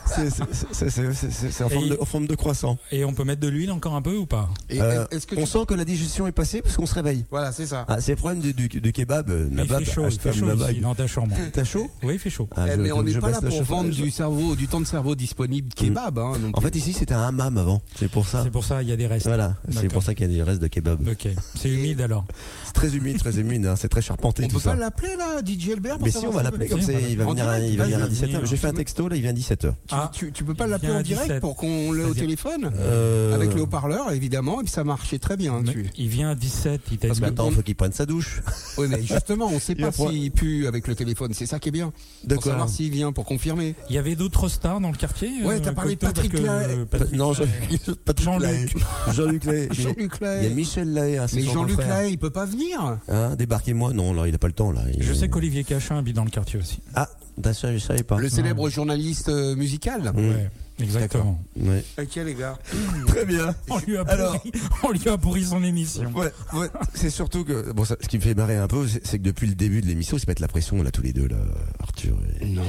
C'est- 0.06 0.30
c'est- 0.30 0.44
c'est- 0.72 0.90
c'est- 0.90 1.14
c'est- 1.14 1.32
C'est 1.32 1.52
c'est 1.52 1.64
en, 1.64 1.70
forme 1.70 1.90
de- 1.90 1.98
en 2.00 2.06
forme 2.06 2.28
de 2.28 2.36
croissant. 2.36 2.78
Et 2.92 3.04
on 3.06 3.14
peut 3.14 3.24
mettre 3.24 3.42
de 3.42 3.48
l'huile 3.48 3.72
encore 3.72 3.96
un 3.96 4.02
peu 4.02 4.16
ou 4.16 4.26
pas? 4.26 4.50
Et 4.70 4.82
Euh, 4.82 5.06
est-ce 5.12 5.26
que 5.28 5.36
on 5.36 5.42
tu- 5.44 5.48
sent 5.48 5.66
que 5.68 5.74
la 5.74 5.86
digestion 5.86 6.28
est 6.28 6.32
passée 6.32 6.62
parce 6.62 6.76
qu'on 6.76 6.86
se 6.86 6.94
réveille. 6.94 7.26
Voilà, 7.32 7.52
c'est 7.52 7.66
ça. 7.66 7.86
Ah, 7.88 8.00
c'est 8.02 8.12
le 8.12 8.18
problème 8.18 8.40
du, 8.42 8.54
du, 8.54 8.68
du 8.68 8.92
kebab. 8.92 9.30
Mais 9.52 9.64
Il 9.64 9.70
fait 9.70 9.86
chaud, 9.86 10.06
il 10.10 10.20
fait 10.20 10.34
chaud 10.34 10.54
ici, 10.54 10.80
dans 10.82 10.96
ta 10.96 11.08
chambre. 11.08 11.36
T'as 11.54 11.64
chaud? 11.64 11.90
Oui, 12.04 12.18
fait 12.24 12.30
chaud. 12.30 12.48
Ah, 12.56 12.66
Eh, 12.68 12.72
je- 12.72 12.82
mais 12.82 12.92
on 12.92 13.04
n'est 13.04 13.14
pas 13.20 13.30
là 13.30 13.42
pour 13.42 13.64
vendre 13.64 13.90
du 13.92 14.10
cerveau, 14.10 14.56
du 14.56 14.68
temps 14.68 14.80
de 14.82 14.86
cerveau 14.86 15.16
disponible 15.16 15.70
kebab. 15.74 16.18
Hein, 16.20 16.34
non 16.42 16.52
En 16.54 16.62
fait, 16.62 16.76
ici, 16.76 16.94
c'était 16.94 17.14
un 17.14 17.22
hammam 17.24 17.58
avant. 17.58 17.82
C'est 17.96 18.10
pour 18.10 18.28
ça. 18.28 18.42
C'est 18.44 18.52
pour 18.52 18.64
ça, 18.66 18.82
il 18.82 18.90
y 18.90 18.92
a 18.92 18.96
des 18.96 19.08
restes. 19.08 19.28
Voilà. 19.28 19.56
C'est 19.72 19.88
pour 19.90 20.04
ça 20.04 20.14
qu'il 20.16 20.26
y 20.28 20.34
a 20.34 20.34
des 20.34 20.44
restes 20.44 20.62
de 20.62 20.68
kebab. 20.68 21.08
Ok. 21.08 21.28
C'est 21.56 21.70
humide 21.70 22.02
alors. 22.02 22.26
C'est 22.66 22.74
très 22.74 22.96
humide, 22.96 23.18
très 23.20 23.40
humide. 23.40 23.66
hein, 23.66 23.76
C'est 23.78 23.90
très 23.90 24.02
charpenté 24.02 24.44
on 24.46 24.48
tout 24.48 24.56
peut 24.56 24.62
ça. 24.62 24.72
pas 24.72 24.76
l'appeler 24.78 25.16
là, 25.18 25.42
DJ 25.46 25.70
Albert 25.74 25.98
pour 25.98 26.06
Mais 26.06 26.12
si, 26.12 26.26
on 26.26 26.32
va 26.32 26.38
ça 26.38 26.44
l'appeler 26.44 26.68
comme 26.68 26.80
voilà. 26.80 27.00
Il 27.08 27.18
va 27.18 27.26
En 27.28 27.30
venir, 27.32 27.46
il 27.70 27.78
va 27.78 27.84
venir 27.86 27.98
à 27.98 28.08
vas-y, 28.08 28.12
17h. 28.14 28.32
vas-y. 28.40 28.48
J'ai 28.48 28.58
fait 28.58 28.68
un 28.68 28.74
texto, 28.74 29.08
là, 29.08 29.16
il 29.16 29.22
vient 29.22 29.32
à 29.32 29.34
17h. 29.34 29.72
Tu, 29.88 29.96
Ah, 29.96 30.12
tu, 30.14 30.44
peux 30.44 30.54
pas 30.54 30.68
l'appeler 30.68 30.92
en 30.94 31.02
direct 31.02 31.28
17. 31.28 31.42
pour 31.42 31.56
qu'on 31.56 31.92
l'ait 31.92 32.04
au 32.04 32.14
téléphone 32.14 32.72
Euh, 32.76 33.36
Avec 33.36 33.54
le 33.54 33.62
haut-parleur, 33.62 34.12
évidemment, 34.12 34.62
et 34.62 34.64
puis 34.64 34.72
ça 34.72 34.84
marchait 34.84 35.20
très 35.20 35.38
bien. 35.38 35.62
Tu... 35.64 35.90
il 35.98 36.08
vient 36.08 36.30
à 36.32 36.36
17, 36.36 36.82
il 36.92 36.98
t'a 36.98 37.08
Parce 37.08 37.20
dit. 37.20 37.26
attends, 37.26 37.52
faut 37.52 37.62
qu'il 37.62 37.76
prenne 37.76 37.92
sa 37.94 38.06
douche. 38.06 38.42
Oui, 38.78 38.88
mais 38.90 39.02
justement, 39.04 39.50
on 39.52 39.60
sait 39.60 39.76
pas- 39.76 39.92
s'il 39.92 40.32
pue 40.32 40.68
avec 40.68 40.88
le 40.88 40.96
téléphone. 40.96 41.32
C'est 41.34 41.46
ça 41.46 41.60
qui 41.60 41.70
est 41.70 41.72
bien. 41.72 41.92
De 42.24 42.36
Pour 42.36 42.44
quoi 42.44 42.52
savoir 42.54 42.70
s'il 42.70 42.90
vient, 42.92 43.12
pour 43.12 43.26
confirmer. 43.26 43.76
Il 43.90 43.96
y 43.96 43.98
avait 43.98 44.16
d'autres 44.16 44.48
stars 44.48 44.80
dans 44.80 44.92
le 44.92 44.96
quartier 44.98 45.30
Ouais, 45.44 45.56
euh, 45.56 45.60
t'as 45.62 45.74
parlé 45.74 45.96
de 45.96 46.00
Patrick 46.00 46.34
Lahaye. 46.34 46.46
euh, 46.70 46.86
Patrick 46.86 47.14
Non, 47.14 47.32
Lahaye. 47.34 47.48
Jean- 47.86 47.94
Patrick 48.06 48.26
Jean-Luc. 48.26 48.42
Lahaye. 48.44 48.68
Jean-Luc 49.14 49.46
Lahaye. 49.46 49.68
Jean-Luc 49.72 50.14
Il 50.22 50.26
y 50.26 50.28
a 50.28 50.36
Lahaye. 50.42 50.54
Michel 50.54 50.94
Lahaye, 50.94 51.18
hein, 51.18 51.26
Mais 51.34 51.42
Jean-Luc. 51.42 51.78
Lahaye, 51.80 52.14
il 52.14 52.18
peut 52.18 52.30
pas 52.30 52.46
venir. 52.46 52.98
Hein, 53.10 53.36
débarquez-moi. 53.36 53.92
Non, 53.94 54.14
là, 54.14 54.28
il 54.28 54.36
a 54.36 54.38
pas 54.38 54.48
le 54.48 54.54
temps, 54.54 54.72
là. 54.72 54.82
Il- 54.94 55.04
Je 55.04 55.14
sais 55.14 55.28
qu'Olivier 55.28 55.64
Cachin 55.66 55.98
habite 55.98 56.16
dans 56.16 56.24
le 56.24 56.30
quartier 56.32 56.60
aussi. 56.60 56.80
Ah, 56.96 57.10
d'accord, 57.38 57.72
je 57.74 57.78
savais 57.78 58.04
pas. 58.04 58.18
Le 58.18 58.30
célèbre 58.30 58.70
journaliste 58.70 59.28
euh, 59.30 59.56
musical. 59.56 60.14
Ouais, 60.16 60.50
exactement. 60.80 61.40
Ouais. 61.58 61.84
Ok, 62.00 62.16
les 62.16 62.36
gars. 62.36 62.58
Très 63.08 63.26
bien. 63.26 63.54
On 63.70 63.80
lui, 63.80 63.98
a 63.98 64.02
Alors- 64.02 64.40
pourri, 64.42 64.52
on 64.84 64.92
lui 64.92 65.10
a 65.10 65.18
pourri 65.18 65.44
son 65.44 65.64
émission. 65.64 66.12
Ouais, 66.16 66.32
ouais. 66.54 66.68
C'est 66.94 67.10
surtout 67.10 67.44
que 67.46 67.72
bon, 67.72 67.86
ça, 67.86 67.96
ce 68.02 68.08
qui 68.08 68.18
me 68.18 68.24
fait 68.24 68.34
marrer 68.36 68.58
un 68.58 68.68
peu, 68.68 68.88
c'est 68.88 69.18
que 69.20 69.24
depuis 69.24 69.48
le 69.48 69.56
début 69.56 69.82
de 69.82 69.88
l'émission, 69.88 70.18
ils 70.18 70.20
se 70.20 70.26
mettent 70.28 70.40
la 70.40 70.48
pression 70.48 70.82
là 70.84 70.92
tous 70.92 71.02
les 71.02 71.14
deux 71.14 71.28
là, 71.28 71.38
Arthur 71.80 72.18
et, 72.42 72.46
Non, 72.48 72.62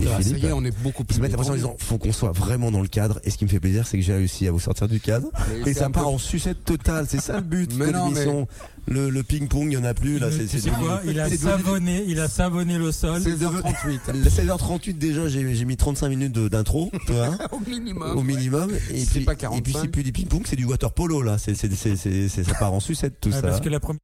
et 0.00 0.04
ça 0.06 0.18
Philippe. 0.18 0.42
y 0.42 0.46
est, 0.46 0.52
on 0.52 0.64
est 0.64 0.76
beaucoup 0.82 1.02
Ils 1.02 1.06
plus. 1.06 1.16
se 1.16 1.20
mettent 1.20 1.30
la 1.32 1.36
pression 1.36 1.52
en 1.54 1.56
disant 1.56 1.76
faut 1.78 1.98
qu'on 1.98 2.12
soit 2.12 2.32
vraiment 2.32 2.70
dans 2.70 2.80
le 2.82 2.88
cadre. 2.88 3.20
Et 3.24 3.30
ce 3.30 3.38
qui 3.38 3.44
me 3.44 3.50
fait 3.50 3.60
plaisir, 3.60 3.86
c'est 3.86 3.98
que 3.98 4.04
j'ai 4.04 4.14
réussi 4.14 4.46
à 4.48 4.52
vous 4.52 4.60
sortir 4.60 4.88
du 4.88 5.00
cadre. 5.00 5.28
Mais 5.64 5.70
Et 5.70 5.74
ça 5.74 5.90
part 5.90 6.04
peu- 6.04 6.08
en 6.10 6.18
sucette 6.18 6.64
totale. 6.64 7.06
C'est 7.08 7.20
ça 7.20 7.34
le 7.36 7.42
but 7.42 7.70
Mais 7.76 7.86
de 7.88 7.92
non, 7.92 8.08
l'émission. 8.08 8.48
Le, 8.88 9.10
le 9.10 9.22
ping-pong, 9.22 9.68
il 9.68 9.74
y 9.74 9.76
en 9.76 9.84
a 9.84 9.94
plus 9.94 10.18
là. 10.18 10.30
C'est 10.32 10.46
c'est 10.48 10.70
quoi 10.70 11.00
Il 11.06 11.18
a 11.20 11.28
savonné, 11.30 12.04
il 12.08 12.18
a 12.18 12.28
savonné 12.28 12.78
le 12.78 12.90
sol. 12.90 13.20
16h38. 13.22 14.12
Le 14.12 14.28
16h38 14.28 14.98
déjà, 14.98 15.28
j'ai 15.28 15.54
j'ai 15.54 15.64
mis 15.64 15.76
35 15.76 16.08
minutes 16.08 16.32
de- 16.32 16.48
d'intro, 16.48 16.90
tu 17.06 17.12
vois, 17.12 17.36
Au 17.52 17.60
minimum. 17.60 18.16
au 18.18 18.22
minimum. 18.22 18.70
Et 18.90 19.04
C'est 19.04 19.10
puis, 19.20 19.24
pas 19.24 19.32
et 19.34 19.36
puis 19.36 19.72
45. 19.72 19.80
c'est 19.82 19.88
plus 19.88 20.02
du 20.02 20.12
ping-pong, 20.12 20.42
c'est 20.46 20.56
du 20.56 20.64
water 20.64 20.92
polo 20.92 21.22
là. 21.22 21.38
C'est 21.38 21.54
c'est 21.54 21.72
c'est 21.74 21.96
c'est 21.96 22.28
c'est- 22.28 22.44
ça 22.44 22.54
part 22.54 22.72
en 22.72 22.80
sucette 22.80 23.20
tout 23.20 23.28
Ouais, 23.30 23.36
ça. 23.36 23.42
Parce 23.42 23.60
que 23.60 23.68
la 23.68 23.78
première. 23.80 24.00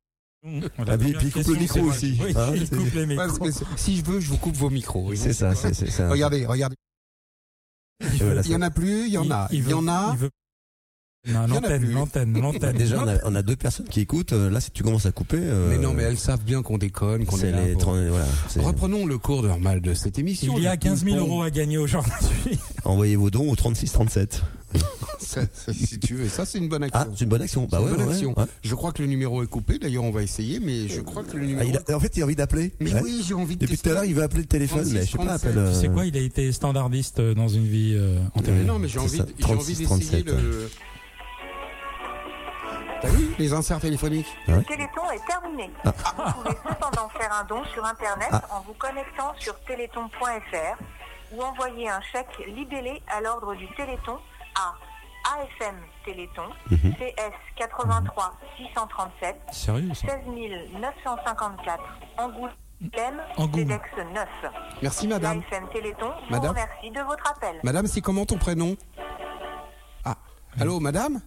Ah, 0.87 0.97
puis- 0.97 1.12
puis 1.14 1.26
il 1.26 1.33
coupe 1.33 1.47
le 1.49 1.55
micro 1.57 1.81
aussi, 1.81 2.16
Oui, 2.22 2.33
hein, 2.37 2.53
il 2.55 2.70
coupe 2.70 2.95
les 2.95 3.07
micros. 3.07 3.49
Si 3.76 3.97
je 3.97 4.05
veux, 4.05 4.20
je 4.20 4.29
vous 4.29 4.37
coupe 4.39 4.55
vos 4.57 4.70
micros. 4.70 5.09
oui. 5.09 5.16
C'est 5.16 5.33
ça, 5.33 5.55
c'est 5.57 5.74
c'est 5.74 5.91
ça. 5.91 6.09
Regardez, 6.09 6.47
regardez. 6.47 6.76
Voilà, 8.20 8.43
Il 8.45 8.51
y 8.53 8.55
en 8.55 8.62
a 8.62 8.70
plus, 8.70 9.07
il 9.09 9.12
y 9.12 9.18
en 9.18 9.29
a. 9.31 9.49
Il 9.51 9.68
y 9.68 9.74
en 9.74 9.89
a. 9.89 10.16
Non, 11.27 11.47
l'antenne, 11.47 11.91
l'antenne, 11.93 12.33
l'antenne. 12.41 12.77
Déjà, 12.77 13.03
on 13.03 13.09
a, 13.09 13.16
on 13.25 13.35
a 13.35 13.43
deux 13.43 13.57
personnes 13.57 13.87
qui 13.89 14.01
écoutent. 14.01 14.33
Euh, 14.33 14.49
Là, 14.51 14.61
si 14.61 14.71
tu 14.71 14.83
commences 14.83 15.05
à 15.05 15.12
couper, 15.12 15.37
euh, 15.41 15.69
Mais 15.69 15.79
non, 15.79 15.93
mais 15.93 16.05
elles 16.05 16.16
savent 16.19 16.45
bien 16.45 16.62
qu'on 16.62 16.79
déconne, 16.79 17.27
qu'on 17.27 17.39
est 17.41 17.51
là. 17.51 17.64
les 17.64 17.73
pour- 17.73 17.83
30 17.83 17.99
voilà, 18.09 18.27
Reprenons 18.57 19.05
le 19.05 19.19
cours 19.19 19.43
normal 19.43 19.81
de 19.81 19.95
cette 19.95 20.19
émission. 20.19 20.55
Il 20.57 20.62
y 20.62 20.66
a 20.69 20.73
Le 20.73 20.77
15 20.79 21.05
000 21.05 21.16
ping-pong. 21.16 21.29
euros 21.29 21.43
à 21.43 21.51
gagner 21.51 21.77
aujourd'hui. 21.77 22.12
Envoyez 22.85 23.16
vos 23.16 23.31
dons 23.31 23.51
au 23.51 23.57
36 23.57 23.93
37. 23.93 24.43
Ça, 25.19 25.43
ça, 25.53 25.73
si 25.75 25.99
tu 25.99 26.14
veux, 26.14 26.29
ça 26.29 26.45
c'est 26.47 26.59
une 26.59 26.69
bonne 26.69 26.83
action. 26.85 27.01
Ah, 27.03 27.09
c'est 27.14 27.25
une 27.25 27.31
bonne 27.31 27.43
action. 27.43 27.66
Bah 27.71 27.79
C'est 27.81 27.85
ouais, 27.85 27.91
une 27.91 27.97
bonne 27.97 28.07
ouais, 28.07 28.12
action. 28.14 28.39
ouais. 28.39 28.45
Je 28.62 28.75
crois 28.75 28.93
que 28.93 29.03
le 29.03 29.09
numéro 29.09 29.43
est 29.43 29.47
coupé. 29.47 29.79
D'ailleurs, 29.79 30.05
on 30.05 30.11
va 30.11 30.23
essayer, 30.23 30.61
mais 30.61 30.89
je 30.89 31.01
crois 31.01 31.25
que 31.25 31.37
le 31.37 31.43
Ah, 31.43 31.47
numéro. 31.47 31.69
il 31.69 31.93
a- 31.93 31.97
en 31.97 32.01
fait, 32.01 32.16
il 32.16 32.23
a 32.23 32.25
envie 32.25 32.37
d'appeler. 32.37 32.73
Mais 32.81 32.93
Ouais. 32.95 33.01
oui, 33.03 33.25
j'ai 33.27 33.35
envie 33.35 33.57
de. 33.57 33.61
Depuis 33.66 33.77
tout 33.79 33.91
à 33.91 33.95
l'heure, 33.95 34.05
il 34.05 34.14
veut 34.14 34.23
appeler 34.23 34.43
le 34.43 34.47
téléphone, 34.47 34.81
36, 34.83 34.95
mais 34.95 35.05
je 35.07 35.11
sais 35.11 35.19
pas, 35.19 35.25
37. 35.25 35.51
appelle. 35.51 35.59
euh, 35.64 35.73
Tu 35.75 35.81
sais 35.81 35.89
quoi 35.89 36.07
Il 36.07 36.16
a 36.16 36.21
été 36.21 36.53
standardiste 36.53 37.19
euh, 37.21 37.35
dans 37.35 37.49
une 37.49 37.66
vie 37.66 37.95
euh, 37.97 38.21
Mais 38.37 38.41
antérieure. 38.41 38.66
non, 38.66 38.79
mais 38.79 38.89
j'ai 38.89 38.99
envie, 39.01 39.16
j'ai 39.16 39.23
envie 39.23 39.35
36, 39.41 39.69
d'essayer 39.79 39.87
37, 39.87 40.27
le. 40.27 40.71
T'as 43.01 43.09
vu 43.09 43.34
les 43.38 43.53
inserts 43.53 43.80
téléphoniques 43.80 44.26
Ouais. 44.49 44.62
Téléthon 44.64 45.11
est 45.12 45.24
terminé. 45.26 45.70
Ah. 45.84 45.92
Vous 46.16 46.42
pouvez 46.42 46.57
cependant 46.68 47.09
faire 47.11 47.32
un 47.32 47.44
don 47.44 47.62
sur 47.72 47.84
Internet 47.84 48.28
Ah. 48.32 48.42
en 48.51 48.61
vous 48.62 48.74
connectant 48.74 49.32
sur 49.38 49.59
téléthon.fr 49.64 50.76
ou 51.32 51.42
envoyer 51.42 51.88
un 51.88 52.01
chèque 52.12 52.46
libellé 52.49 53.03
à 53.09 53.20
l'ordre 53.20 53.55
du 53.55 53.68
Téléthon 53.74 54.18
à 54.57 54.74
AFM 55.34 55.76
Téléthon, 56.05 56.49
Mhm. 56.70 56.94
CS 56.94 57.32
83 57.57 58.32
637, 58.57 59.36
Sérieux 59.53 59.92
ça 59.94 60.07
16 60.09 60.20
954, 60.80 61.82
Angoulême. 62.16 63.20
CEDEX 63.36 63.84
9. 64.14 64.28
Merci, 64.82 65.07
madame. 65.09 65.40
La 65.51 65.59
FM 65.59 65.68
Téléthon 65.70 66.11
vous 66.11 66.30
Madame. 66.30 66.51
remercie 66.51 66.90
de 66.90 67.01
votre 67.03 67.30
appel. 67.30 67.61
Madame, 67.62 67.86
c'est 67.86 68.01
comment 68.01 68.24
ton 68.24 68.38
prénom? 68.38 68.76
Ah, 70.05 70.16
allô, 70.61 70.80
madame? 70.80 71.20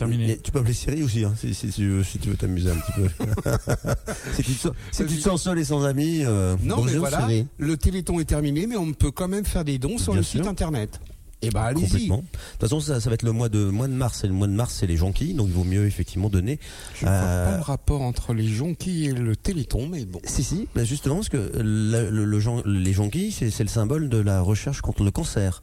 Mais 0.00 0.38
tu 0.42 0.50
peux 0.50 0.58
appeler 0.60 0.72
Siri 0.72 1.02
aussi, 1.02 1.24
hein, 1.24 1.34
si, 1.36 1.54
si 1.54 1.68
tu 1.68 1.88
veux, 1.88 2.02
si 2.02 2.18
tu 2.18 2.30
veux 2.30 2.36
t'amuser 2.36 2.70
un 2.70 2.76
petit 2.76 2.92
peu. 2.92 3.08
si 4.34 4.42
tu 4.42 4.52
te 4.54 4.58
sens, 4.58 4.72
si 4.90 5.04
tu 5.06 5.16
te 5.16 5.20
sens 5.20 5.42
seul 5.42 5.58
et 5.58 5.64
sans 5.64 5.84
amis, 5.84 6.22
euh, 6.24 6.56
Non, 6.62 6.76
mais 6.78 6.82
bonjour 6.94 7.00
voilà, 7.00 7.20
Siri. 7.20 7.46
le 7.58 7.76
téléthon 7.76 8.18
est 8.18 8.24
terminé, 8.24 8.66
mais 8.66 8.76
on 8.76 8.92
peut 8.94 9.10
quand 9.10 9.28
même 9.28 9.44
faire 9.44 9.64
des 9.64 9.78
dons 9.78 9.98
sur 9.98 10.12
Bien 10.12 10.20
le 10.20 10.24
sûr. 10.24 10.40
site 10.40 10.48
internet. 10.48 10.98
Eh 11.44 11.50
ben, 11.50 11.60
allez-y. 11.62 11.84
Complètement. 11.90 12.16
De 12.18 12.22
toute 12.22 12.60
façon, 12.60 12.80
ça, 12.80 13.00
ça 13.00 13.08
va 13.10 13.14
être 13.14 13.24
le 13.24 13.32
mois 13.32 13.48
de 13.48 13.64
mois 13.64 13.88
de 13.88 13.92
mars. 13.92 14.22
Et 14.24 14.28
le 14.28 14.32
mois 14.32 14.46
de 14.46 14.52
mars, 14.52 14.76
c'est 14.78 14.86
les 14.86 14.96
jonquilles, 14.96 15.34
donc 15.34 15.48
il 15.48 15.54
vaut 15.54 15.64
mieux 15.64 15.86
effectivement 15.86 16.28
donner. 16.28 16.58
Je 16.94 17.00
vois 17.06 17.10
euh, 17.10 17.50
pas 17.50 17.56
le 17.56 17.62
rapport 17.62 18.02
entre 18.02 18.32
les 18.32 18.46
jonquilles 18.46 19.06
et 19.06 19.12
le 19.12 19.34
téléthon, 19.36 19.88
mais 19.88 20.04
bon. 20.04 20.20
Si, 20.24 20.44
si, 20.44 20.68
ben 20.74 20.84
justement, 20.86 21.16
parce 21.16 21.28
que 21.28 21.50
le, 21.56 22.10
le- 22.10 22.24
le 22.24 22.40
jon- 22.40 22.62
les 22.64 22.92
jonquilles, 22.92 23.32
c'est 23.32 23.58
le 23.62 23.68
symbole 23.68 24.08
de 24.08 24.18
la 24.18 24.40
recherche 24.40 24.80
contre 24.82 25.02
le 25.02 25.10
cancer. 25.10 25.62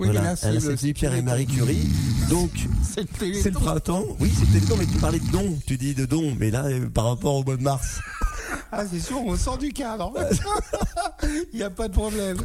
Oui, 0.00 0.08
mais 0.08 0.14
voilà. 0.14 0.30
là, 0.30 0.36
c'est 0.36 0.50
le 0.52 0.92
Pierre 0.92 1.14
et 1.14 1.22
Marie 1.22 1.46
Curie. 1.46 1.86
Donc, 2.28 2.50
C'est 2.82 3.02
le 3.20 3.44
le 3.44 3.50
printemps. 3.52 4.04
Oui, 4.18 4.32
c'est 4.36 4.46
le 4.46 4.52
téléthon, 4.60 4.76
mais 4.78 4.86
tu 4.86 4.98
parlais 4.98 5.20
de 5.20 5.30
dons. 5.30 5.56
Tu 5.66 5.76
dis 5.76 5.94
de 5.94 6.04
dons, 6.04 6.34
mais 6.38 6.50
là, 6.50 6.64
euh, 6.64 6.88
par 6.88 7.04
rapport 7.04 7.36
au 7.36 7.44
mois 7.44 7.56
de 7.56 7.62
mars. 7.62 8.00
Ah, 8.72 8.84
c'est 8.90 9.00
sûr, 9.00 9.20
on 9.24 9.36
sort 9.36 9.58
du 9.58 9.72
cadre. 9.72 10.12
Il 11.52 11.56
n'y 11.58 11.62
a 11.62 11.70
pas 11.70 11.88
de 11.88 11.92
problème. 11.92 12.38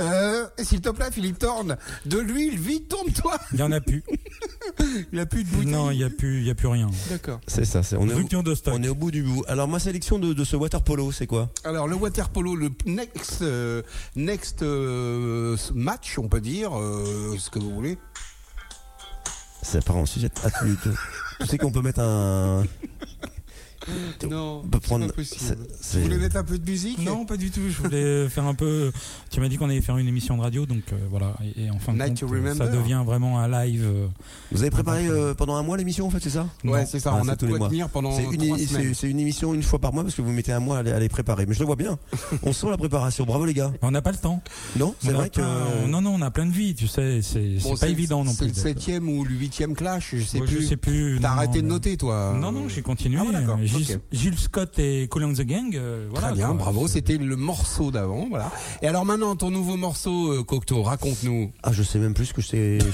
Euh, 0.00 0.46
S'il 0.62 0.80
te 0.80 0.88
plaît, 0.94 1.10
Philippe 1.12 1.38
Thorne, 1.38 1.76
de 2.06 2.18
l'huile, 2.18 2.58
vite, 2.58 2.88
tourne-toi. 2.88 3.36
Il 3.52 3.56
n'y 3.56 3.62
en 3.62 3.72
a 3.72 3.80
plus. 3.80 4.02
Il 5.12 5.18
a 5.18 5.26
plus 5.26 5.44
de 5.44 5.48
bouteille. 5.48 5.66
Non, 5.70 5.90
il 5.90 5.98
n'y 5.98 6.04
a, 6.04 6.10
plus- 6.10 6.38
il 6.40 6.46
y 6.46 6.50
a 6.50 6.54
plus 6.54 6.68
rien. 6.68 6.90
D'accord. 7.10 7.40
C'est 7.46 7.64
ça, 7.64 7.82
c'est, 7.82 7.96
on, 7.96 8.08
est 8.08 8.12
au, 8.12 8.16
Rupture 8.16 8.42
de 8.42 8.54
stock. 8.54 8.74
on 8.76 8.82
est 8.82 8.88
au 8.88 8.94
bout 8.94 9.10
du 9.10 9.22
bout. 9.22 9.44
Alors, 9.48 9.68
ma 9.68 9.78
sélection 9.78 10.18
de, 10.18 10.32
de 10.32 10.44
ce 10.44 10.56
water 10.56 10.82
polo, 10.82 11.12
c'est 11.12 11.26
quoi? 11.26 11.50
Alors, 11.64 11.86
le 11.86 11.94
water 11.96 12.28
polo, 12.30 12.54
le 12.56 12.70
next, 12.86 13.42
euh, 13.42 13.82
next 14.16 14.62
euh, 14.62 15.56
match, 15.74 16.18
on 16.18 16.28
peut 16.28 16.40
dire, 16.40 16.78
euh, 16.78 17.36
ce 17.38 17.50
que 17.50 17.58
vous 17.58 17.74
voulez. 17.74 17.98
C'est 19.62 19.84
pas 19.84 19.94
un 19.94 20.06
sujet. 20.06 20.28
Tu- 20.30 20.76
tu 21.40 21.46
sais 21.46 21.58
qu'on 21.58 21.72
peut 21.72 21.82
mettre 21.82 22.00
un. 22.00 22.64
Non, 24.30 24.62
on 24.64 24.68
peut 24.68 24.78
c'est 24.82 24.88
prendre. 24.88 25.06
pas 25.06 25.12
possible. 25.12 25.40
c'est- 25.40 25.54
Vous 25.54 25.64
c'est- 25.80 26.00
voulez 26.00 26.16
mettre 26.16 26.36
un 26.36 26.44
peu 26.44 26.58
de 26.58 26.70
musique 26.70 26.98
Non, 27.04 27.24
pas 27.26 27.36
du 27.36 27.50
tout. 27.50 27.60
Je 27.68 27.82
voulais 27.82 28.28
faire 28.28 28.44
un 28.46 28.54
peu. 28.54 28.92
Tu 29.30 29.40
m'as 29.40 29.48
dit 29.48 29.56
qu'on 29.56 29.68
allait 29.68 29.80
faire 29.80 29.98
une 29.98 30.08
émission 30.08 30.36
de 30.36 30.42
radio, 30.42 30.66
donc 30.66 30.82
euh, 30.92 30.96
voilà. 31.10 31.34
Et, 31.56 31.64
et 31.64 31.70
en 31.70 31.78
fin 31.78 31.92
de 31.92 31.98
Night 31.98 32.20
compte, 32.20 32.30
to 32.30 32.54
ça 32.56 32.68
devient 32.68 33.02
vraiment 33.04 33.38
un 33.40 33.48
live. 33.48 33.82
euh, 33.84 34.06
Vous 34.52 34.62
avez 34.62 34.70
préparé 34.70 35.06
euh, 35.08 35.34
pendant 35.34 35.56
un 35.56 35.62
mois 35.62 35.76
l'émission, 35.76 36.06
en 36.06 36.10
fait, 36.10 36.20
c'est 36.22 36.30
ça? 36.30 36.46
Ouais, 36.64 36.86
c'est 36.86 37.00
ça, 37.00 37.12
Ah, 37.14 37.18
on 37.20 37.24
c'est 37.24 37.30
a 37.30 37.36
tous 37.36 37.46
de 37.46 37.50
les 37.52 37.52
quoi 37.52 37.58
mois. 37.58 37.68
tenir 37.68 37.88
pendant 37.90 38.12
C'est 38.12 38.24
une, 38.24 38.56
c'est- 38.58 38.94
c'est 38.94 39.10
une 39.10 39.20
émission 39.20 39.54
une 39.54 39.62
fois 39.62 39.78
par 39.78 39.92
mois 39.92 40.02
parce 40.02 40.14
que 40.14 40.22
vous 40.22 40.32
mettez 40.32 40.52
un 40.52 40.60
mois 40.60 40.78
à 40.78 40.82
les, 40.82 40.92
à 40.92 40.98
les 40.98 41.08
préparer. 41.08 41.46
Mais 41.46 41.54
je 41.54 41.60
le 41.60 41.66
vois 41.66 41.76
bien. 41.76 41.98
On 42.42 42.52
sent 42.52 42.70
la 42.70 42.76
préparation. 42.76 43.24
Bravo 43.24 43.44
les 43.44 43.54
gars. 43.54 43.72
On 43.82 43.90
n'a 43.90 44.02
pas 44.02 44.12
le 44.12 44.18
temps. 44.18 44.42
Non, 44.76 44.94
c'est 45.00 45.12
vrai 45.12 45.30
que. 45.30 45.40
Non, 45.86 46.00
non, 46.00 46.14
on 46.14 46.22
a 46.22 46.30
plein 46.30 46.46
de 46.46 46.52
vies, 46.52 46.74
tu 46.74 46.86
sais. 46.88 47.20
C'est 47.22 47.58
c'est 47.58 47.62
Bon, 47.68 47.76
pas 47.76 47.86
le- 47.86 47.92
évident 47.92 48.24
non 48.24 48.30
C'est 48.32 48.38
plus. 48.38 48.46
le 48.46 48.52
d'être- 48.52 48.62
septième 48.62 49.08
ou 49.08 49.24
le 49.24 49.34
huitième 49.34 49.74
clash, 49.74 50.14
je 50.16 50.22
sais 50.24 50.40
plus. 50.40 50.62
Je 50.62 50.66
sais 50.66 50.76
plus. 50.76 51.18
T'as 51.20 51.30
arrêté 51.32 51.60
de 51.62 51.66
noter, 51.66 51.96
toi 51.96 52.36
Non, 52.40 52.52
non, 52.52 52.68
j'ai 52.68 52.82
continué. 52.82 53.18
Gilles. 53.78 54.00
Gilles 54.12 54.38
Scott 54.38 54.78
et 54.78 55.08
Colin 55.08 55.32
the 55.32 55.42
Gang. 55.42 55.74
euh, 55.74 56.06
voilà, 56.10 56.28
Très 56.28 56.36
bien, 56.36 56.46
quoi. 56.48 56.56
bravo. 56.56 56.88
C'était 56.88 57.16
le 57.16 57.36
morceau 57.36 57.90
d'avant, 57.90 58.26
voilà. 58.28 58.50
Et 58.82 58.88
alors 58.88 59.04
maintenant, 59.04 59.36
ton 59.36 59.50
nouveau 59.50 59.76
morceau, 59.76 60.32
euh, 60.32 60.42
Cocteau, 60.42 60.82
raconte-nous. 60.82 61.52
Ah, 61.62 61.72
je 61.72 61.82
sais 61.82 61.98
même 61.98 62.14
plus 62.14 62.26
ce 62.26 62.34
que 62.34 62.42
je 62.42 62.48
t'ai. 62.50 62.78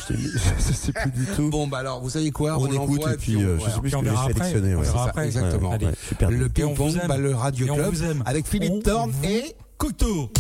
Je, 0.71 0.73
sais 0.73 0.93
plus 0.93 1.11
du 1.11 1.27
tout. 1.27 1.51
Bon, 1.51 1.67
bah 1.67 1.79
alors, 1.79 2.01
vous 2.01 2.11
savez 2.11 2.31
quoi? 2.31 2.59
On, 2.59 2.67
écoute 2.67 3.03
et 3.13 3.17
puis 3.17 3.43
euh, 3.43 3.59
je 3.59 3.71
sais 3.71 3.81
plus 3.81 3.91
ce 3.91 3.97
que 3.97 4.05
j'ai 4.05 4.33
sélectionné. 4.35 4.75
On 4.75 4.79
ouais. 4.79 4.85
verra 4.85 4.85
C'est 4.85 4.93
ça, 4.93 5.05
après. 5.05 5.27
exactement. 5.27 5.71
Ouais, 5.71 5.85
ouais, 5.85 5.93
je 6.01 6.07
suis 6.07 6.15
perdu. 6.17 6.37
Le 6.37 6.49
ping-pong, 6.49 6.91
vous 6.93 6.99
aime. 6.99 7.09
bah, 7.09 7.17
le 7.17 7.35
Radio 7.35 7.75
Club, 7.75 7.95
avec 8.25 8.47
Philippe 8.47 8.83
Thorne 8.83 9.13
et 9.25 9.55
Cocteau. 9.79 10.31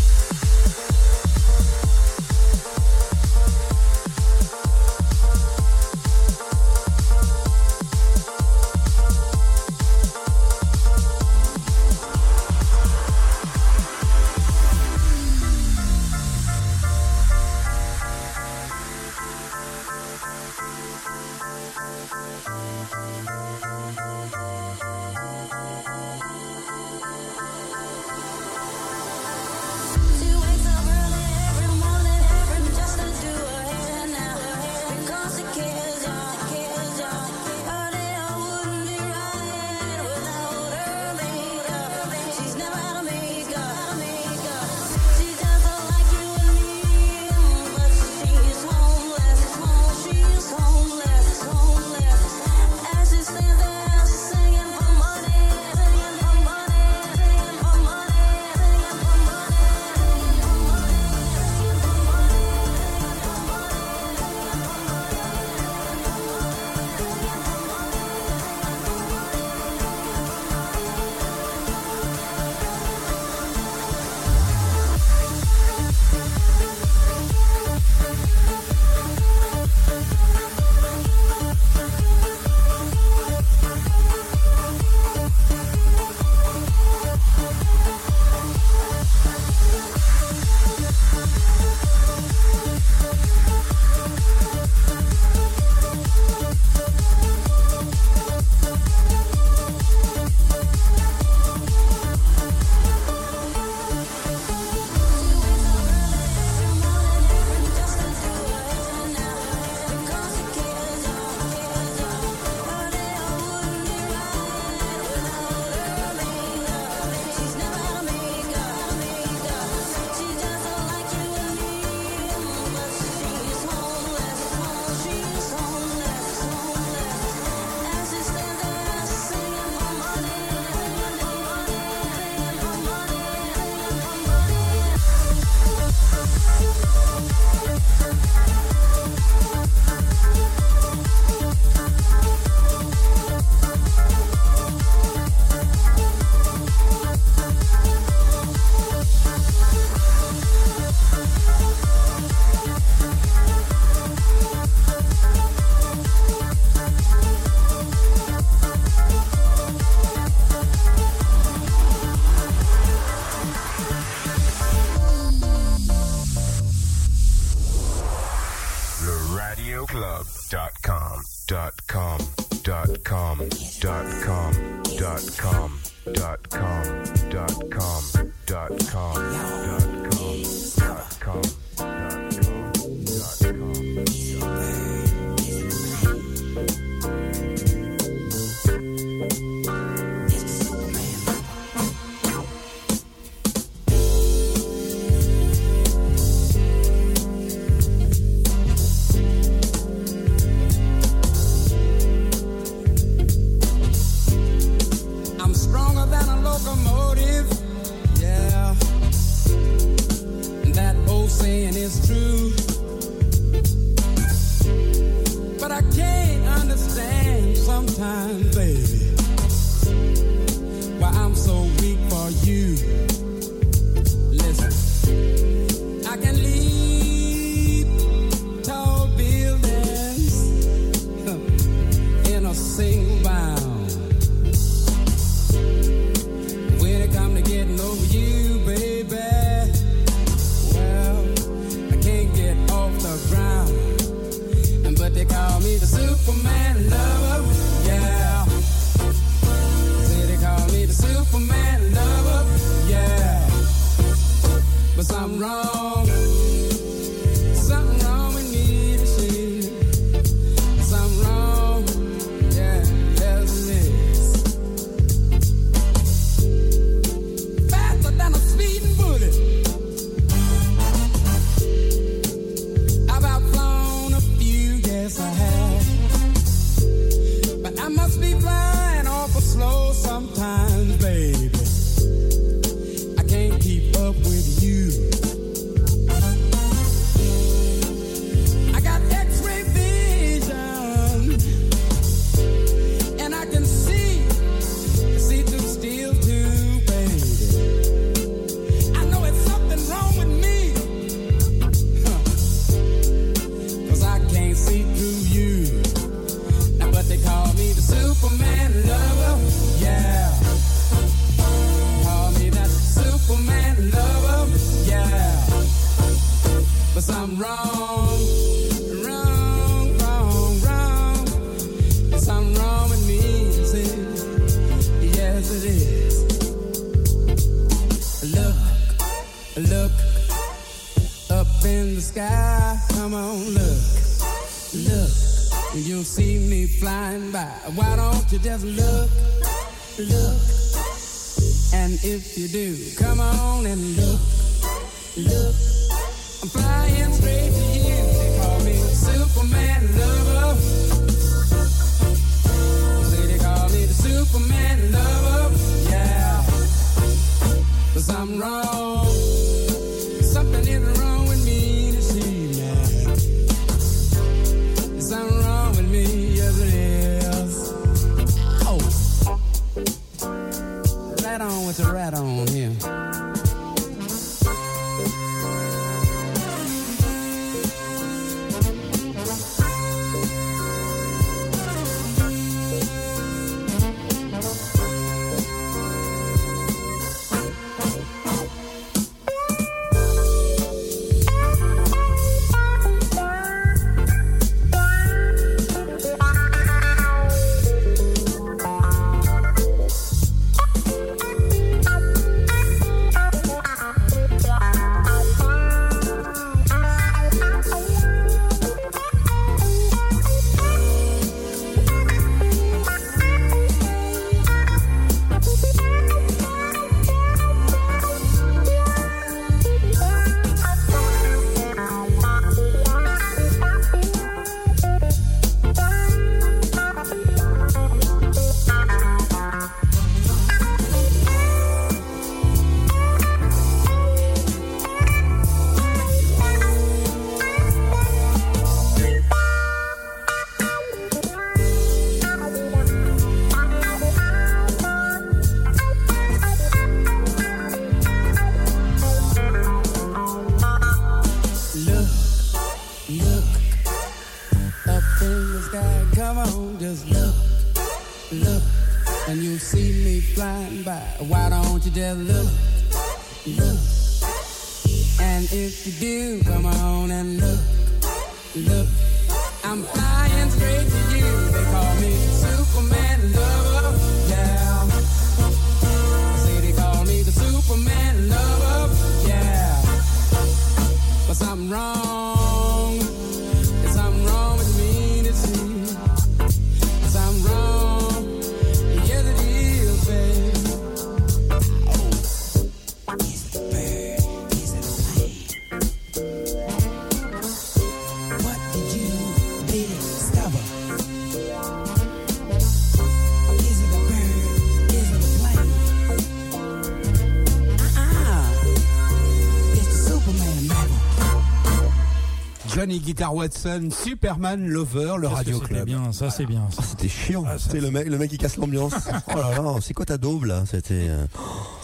Guitar 513.20 513.34
Watson, 513.34 513.90
Superman 513.90 514.66
Lover, 514.66 515.16
le 515.18 515.28
Radio 515.28 515.56
c'était 515.56 515.74
Club. 515.74 515.84
bien, 515.84 516.10
ça 516.10 516.30
c'est 516.30 516.46
bien. 516.46 516.66
ça. 516.70 516.82
C'était 516.82 517.10
chiant. 517.10 517.44
Ah, 517.46 517.56
c'est 517.58 517.78
le 517.78 517.90
mec, 517.90 518.08
le 518.08 518.16
mec 518.16 518.30
qui 518.30 518.38
casse 518.38 518.56
l'ambiance. 518.56 518.94
oh 519.28 519.36
là 519.36 519.62
là, 519.62 519.74
c'est 519.82 519.92
quoi 519.92 520.06
ta 520.06 520.16
daube 520.16 520.46
là? 520.46 520.64
C'était. 520.64 521.10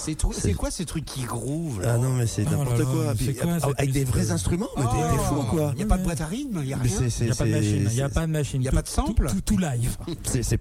Euh, 0.09 0.31
C'est 0.33 0.55
quoi 0.55 0.71
ces 0.71 0.85
trucs 0.85 1.05
qui 1.05 1.23
grouvent 1.23 1.81
là 1.83 1.95
Ah 1.95 1.99
non 1.99 2.13
mais 2.13 2.27
c'est 2.27 2.45
Oh 2.47 2.51
n'importe 2.57 2.85
quoi. 2.85 3.15
ah, 3.63 3.67
avec 3.79 3.93
des 3.93 4.05
vrais 4.05 4.31
instruments, 4.31 4.69
mais 4.77 4.83
t'es 4.85 4.89
Oh. 4.91 5.19
fou 5.19 5.43
quoi. 5.51 5.71
Il 5.75 5.79
n'y 5.79 5.83
a 5.85 5.87
pas 5.87 5.99
de 5.99 6.05
boîte 6.05 6.21
à 6.21 6.27
rythme, 6.27 6.59
il 6.63 6.67
n'y 6.67 6.73
a 6.73 6.77
rien. 6.79 6.93
Il 7.21 7.25
n'y 7.27 7.31
a 7.31 7.35
pas 7.35 7.45
de 7.47 7.51
machine, 7.51 7.89
il 7.91 7.95
n'y 7.95 8.01
a 8.01 8.09
pas 8.09 8.27
de 8.27 8.33
machine. 8.33 8.63
y 8.63 8.69
a 8.69 8.73
pas 8.73 8.83
de 8.83 8.89
sample 8.89 9.27
Tout, 9.29 9.35
tout, 9.37 9.41
tout 9.55 9.59
live. 9.59 9.97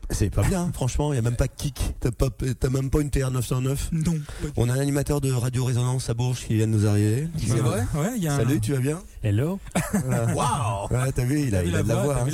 C'est 0.10 0.30
pas 0.30 0.44
bien, 0.44 0.70
franchement. 0.74 1.14
Il 1.14 1.16
y 1.16 1.20
a 1.20 1.22
même 1.22 1.36
pas 1.36 1.48
de 1.48 1.54
kick. 1.56 1.80
T'as 2.00 2.70
même 2.70 2.90
pas 2.90 3.02
une 3.02 3.10
TR909. 3.10 3.78
Non. 3.92 4.14
On 4.58 4.70
a 4.70 4.74
un 4.74 4.80
animateur 4.80 5.22
de 5.22 5.32
Radio 5.32 5.66
Résonance 5.66 6.10
à 6.10 6.14
Bourges 6.14 6.46
qui 6.46 6.56
vient 6.56 6.68
de 6.68 6.72
nous 6.74 6.86
arriver. 6.88 7.28
C'est 7.38 7.58
vrai? 7.58 7.82
Ouais, 7.96 8.12
il 8.18 8.24
y 8.24 8.28
a 8.28 8.34
un- 8.34 8.38
Salut, 8.38 8.60
tu 8.60 8.74
vas 8.74 8.80
bien? 8.80 9.00
Hello 9.24 9.60
Waouh 10.36 10.88
Ouais, 10.92 11.12
t'as 11.12 11.24
vu, 11.24 11.48
il 11.48 11.56
a, 11.56 11.64
il 11.64 11.72
de 11.72 11.78
la 11.78 11.84
voix, 11.96 12.16
hein, 12.22 12.26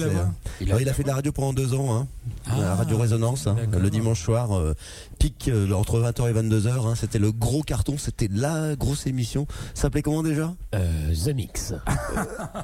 il 0.61 0.89
a 0.89 0.93
fait 0.93 1.03
de 1.03 1.07
la 1.07 1.15
radio 1.15 1.31
pendant 1.31 1.53
deux 1.53 1.73
ans, 1.73 1.95
hein, 1.95 2.07
Ah, 2.47 2.59
la 2.59 2.75
Radio 2.75 2.97
Résonance, 2.97 3.47
hein, 3.47 3.55
le 3.71 3.89
dimanche 3.89 4.21
soir, 4.21 4.51
euh, 4.57 4.73
pic 5.19 5.47
euh, 5.47 5.71
entre 5.71 5.99
20h 5.99 6.29
et 6.29 6.33
22h. 6.33 6.90
Hein, 6.91 6.95
c'était 6.95 7.19
le 7.19 7.31
gros 7.31 7.61
carton, 7.63 7.97
c'était 7.97 8.27
la 8.31 8.75
grosse 8.75 9.07
émission. 9.07 9.47
Ça 9.73 9.83
s'appelait 9.83 10.01
comment 10.01 10.23
déjà? 10.23 10.53
Euh, 10.75 11.13
The 11.25 11.29
Mix. 11.35 11.73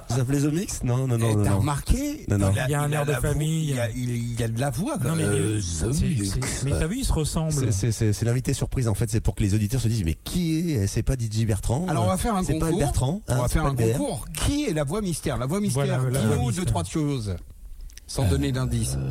Ça 0.09 0.15
s'appelait 0.17 0.41
The 0.41 0.53
Mix? 0.53 0.83
Non, 0.83 1.07
non, 1.07 1.17
non. 1.17 1.29
Eh, 1.31 1.35
non, 1.35 1.43
T'as 1.43 1.53
remarqué? 1.55 2.25
Non, 2.29 2.37
non. 2.37 2.51
Il 2.65 2.71
y 2.71 2.73
a 2.75 2.81
un 2.81 2.91
air 2.91 3.05
de 3.05 3.11
la 3.11 3.19
voix- 3.19 3.29
famille. 3.31 3.69
Il 3.69 3.75
y 3.75 3.79
a, 3.79 3.89
il 3.89 4.39
y 4.39 4.43
a 4.43 4.47
de 4.47 4.59
la 4.59 4.69
voix. 4.69 4.97
Non, 5.03 5.15
mais, 5.15 5.23
euh, 5.23 5.59
c'est- 5.61 5.87
The 5.89 6.01
Mix. 6.35 6.63
mais 6.65 6.71
t'as 6.71 6.87
vu, 6.87 6.99
ils 6.99 7.05
se 7.05 7.13
ressemblent. 7.13 7.71
C'est- 7.71 8.21
l'invité 8.23 8.53
surprise 8.53 8.87
en 8.87 8.93
fait, 8.93 9.09
c'est 9.09 9.21
pour 9.21 9.35
que 9.35 9.43
les 9.43 9.53
auditeurs 9.53 9.79
se 9.81 9.87
disent 9.87 10.03
mais 10.03 10.15
qui 10.15 10.71
est 10.71 10.87
C'est 10.87 11.03
pas 11.03 11.15
DJ 11.15 11.45
Bertrand 11.45 11.85
Alors 11.87 12.05
on 12.05 12.07
va 12.07 12.17
faire 12.17 12.35
un 12.35 12.43
C'est 12.43 12.53
pas 12.59 12.65
concours. 12.67 12.79
Bertrand. 12.79 13.21
on 13.27 13.33
hein, 13.33 13.41
va 13.41 13.47
faire 13.47 13.65
un 13.65 13.75
concours. 13.75 14.25
Qui 14.33 14.65
est 14.65 14.73
la 14.73 14.83
voix 14.83 15.01
mystère? 15.01 15.37
La 15.37 15.45
voix 15.45 15.59
mystère. 15.59 15.85
Voilà, 15.85 16.09
la 16.09 16.19
qui 16.19 16.25
voix 16.25 16.35
vaut 16.35 16.41
deux 16.51 16.57
mystère. 16.61 16.65
trois 16.65 16.83
choses. 16.83 17.35
Sans 18.07 18.23
Euh, 18.25 18.29
donner 18.29 18.51
d'indice. 18.51 18.97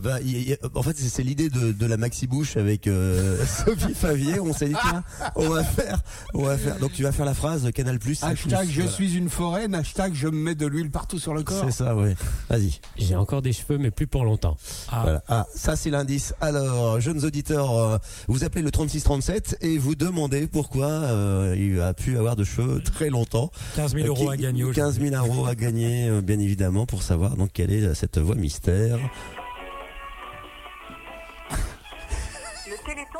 Bah, 0.00 0.20
y 0.20 0.52
a- 0.52 0.56
en 0.74 0.82
fait, 0.82 0.96
c'est 0.96 1.22
l'idée 1.24 1.48
de, 1.48 1.72
de 1.72 1.86
la 1.86 1.96
Maxi 1.96 2.26
Bouche 2.26 2.56
avec 2.56 2.86
euh, 2.86 3.36
Sophie 3.66 3.94
Favier. 3.94 4.38
On 4.40 4.52
s'est 4.52 4.68
dit 4.68 4.74
tiens, 4.80 5.02
on 5.34 5.48
va 5.48 5.64
faire, 5.64 6.00
on 6.34 6.42
va 6.44 6.56
faire. 6.56 6.78
Donc 6.78 6.92
tu 6.92 7.02
vas 7.02 7.10
faire 7.12 7.24
la 7.24 7.34
phrase 7.34 7.68
Canal 7.74 7.98
Plus. 7.98 8.22
Hashtag 8.22 8.68
je 8.70 8.74
Voilà. 8.82 8.90
suis 8.90 9.16
une 9.16 9.28
foraine. 9.28 9.74
Hashtag 9.74 10.12
je 10.14 10.28
me 10.28 10.36
mets 10.36 10.54
de 10.54 10.66
l'huile 10.66 10.90
partout 10.90 11.18
sur 11.18 11.34
le 11.34 11.42
corps. 11.42 11.64
C'est 11.64 11.72
ça, 11.72 11.96
ouais. 11.96 12.14
Vas-y. 12.48 12.78
J'ai 12.96 13.16
encore 13.16 13.42
des 13.42 13.52
cheveux, 13.52 13.78
mais 13.78 13.90
plus 13.90 14.06
pour 14.06 14.24
longtemps. 14.24 14.56
Ah, 14.92 15.00
Voilà. 15.02 15.22
Ah, 15.28 15.46
ça 15.54 15.74
c'est 15.76 15.90
l'indice. 15.90 16.32
Alors, 16.40 17.00
jeunes 17.00 17.24
auditeurs, 17.24 17.76
euh, 17.76 17.98
vous 18.28 18.44
appelez 18.44 18.62
le 18.62 18.70
3637 18.70 19.58
et 19.62 19.78
vous 19.78 19.94
demandez 19.96 20.46
pourquoi 20.46 20.86
euh, 20.86 21.56
il 21.58 21.80
a 21.80 21.92
pu 21.94 22.16
avoir 22.18 22.36
de 22.36 22.44
cheveux 22.44 22.80
très 22.82 23.10
longtemps. 23.10 23.50
15 23.76 23.94
000 23.94 24.04
Euh, 24.04 24.08
euros 24.08 24.26
qui- 24.26 24.32
à 24.32 24.36
gagner 24.36 24.62
aujourd'hui. 24.62 24.82
15 24.82 25.00
000 25.10 25.26
euros 25.26 25.46
à 25.46 25.54
gagner, 25.56 26.08
euh, 26.08 26.20
bien 26.20 26.38
évidemment, 26.38 26.86
pour 26.86 27.02
savoir 27.02 27.36
donc 27.36 27.50
quelle 27.52 27.72
est 27.72 27.82
euh, 27.82 27.94
cette 28.06 28.22
voix 28.22 28.36
mystère. 28.36 29.00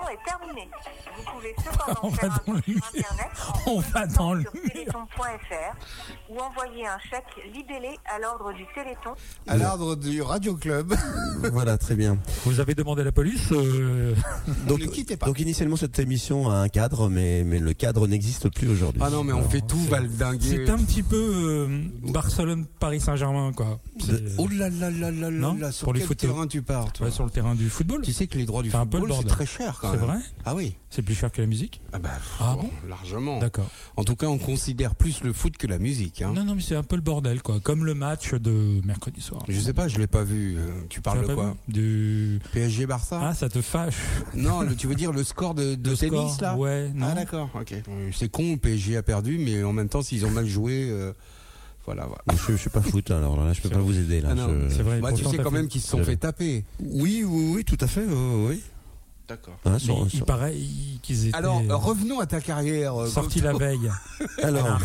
Est 0.06 0.24
terminé. 0.24 0.68
Vous 1.16 1.22
pouvez 1.32 1.54
cependant 1.64 2.00
On 2.02 2.08
va 2.10 2.22
un 2.26 2.52
le 2.54 2.62
sur 2.62 2.76
Internet 2.86 3.28
en 3.66 3.70
On 3.72 3.80
va 3.80 4.00
consultant 4.02 4.24
dans 4.24 4.34
le 4.34 4.42
sur 4.42 4.52
téléthon.fr 4.52 5.76
ou 6.30 6.38
envoyer 6.38 6.86
un 6.86 6.98
chèque 7.10 7.52
libellé 7.54 7.98
à 8.04 8.18
l'ordre 8.20 8.52
du 8.52 8.64
Téléthon 8.74 9.14
À 9.48 9.56
l'ordre 9.56 9.96
du 9.96 10.22
Radio 10.22 10.54
Club. 10.56 10.94
voilà, 11.52 11.76
très 11.78 11.94
bien. 11.96 12.18
Vous 12.44 12.60
avez 12.60 12.74
demandé 12.74 13.02
à 13.02 13.04
la 13.04 13.12
police 13.12 13.48
euh, 13.52 14.14
Donc, 14.68 14.80
Ne 14.80 14.86
quittez 14.86 15.16
pas. 15.16 15.26
donc 15.26 15.40
initialement 15.40 15.76
cette 15.76 15.98
émission 15.98 16.50
a 16.50 16.54
un 16.56 16.68
cadre, 16.68 17.08
mais, 17.08 17.42
mais 17.44 17.58
le 17.58 17.72
cadre 17.72 18.06
n'existe 18.06 18.48
plus 18.54 18.68
aujourd'hui. 18.68 19.00
Ah 19.04 19.10
non, 19.10 19.24
mais 19.24 19.32
on 19.32 19.48
fait 19.48 19.60
tout 19.62 19.78
valdinguer. 19.88 20.64
C'est 20.66 20.70
un 20.70 20.78
petit 20.78 21.02
peu 21.02 21.16
euh, 21.16 21.82
Barcelone-Paris 22.02 23.00
Saint-Germain, 23.00 23.52
quoi. 23.52 23.80
C'est- 23.98 24.22
Oh 24.38 24.46
là 24.48 24.68
là 24.68 24.90
là 24.90 25.10
là 25.10 25.30
là 25.30 25.30
Non 25.30 25.54
là, 25.54 25.72
sur 25.72 25.84
Pour 25.86 25.94
les 25.94 26.00
quel 26.00 26.08
footeux. 26.08 26.28
terrain 26.28 26.46
tu 26.46 26.62
pars 26.62 26.92
toi 26.92 27.06
Ouais, 27.06 27.12
sur 27.12 27.24
le 27.24 27.30
terrain 27.30 27.54
du 27.54 27.68
football. 27.70 28.02
Tu 28.02 28.12
sais 28.12 28.26
que 28.26 28.36
les 28.38 28.44
droits 28.44 28.62
du 28.62 28.70
C'est 28.70 28.76
un 28.76 28.86
peu 28.86 28.98
le 28.98 29.02
football 29.06 29.16
c'est 29.18 29.28
bordel. 29.28 29.46
très 29.46 29.46
cher 29.64 29.78
quand 29.80 29.92
C'est 29.98 30.06
vrai 30.06 30.18
Ah 30.44 30.54
oui. 30.54 30.76
C'est 30.90 31.02
plus 31.02 31.14
cher 31.14 31.30
que 31.30 31.40
la 31.40 31.46
musique 31.46 31.80
Ah 31.92 31.98
bah 31.98 32.10
Ah 32.40 32.56
bon, 32.60 32.70
largement. 32.88 33.38
D'accord. 33.38 33.68
En 33.96 34.04
tout 34.04 34.16
cas, 34.16 34.26
on 34.26 34.38
considère 34.38 34.94
plus 34.94 35.22
le 35.22 35.32
foot 35.32 35.56
que 35.56 35.66
la 35.66 35.78
musique. 35.78 36.22
Hein. 36.22 36.32
Non, 36.34 36.44
non, 36.44 36.54
mais 36.54 36.62
c'est 36.62 36.74
un 36.76 36.82
peu 36.82 36.96
le 36.96 37.02
bordel, 37.02 37.42
quoi. 37.42 37.60
Comme 37.60 37.84
le 37.84 37.94
match 37.94 38.32
de 38.34 38.80
mercredi 38.84 39.20
soir. 39.20 39.42
Je 39.48 39.60
sais 39.60 39.72
pas, 39.74 39.88
je 39.88 39.98
l'ai 39.98 40.06
pas 40.06 40.24
vu. 40.24 40.56
Euh, 40.56 40.66
Tu 40.88 40.96
Tu 40.96 41.00
parles 41.02 41.18
l'as 41.18 41.22
de 41.22 41.26
pas 41.28 41.34
quoi 41.34 41.56
Du. 41.68 42.40
PSG 42.52 42.86
Barça 42.86 43.20
Ah, 43.22 43.34
ça 43.34 43.48
te 43.48 43.60
fâche. 43.60 43.96
Non, 44.34 44.60
le- 44.62 44.74
tu 44.74 44.86
veux 44.86 44.94
dire 44.94 45.12
le 45.12 45.24
score 45.24 45.54
de, 45.54 45.74
de 45.74 45.90
Le 45.90 45.96
tennis 45.96 46.34
score, 46.34 46.40
là 46.42 46.56
Ouais, 46.56 46.90
non. 46.94 47.06
Ah 47.10 47.14
d'accord, 47.14 47.50
ok. 47.54 47.74
C'est 48.12 48.28
con, 48.30 48.52
le 48.52 48.56
PSG 48.56 48.96
a 48.96 49.02
perdu, 49.02 49.38
mais 49.38 49.62
en 49.64 49.72
même 49.72 49.88
temps, 49.88 50.02
s'ils 50.02 50.24
ont 50.24 50.30
mal 50.30 50.46
joué, 50.46 50.88
euh, 50.90 51.12
voilà. 51.84 52.06
voilà. 52.06 52.22
Je, 52.46 52.52
je 52.52 52.56
suis 52.56 52.70
pas 52.70 52.80
foot, 52.82 53.10
alors 53.10 53.36
là, 53.44 53.52
je 53.52 53.60
peux 53.60 53.68
pas 53.68 53.78
vous 53.78 53.96
aider. 53.98 54.20
Là, 54.20 54.30
Ah 54.32 54.48
Je- 54.68 54.74
C'est 54.74 54.82
vrai. 54.82 55.00
Bah, 55.00 55.12
tu 55.12 55.24
sais 55.24 55.36
quand 55.36 55.44
fait- 55.50 55.56
même 55.56 55.68
qu'ils 55.68 55.80
se 55.82 55.88
sont 55.88 56.02
fait 56.02 56.16
taper. 56.16 56.64
Oui, 56.80 57.22
oui, 57.26 57.52
oui, 57.56 57.64
tout 57.64 57.78
à 57.80 57.86
fait, 57.86 58.04
oui, 58.06 58.46
oui. 58.48 58.62
D'accord. 59.28 59.58
Hein, 59.64 59.78
sur- 59.80 60.04
il 60.04 60.10
sur- 60.18 60.24
paraît 60.26 60.56
il- 60.56 61.00
qu'ils 61.02 61.26
étaient 61.28 61.36
Alors, 61.36 61.60
revenons 61.82 62.20
à 62.20 62.26
ta 62.26 62.40
carrière. 62.40 62.94
euh, 63.02 63.08
sortis 63.08 63.40
la 63.40 63.52
Goto. 63.52 63.64
veille. 63.64 63.90
Alors, 64.42 64.78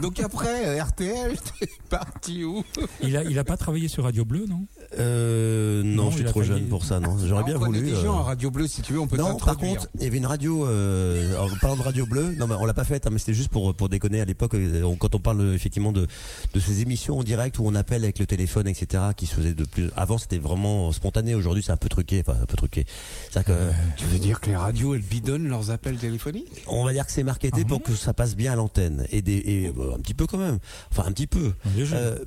Donc 0.00 0.18
après, 0.20 0.66
euh, 0.78 0.82
RTL, 0.82 1.36
t'es 1.60 1.68
parti 1.90 2.42
où? 2.44 2.64
Il 3.02 3.16
a, 3.16 3.22
il 3.24 3.38
a 3.38 3.44
pas 3.44 3.56
travaillé 3.58 3.88
sur 3.88 4.04
Radio 4.04 4.24
Bleu, 4.24 4.46
non? 4.48 4.66
Euh, 4.98 5.82
non, 5.84 6.04
Non, 6.04 6.10
je 6.10 6.16
suis 6.16 6.24
trop 6.24 6.42
jeune 6.42 6.64
pour 6.66 6.84
ça, 6.84 7.00
non. 7.00 7.16
J'aurais 7.24 7.44
bien 7.44 7.56
On 7.56 7.60
connaît 7.60 7.78
voulu. 7.78 7.90
des 7.90 7.96
gens 7.96 8.16
euh, 8.18 8.20
à 8.20 8.24
Radio 8.24 8.50
Bleu, 8.50 8.66
si 8.66 8.82
tu 8.82 8.92
veux, 8.92 9.00
on 9.00 9.06
peut 9.06 9.16
Non, 9.16 9.36
par 9.36 9.56
contre, 9.56 9.86
il 9.96 10.02
y 10.04 10.06
avait 10.06 10.18
une 10.18 10.26
radio. 10.26 10.66
Euh, 10.66 11.36
en 11.38 11.48
parlant 11.60 11.76
de 11.76 11.82
radio 11.82 12.06
bleue, 12.06 12.34
non, 12.38 12.46
mais 12.46 12.54
on 12.58 12.64
l'a 12.64 12.74
pas 12.74 12.84
faite, 12.84 13.06
hein, 13.06 13.10
mais 13.12 13.18
c'était 13.18 13.34
juste 13.34 13.50
pour 13.50 13.74
pour 13.74 13.88
déconner 13.88 14.20
à 14.20 14.24
l'époque. 14.24 14.54
euh, 14.54 14.82
on- 14.82 14.96
Quand 14.96 15.14
on 15.14 15.20
parle 15.20 15.54
effectivement 15.54 15.92
de 15.92 16.06
de 16.54 16.60
ces 16.60 16.80
émissions 16.82 17.18
en 17.18 17.22
direct 17.22 17.58
où 17.58 17.62
on 17.66 17.74
appelle 17.74 18.02
avec 18.04 18.18
le 18.18 18.26
téléphone, 18.26 18.66
etc., 18.68 19.02
qui 19.16 19.26
se 19.26 19.34
faisaient 19.34 19.54
de 19.54 19.64
plus. 19.64 19.90
Avant, 19.96 20.18
c'était 20.18 20.38
vraiment 20.38 20.90
spontané. 20.92 21.34
Aujourd'hui, 21.34 21.62
c'est 21.62 21.72
un 21.72 21.76
peu 21.76 21.88
truqué, 21.88 22.22
enfin 22.26 22.38
un 22.42 22.46
peu 22.46 22.56
truqué. 22.56 22.84
C'est-à-dire 23.30 23.54
que 23.56 23.70
Tu 23.96 24.04
veux 24.06 24.18
dire 24.18 24.40
que 24.40 24.50
les 24.50 24.56
radios, 24.56 24.94
elles 24.94 25.02
bidonnent 25.02 25.48
leurs 25.48 25.70
appels 25.70 25.96
téléphoniques? 25.98 26.64
On 26.66 26.84
va 26.84 26.92
dire 26.92 27.06
que 27.06 27.12
c'est 27.12 27.22
marketé 27.22 27.60
Ah 27.64 27.68
pour 27.68 27.82
que 27.82 27.94
ça 27.94 28.12
passe 28.14 28.34
bien 28.36 28.52
à 28.52 28.56
l'antenne 28.56 29.06
et 29.10 29.22
des 29.22 29.36
et, 29.46 29.66
un 29.68 29.98
petit 30.00 30.14
peu 30.14 30.26
quand 30.26 30.38
même. 30.38 30.58
Enfin 30.90 31.04
un 31.06 31.12
petit 31.12 31.26
peu. 31.26 31.52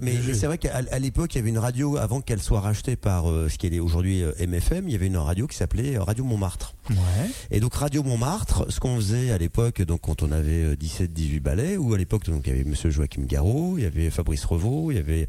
Mais 0.01 0.11
léger. 0.13 0.33
c'est 0.33 0.45
vrai 0.47 0.57
qu'à 0.57 0.81
l'époque, 0.99 1.33
il 1.35 1.37
y 1.37 1.41
avait 1.41 1.49
une 1.49 1.57
radio 1.57 1.97
avant 1.97 2.21
qu'elle 2.21 2.41
soit 2.41 2.52
rachetée 2.59 2.95
par 2.95 3.29
euh, 3.29 3.49
ce 3.49 3.57
qu'elle 3.57 3.73
est 3.73 3.79
aujourd'hui 3.79 4.23
euh, 4.23 4.31
MFM. 4.39 4.87
Il 4.87 4.91
y 4.91 4.95
avait 4.95 5.07
une 5.07 5.17
radio 5.17 5.47
qui 5.47 5.55
s'appelait 5.55 5.97
euh, 5.97 6.03
Radio 6.03 6.23
Montmartre. 6.23 6.75
Ouais. 6.89 6.95
Et 7.51 7.59
donc 7.59 7.73
Radio 7.75 8.03
Montmartre, 8.03 8.65
ce 8.69 8.79
qu'on 8.79 8.95
faisait 8.97 9.31
à 9.31 9.37
l'époque, 9.37 9.81
donc 9.81 10.01
quand 10.01 10.21
on 10.23 10.31
avait 10.31 10.75
17-18 10.75 11.39
ballets, 11.39 11.77
ou 11.77 11.93
à 11.93 11.97
l'époque 11.97 12.25
donc 12.29 12.43
il 12.45 12.49
y 12.51 12.55
avait 12.55 12.63
Monsieur 12.65 12.89
Joachim 12.89 13.23
Garraud, 13.25 13.77
il 13.77 13.83
y 13.83 13.87
avait 13.87 14.09
Fabrice 14.09 14.43
Revaux, 14.45 14.91
il 14.91 14.95
y 14.95 14.99
avait 14.99 15.27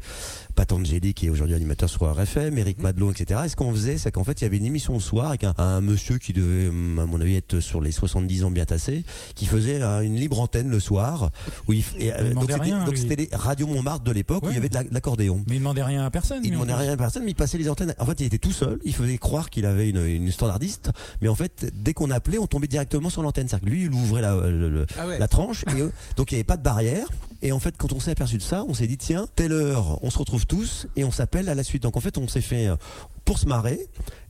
Patangeli 0.55 1.13
qui 1.13 1.27
est 1.27 1.29
aujourd'hui 1.29 1.55
animateur 1.55 1.89
sur 1.89 2.01
RFM, 2.13 2.57
Eric 2.57 2.79
Madelon, 2.79 3.11
etc. 3.11 3.41
Et 3.45 3.49
ce 3.49 3.55
qu'on 3.55 3.71
faisait, 3.71 3.97
c'est 3.97 4.11
qu'en 4.11 4.23
fait 4.23 4.41
il 4.41 4.43
y 4.43 4.47
avait 4.47 4.57
une 4.57 4.65
émission 4.65 4.93
le 4.93 4.99
soir 4.99 5.29
avec 5.29 5.43
un, 5.43 5.53
un 5.57 5.81
monsieur 5.81 6.17
qui 6.17 6.33
devait, 6.33 6.67
hum, 6.69 6.99
à 6.99 7.05
mon 7.05 7.19
avis, 7.21 7.35
être 7.35 7.59
sur 7.59 7.81
les 7.81 7.91
70 7.91 8.43
ans 8.45 8.51
bien 8.51 8.65
tassés, 8.65 9.03
qui 9.35 9.45
faisait 9.45 9.81
euh, 9.81 10.01
une 10.01 10.15
libre 10.15 10.39
antenne 10.39 10.69
le 10.69 10.79
soir. 10.79 11.31
Où 11.67 11.73
il, 11.73 11.83
et, 11.99 12.11
euh, 12.13 12.17
Il 12.21 12.29
demandait 12.29 12.33
donc 12.33 12.41
c'était 12.51 12.61
rien, 12.63 12.85
donc 12.85 12.97
c'était 12.97 13.15
les 13.15 13.29
Radio 13.31 13.67
Montmartre 13.67 14.03
de 14.03 14.11
l'époque 14.11 14.43
où 14.45 14.49
il 14.49 14.55
y 14.55 14.57
avait 14.57 14.69
de 14.69 14.73
la- 14.73 14.83
de 14.83 14.93
l'accordéon. 14.93 15.43
Mais 15.47 15.55
il 15.55 15.59
demandait 15.59 15.83
rien 15.83 16.05
à 16.05 16.11
personne. 16.11 16.41
Il 16.43 16.51
demandait 16.51 16.73
rien 16.73 16.93
à 16.93 16.97
personne, 16.97 17.23
mais 17.23 17.31
il 17.31 17.35
passait 17.35 17.57
les 17.57 17.69
antennes. 17.69 17.93
En 17.99 18.05
fait, 18.05 18.19
il 18.19 18.25
était 18.25 18.37
tout 18.37 18.51
seul. 18.51 18.79
Il 18.83 18.93
faisait 18.93 19.17
croire 19.17 19.49
qu'il 19.49 19.65
avait 19.65 19.89
une, 19.89 20.05
une 20.05 20.31
standardiste, 20.31 20.91
mais 21.21 21.27
en 21.27 21.35
fait, 21.35 21.44
dès 21.73 21.93
qu'on 21.93 22.11
appelait, 22.11 22.37
on 22.37 22.47
tombait 22.47 22.67
directement 22.67 23.09
sur 23.09 23.21
l'antenne. 23.21 23.47
C'est-à-dire 23.47 23.65
que 23.65 23.69
lui, 23.71 23.83
il 23.85 23.93
ouvrait 23.93 24.21
la, 24.21 24.35
le- 24.35 24.69
le- 24.69 24.85
Ah 24.99 25.07
ouais. 25.07 25.19
la 25.19 25.27
tranche, 25.27 25.63
et 25.75 25.81
euh, 25.81 25.89
donc 26.17 26.31
il 26.31 26.35
n'y 26.35 26.39
avait 26.39 26.43
pas 26.45 26.57
de 26.57 26.63
barrière. 26.63 27.07
Et 27.41 27.51
en 27.51 27.59
fait, 27.59 27.75
quand 27.77 27.93
on 27.93 27.99
s'est 27.99 28.11
aperçu 28.11 28.37
de 28.37 28.41
ça, 28.41 28.63
on 28.67 28.73
s'est 28.73 28.87
dit 28.87 28.97
tiens, 28.97 29.27
telle 29.35 29.51
heure, 29.51 29.99
on 30.03 30.09
se 30.09 30.17
retrouve 30.17 30.47
tous 30.47 30.87
et 30.95 31.03
on 31.03 31.11
s'appelle 31.11 31.47
à 31.49 31.55
la 31.55 31.63
suite. 31.63 31.83
Donc 31.83 31.95
en 31.97 31.99
fait, 31.99 32.17
on 32.17 32.27
s'est 32.27 32.41
fait 32.41 32.67
euh, 32.67 32.75
pour 33.23 33.37
se 33.37 33.45
marrer. 33.45 33.79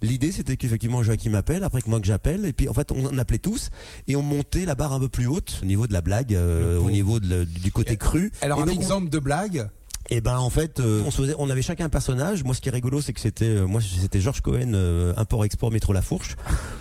L'idée, 0.02 0.32
c'était 0.32 0.58
qu'effectivement 0.58 1.02
Joachim 1.04 1.30
m'appelle, 1.30 1.64
après 1.64 1.82
que 1.82 1.90
moi 1.90 2.00
que 2.00 2.08
j'appelle, 2.08 2.46
et 2.46 2.54
puis 2.54 2.68
en 2.68 2.74
fait, 2.74 2.92
on 2.92 3.18
appelait 3.18 3.38
tous 3.40 3.70
et 4.08 4.16
on 4.16 4.22
montait 4.22 4.66
la 4.66 4.76
barre 4.76 4.94
un 4.94 5.00
peu 5.00 5.10
plus 5.10 5.28
haute 5.28 5.60
au 5.64 5.66
niveau 5.66 5.88
de 5.88 5.94
la 5.94 6.02
blague, 6.02 6.36
euh, 6.36 6.80
au 6.80 6.92
niveau 6.92 7.20
de 7.20 7.46
du 7.46 7.72
côté 7.72 7.96
cru. 7.96 8.32
Alors, 8.42 8.60
Et 8.60 8.64
un 8.64 8.66
donc, 8.66 8.76
on- 8.78 8.82
exemple 8.82 9.10
de 9.10 9.20
blague 9.20 9.70
et 10.10 10.22
ben 10.22 10.38
en 10.38 10.50
fait, 10.50 10.80
euh, 10.80 11.02
on 11.06 11.12
se 11.12 11.22
faisait, 11.22 11.36
on 11.40 11.50
avait 11.50 11.62
chacun 11.62 11.86
un 11.86 11.90
personnage. 11.90 12.44
Moi, 12.44 12.54
ce 12.56 12.62
qui 12.62 12.70
est 12.70 12.72
rigolo, 12.72 13.02
c'est 13.02 13.14
que 13.14 13.20
c'était, 13.20 13.46
euh, 13.46 13.66
moi, 13.66 13.82
c'était 13.82 14.22
Georges 14.22 14.42
Cohen, 14.42 14.74
euh, 14.74 15.14
import-export 15.18 15.72
métro 15.72 15.94
La 15.94 16.02
Fourche, 16.02 16.36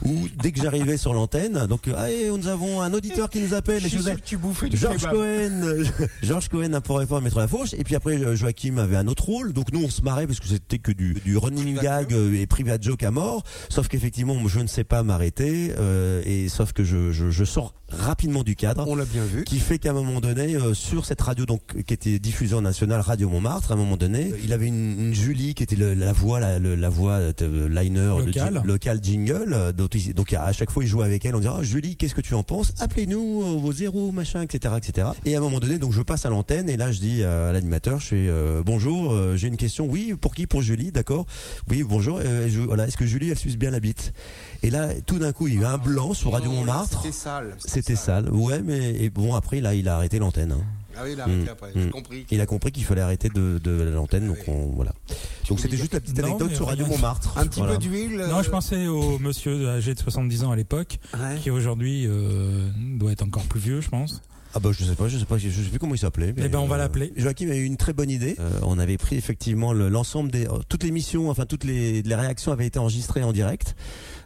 où 0.05 0.29
dès 0.43 0.53
que 0.53 0.61
j'arrivais 0.61 0.97
sur 0.97 1.15
l'antenne, 1.15 1.67
donc, 1.67 1.89
euh, 1.89 1.95
ah, 1.97 2.11
et 2.11 2.29
nous 2.31 2.49
avons 2.49 2.83
un 2.83 2.93
auditeur 2.93 3.31
qui 3.31 3.41
nous 3.41 3.55
appelle. 3.55 3.81
Je 3.81 3.87
et 3.87 3.91
je 3.91 3.97
faisais, 3.97 4.15
que 4.15 4.21
tu 4.21 4.37
bouffais 4.37 4.69
du 4.69 4.77
Georges. 4.77 5.03
Cohen, 5.05 5.63
euh, 5.63 5.85
Georges 6.23 6.49
Cohen, 6.49 6.73
import-export 6.75 7.23
métro 7.23 7.41
La 7.41 7.49
Fourche. 7.49 7.75
Et 7.75 7.85
puis 7.85 7.95
après, 7.95 8.17
euh, 8.17 8.37
Joachim 8.37 8.79
avait 8.79 8.97
un 8.97 9.07
autre 9.07 9.25
rôle. 9.25 9.53
Donc 9.53 9.73
nous, 9.73 9.83
on 9.83 9.91
se 9.91 10.03
marrait 10.03 10.27
parce 10.27 10.41
que 10.41 10.49
c'était 10.49 10.79
que 10.79 10.93
du, 10.93 11.15
du 11.25 11.37
running 11.37 11.79
gag 11.81 12.13
euh, 12.13 12.35
et 12.41 12.47
private 12.47 12.83
joke 12.83 13.03
à 13.03 13.11
mort. 13.11 13.43
Sauf 13.69 13.89
qu'effectivement, 13.89 14.37
je 14.49 14.61
ne 14.61 14.67
sais 14.67 14.85
pas 14.85 15.03
m'arrêter. 15.03 15.73
euh, 15.79 16.23
et 16.25 16.49
sauf 16.49 16.73
que 16.73 16.85
je, 16.85 17.11
je, 17.13 17.31
je 17.31 17.45
sors 17.45 17.75
rapidement 17.89 18.43
du 18.43 18.57
cadre. 18.57 18.85
On 18.89 18.97
l'a 18.97 19.05
bien 19.05 19.25
vu. 19.25 19.45
Qui 19.45 19.59
fait 19.59 19.79
qu'à 19.79 19.91
un 19.91 19.95
moment 19.95 20.21
donné, 20.21 20.57
euh, 20.57 20.75
sur 20.75 21.05
cette 21.07 21.21
radio 21.21 21.47
donc 21.47 21.61
qui 21.85 21.95
était 21.95 22.19
diffusée 22.19 22.55
en 22.55 22.63
national, 22.63 23.01
Radio 23.01 23.14
Montmartre, 23.23 23.71
à 23.71 23.75
un 23.75 23.77
moment 23.77 23.97
donné, 23.97 24.33
il 24.43 24.53
avait 24.53 24.67
une, 24.67 24.99
une 24.99 25.15
Julie 25.15 25.55
qui 25.55 25.63
était 25.63 25.77
le- 25.77 25.95
la 25.95 26.13
voix, 26.13 26.41
la, 26.41 26.59
le- 26.59 26.75
la 26.75 26.89
voix 26.89 27.13
euh, 27.43 27.69
liner, 27.69 28.15
le 28.19 28.27
Locale. 28.27 28.55
ji- 28.63 28.67
local 28.67 28.99
jingle. 29.03 29.53
euh, 29.53 29.73
Donc, 29.73 29.95
il- 29.95 30.15
donc 30.15 30.33
à 30.33 30.53
chaque 30.53 30.71
fois, 30.71 30.83
il 30.83 30.89
jouait 30.89 31.05
avec 31.05 31.25
elle. 31.25 31.35
On 31.37 31.39
disait, 31.39 31.53
Ah, 31.57 31.63
Julie, 31.63 31.97
qu'est-ce 31.97 32.15
que 32.15 32.21
tu 32.21 32.35
en 32.35 32.43
penses? 32.43 32.73
Appelez-nous 32.81 33.43
euh, 33.45 33.57
vos 33.61 33.73
zéros, 33.73 34.11
machin, 34.13 34.43
etc., 34.43 34.75
etc. 34.77 35.09
Et 35.25 35.35
à 35.35 35.39
un 35.39 35.41
moment 35.43 35.61
donné, 35.61 35.79
donc 35.79 35.93
je 35.93 36.03
passe 36.03 36.27
à 36.27 36.31
l'antenne 36.31 36.69
et 36.69 36.77
là, 36.77 36.91
je 36.91 36.99
dis 37.01 37.23
à 37.23 37.53
l'animateur, 37.53 38.01
je 38.01 38.07
fais 38.07 38.27
euh, 38.29 38.63
bonjour, 38.65 39.13
euh, 39.13 39.37
j'ai 39.37 39.49
une 39.49 39.57
question. 39.57 39.87
Oui, 39.87 40.15
pour 40.21 40.35
qui? 40.35 40.47
Pour 40.47 40.63
Julie, 40.63 40.91
d'accord? 40.93 41.27
Oui, 41.71 41.83
bonjour. 41.83 42.21
euh, 42.25 42.49
je- 42.49 42.61
voilà, 42.61 42.87
est-ce 42.89 42.97
que 42.97 43.07
Julie, 43.07 43.31
elle 43.31 43.39
suce 43.39 43.57
bien 43.57 43.71
la 43.71 43.81
bite? 43.81 44.13
Et 44.63 44.71
là, 44.71 44.89
tout 45.07 45.19
d'un 45.19 45.33
coup, 45.33 45.47
il 45.49 45.55
y 45.55 45.59
a 45.59 45.61
eu 45.61 45.65
un 45.65 45.79
blanc 45.79 46.15
sur 46.15 46.33
Radio 46.33 46.51
Montmartre. 46.51 47.01
C'était 47.03 47.13
sale. 47.15 47.57
C'était 47.59 47.97
sale. 47.97 48.31
Ouais, 48.31 48.63
mais 48.63 48.95
et 48.95 49.11
bon 49.11 49.35
après 49.35 49.61
là, 49.61 49.75
il 49.75 49.89
a 49.89 49.97
arrêté 49.97 50.19
l'antenne. 50.19 50.53
hein. 50.53 50.63
Ah 50.97 51.03
oui, 51.05 51.11
il 51.15 51.21
a 51.21 51.25
arrêté 51.25 51.45
Mm, 51.45 51.49
après, 51.51 51.71
j'ai 51.75 51.87
mm. 51.87 51.91
compris. 51.91 52.27
Il 52.31 52.41
a 52.41 52.47
compris 52.47 52.73
qu'il 52.73 52.85
fallait 52.85 53.01
arrêter 53.01 53.29
de, 53.29 53.59
de 53.63 53.71
l'antenne, 53.95 54.27
donc 54.29 54.39
on, 54.49 54.67
voilà. 54.75 54.93
Donc 55.49 55.61
c'était 55.61 55.77
juste 55.77 55.93
la 55.93 56.01
petite 56.01 56.19
Non, 56.19 56.25
anecdote 56.25 56.49
mais 56.51 56.57
sur 56.57 56.67
Radio 56.67 56.85
rien. 56.85 56.95
Montmartre. 56.95 57.37
Un 57.39 57.47
petit 57.47 57.61
Voilà. 57.61 57.75
peu 57.75 57.81
d'huile. 57.81 58.17
Non, 58.31 58.43
je 58.43 58.49
euh, 58.49 58.51
pensais 58.51 58.87
au 58.87 59.19
monsieur 59.19 59.69
âgé 59.69 59.95
de 59.95 59.99
70 60.01 60.45
ans 60.45 60.51
à 60.53 60.57
l'époque, 60.57 60.99
Ouais. 61.15 61.37
qui 61.43 61.51
aujourd'hui 61.51 62.07
euh, 62.07 62.69
doit 62.99 63.13
être 63.13 63.23
encore 63.23 63.45
plus 63.45 63.61
vieux, 63.61 63.81
je 63.81 63.89
pense. 63.89 64.23
Ah 64.57 64.61
bah 64.61 64.71
je 64.73 64.85
sais 64.85 64.95
pas, 64.95 65.09
je 65.09 65.19
sais 65.19 65.25
pas, 65.25 65.37
je 65.37 65.49
sais 65.51 65.69
plus 65.69 65.81
comment 65.81 65.97
il 65.97 65.99
s'appelait. 65.99 66.33
mais, 66.37 66.43
Eh 66.45 66.49
ben, 66.49 66.61
on 66.61 66.67
va 66.69 66.77
euh, 66.77 66.79
l'appeler. 66.79 67.13
Joachim 67.17 67.51
a 67.51 67.57
eu 67.57 67.65
une 67.65 67.77
très 67.77 67.93
bonne 67.93 68.09
idée. 68.09 68.37
Euh, 68.39 68.51
on 68.63 68.79
avait 68.79 68.99
pris 68.99 69.17
effectivement 69.17 69.73
le- 69.73 69.89
l'ensemble 69.89 70.31
des 70.31 70.47
euh, 70.47 70.61
toutes 70.69 70.85
les 70.85 70.93
missions, 70.93 71.29
enfin 71.29 71.45
toutes 71.45 71.65
les, 71.65 72.03
les 72.03 72.15
réactions 72.15 72.53
avaient 72.53 72.67
été 72.67 72.79
enregistrées 72.79 73.25
en 73.25 73.33
direct. 73.33 73.75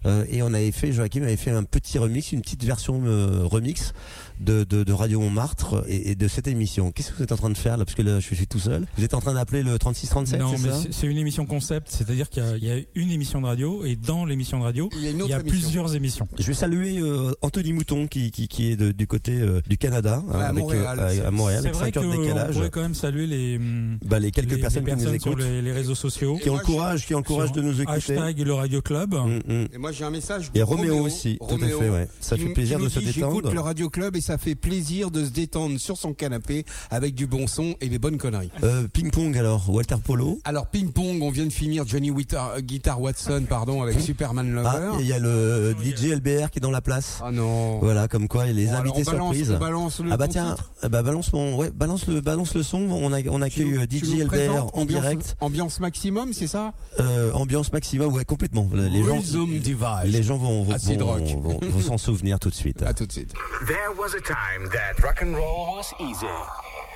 Euh, 0.05 0.27
et 0.31 0.43
on 0.43 0.53
avait 0.53 0.70
fait, 0.70 0.93
Joachim 0.93 1.23
avait 1.23 1.36
fait 1.39 1.51
un 1.51 1.65
petit 1.65 1.99
remix, 1.99 2.31
une 2.32 2.43
petite 2.43 2.62
version 2.62 3.01
euh, 3.07 3.40
remix 3.45 3.95
de, 4.40 4.65
de, 4.65 4.85
de 4.85 4.93
Radio 4.93 5.20
Montmartre 5.20 5.85
et, 5.89 6.10
et 6.10 6.15
de 6.15 6.28
cette 6.28 6.48
émission. 6.48 6.93
Qu'est-ce 6.93 7.10
que 7.10 7.16
vous 7.16 7.23
êtes 7.23 7.32
en 7.32 7.36
train 7.36 7.51
de 7.51 7.56
faire 7.56 7.77
là? 7.77 7.85
Parce 7.85 7.94
que 7.94 8.02
là, 8.02 8.20
je 8.20 8.35
suis 8.35 8.47
tout 8.47 8.59
seul. 8.59 8.86
Vous 8.97 9.05
êtes 9.05 9.15
en 9.15 9.20
train 9.20 9.35
d'appeler 9.35 9.62
le 9.62 9.78
3637, 9.78 10.40
non, 10.40 10.56
c'est 10.56 10.62
mais 10.69 10.93
c'est- 10.93 11.06
une 11.06 11.16
émission 11.19 11.47
concept, 11.47 11.89
c'est-à-dire 11.90 12.28
qu'il 12.28 12.43
y 12.43 12.47
a- 12.47 12.56
il 12.56 12.65
y, 12.65 12.70
a 12.70 12.77
une 12.94 13.10
émission 13.10 13.40
de 13.40 13.47
radio 13.47 13.85
et 13.85 13.97
dans 13.97 14.24
l'émission 14.24 14.59
de 14.59 14.65
radio, 14.65 14.89
Il 14.94 15.02
y 15.02 15.06
a 15.06 15.10
une 15.10 15.16
il 15.16 15.23
autre 15.23 15.31
y 15.31 15.35
a 15.35 15.40
émission. 15.40 15.60
plusieurs 15.60 15.94
émissions. 15.94 16.28
Je 16.39 16.44
vais 16.47 16.55
saluer 16.55 16.98
euh, 16.98 17.32
Anthony 17.43 17.73
Mouton 17.73 18.06
qui, 18.06 18.31
qui, 18.31 18.48
qui 18.48 18.70
est 18.70 18.77
de- 18.77 18.93
du 18.93 19.06
côté 19.06 19.32
euh, 19.40 19.60
du 19.69 19.78
Canada, 19.78 20.23
hein, 20.28 20.32
Ouais, 20.39 20.44
à 20.44 20.48
avec, 20.48 20.62
Montréal. 20.62 20.98
euh, 21.01 21.24
à, 21.24 21.28
à 21.28 21.31
Montréal, 21.31 21.60
C'est 21.62 21.69
avec 21.69 21.77
vrai 21.78 21.85
5 21.93 21.97
heures 21.97 22.02
de 22.10 22.16
qu'on 22.16 22.23
décalage. 22.23 22.55
pourrait 22.55 22.70
quand 22.70 22.81
même 22.82 22.94
saluer 22.94 23.27
les, 23.27 23.59
Bah, 24.05 24.19
les 24.19 24.31
quelques 24.31 24.51
les- 24.51 24.56
les 24.56 24.60
personnes, 24.62 24.85
qui 24.85 24.93
nous 24.93 25.01
sur 25.01 25.12
écoutent, 25.15 25.39
les, 25.40 25.62
les 25.62 25.73
réseaux 25.73 25.94
sociaux. 25.94 26.39
qui 26.43 26.51
ont 26.51 26.56
le 26.56 26.62
courage, 26.62 27.06
qui 27.06 27.15
ont 27.15 27.19
le 27.19 27.24
courage 27.24 27.48
Sur 27.48 27.56
de 27.56 27.62
nous 27.62 27.81
écouter. 27.81 27.97
Hashtag 28.16 28.39
le 28.40 28.52
Radio 28.55 28.82
Club. 28.82 29.15
Mm, 29.15 29.52
mm. 29.52 29.66
Et 29.74 29.78
moi 29.78 29.93
j'ai 29.93 30.05
un 30.05 30.10
message. 30.10 30.51
Et 30.55 30.62
Roméo 30.62 30.98
aussi, 30.98 31.39
tout 31.48 31.55
à 31.56 31.59
fait, 31.66 31.89
ouais. 31.90 32.09
Ça 32.20 32.36
fait 32.36 32.48
plaisir 32.52 32.78
de 32.78 32.89
se 32.89 32.98
détendre. 33.01 33.35
J'écoute 33.36 33.52
le 33.52 33.60
Radio 33.60 33.89
Club 33.90 34.16
et 34.16 34.20
ça 34.29 34.37
fait 34.37 34.55
plaisir 34.55 35.11
de 35.11 35.25
se 35.25 35.31
détendre 35.31 35.81
sur 35.81 35.97
son 35.97 36.13
canapé 36.13 36.67
avec 36.91 37.15
du 37.15 37.27
bon 37.27 37.47
son 37.47 37.75
et 37.81 37.89
des 37.89 37.99
bonnes 37.99 38.19
conneries. 38.19 38.51
Euh, 38.63 38.87
ping 38.93 39.11
pong 39.11 39.35
alors, 39.39 39.71
Walter 39.71 39.95
Polo. 40.05 40.39
Alors 40.45 40.67
ping 40.67 40.93
pong, 40.93 41.23
on 41.23 41.31
vient 41.31 41.47
de 41.47 41.51
finir 41.53 41.87
Johnny 41.87 42.11
Guitar, 42.11 42.51
euh, 42.57 42.61
Guitar 42.61 43.01
Watson, 43.01 43.47
pardon, 43.49 43.81
avec 43.83 43.99
Superman 44.01 44.55
Ah, 44.67 44.79
Lover. 44.81 44.97
il 45.01 45.07
y 45.07 45.15
a 45.15 45.19
le 45.19 45.75
DJ 45.83 46.13
LBR 46.13 46.51
qui 46.51 46.59
est 46.59 46.61
dans 46.61 46.71
la 46.71 46.83
place. 46.83 47.21
Ah 47.25 47.31
non. 47.31 47.79
Voilà, 47.79 48.07
comme 48.07 48.29
quoi 48.29 48.45
les 48.45 48.67
Bon, 48.67 48.73
invités 48.75 49.05
balance- 49.05 49.35
surprises. 49.35 49.51
on 49.57 49.59
balance 49.59 50.01
le 50.01 50.13
ah 50.13 50.17
bah 50.19 50.29
tiens, 50.29 50.57
ah 50.83 50.89
bah 50.91 51.03
balance 51.03 51.33
mon, 51.33 51.57
ouais, 51.57 51.71
balance 51.71 52.07
le, 52.07 52.21
balance 52.21 52.55
le 52.55 52.63
son. 52.63 52.81
On 52.81 53.11
a, 53.15 53.21
on 53.31 53.41
accueille 53.41 53.79
euh, 53.79 53.87
Tu 53.89 53.99
DJ 54.01 54.09
nous 54.11 54.25
LBR 54.27 54.67
en 54.75 54.81
ambiance- 54.83 54.87
direct. 55.01 55.37
Ambiance 55.41 55.81
maximum, 55.81 56.35
c'est 56.35 56.47
ça? 56.49 56.75
Euh, 57.01 57.33
ambiance 57.33 57.73
maximum, 57.73 58.13
ouais, 58.13 58.27
complètement. 58.27 58.69
Les 58.75 59.03
gens, 59.03 59.17
Device. 59.17 60.05
les 60.05 60.23
gens 60.23 60.37
vont, 60.37 60.65
vont, 60.65 60.77
vont, 60.77 61.07
rock. 61.07 61.23
vont- 61.41 61.61
vont 61.63 61.81
s'en 61.81 61.97
souvenir 61.99 62.39
tout 62.39 62.51
de 62.51 62.55
suite. 62.55 62.83
À 62.83 62.93
tout 62.93 63.07
de 63.07 63.13
suite. 63.13 63.33
There 63.67 63.77
was 63.99 64.15
a 64.17 64.18
time 64.20 64.69
that 64.70 65.01
rock 65.03 65.23
and 65.23 65.36
roll 65.36 65.77
was 65.77 65.93
easy. 66.01 66.27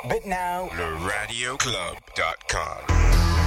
But 0.09 0.27
now, 0.27 0.69
Le 0.77 0.99
radioclub.com. 1.09 3.42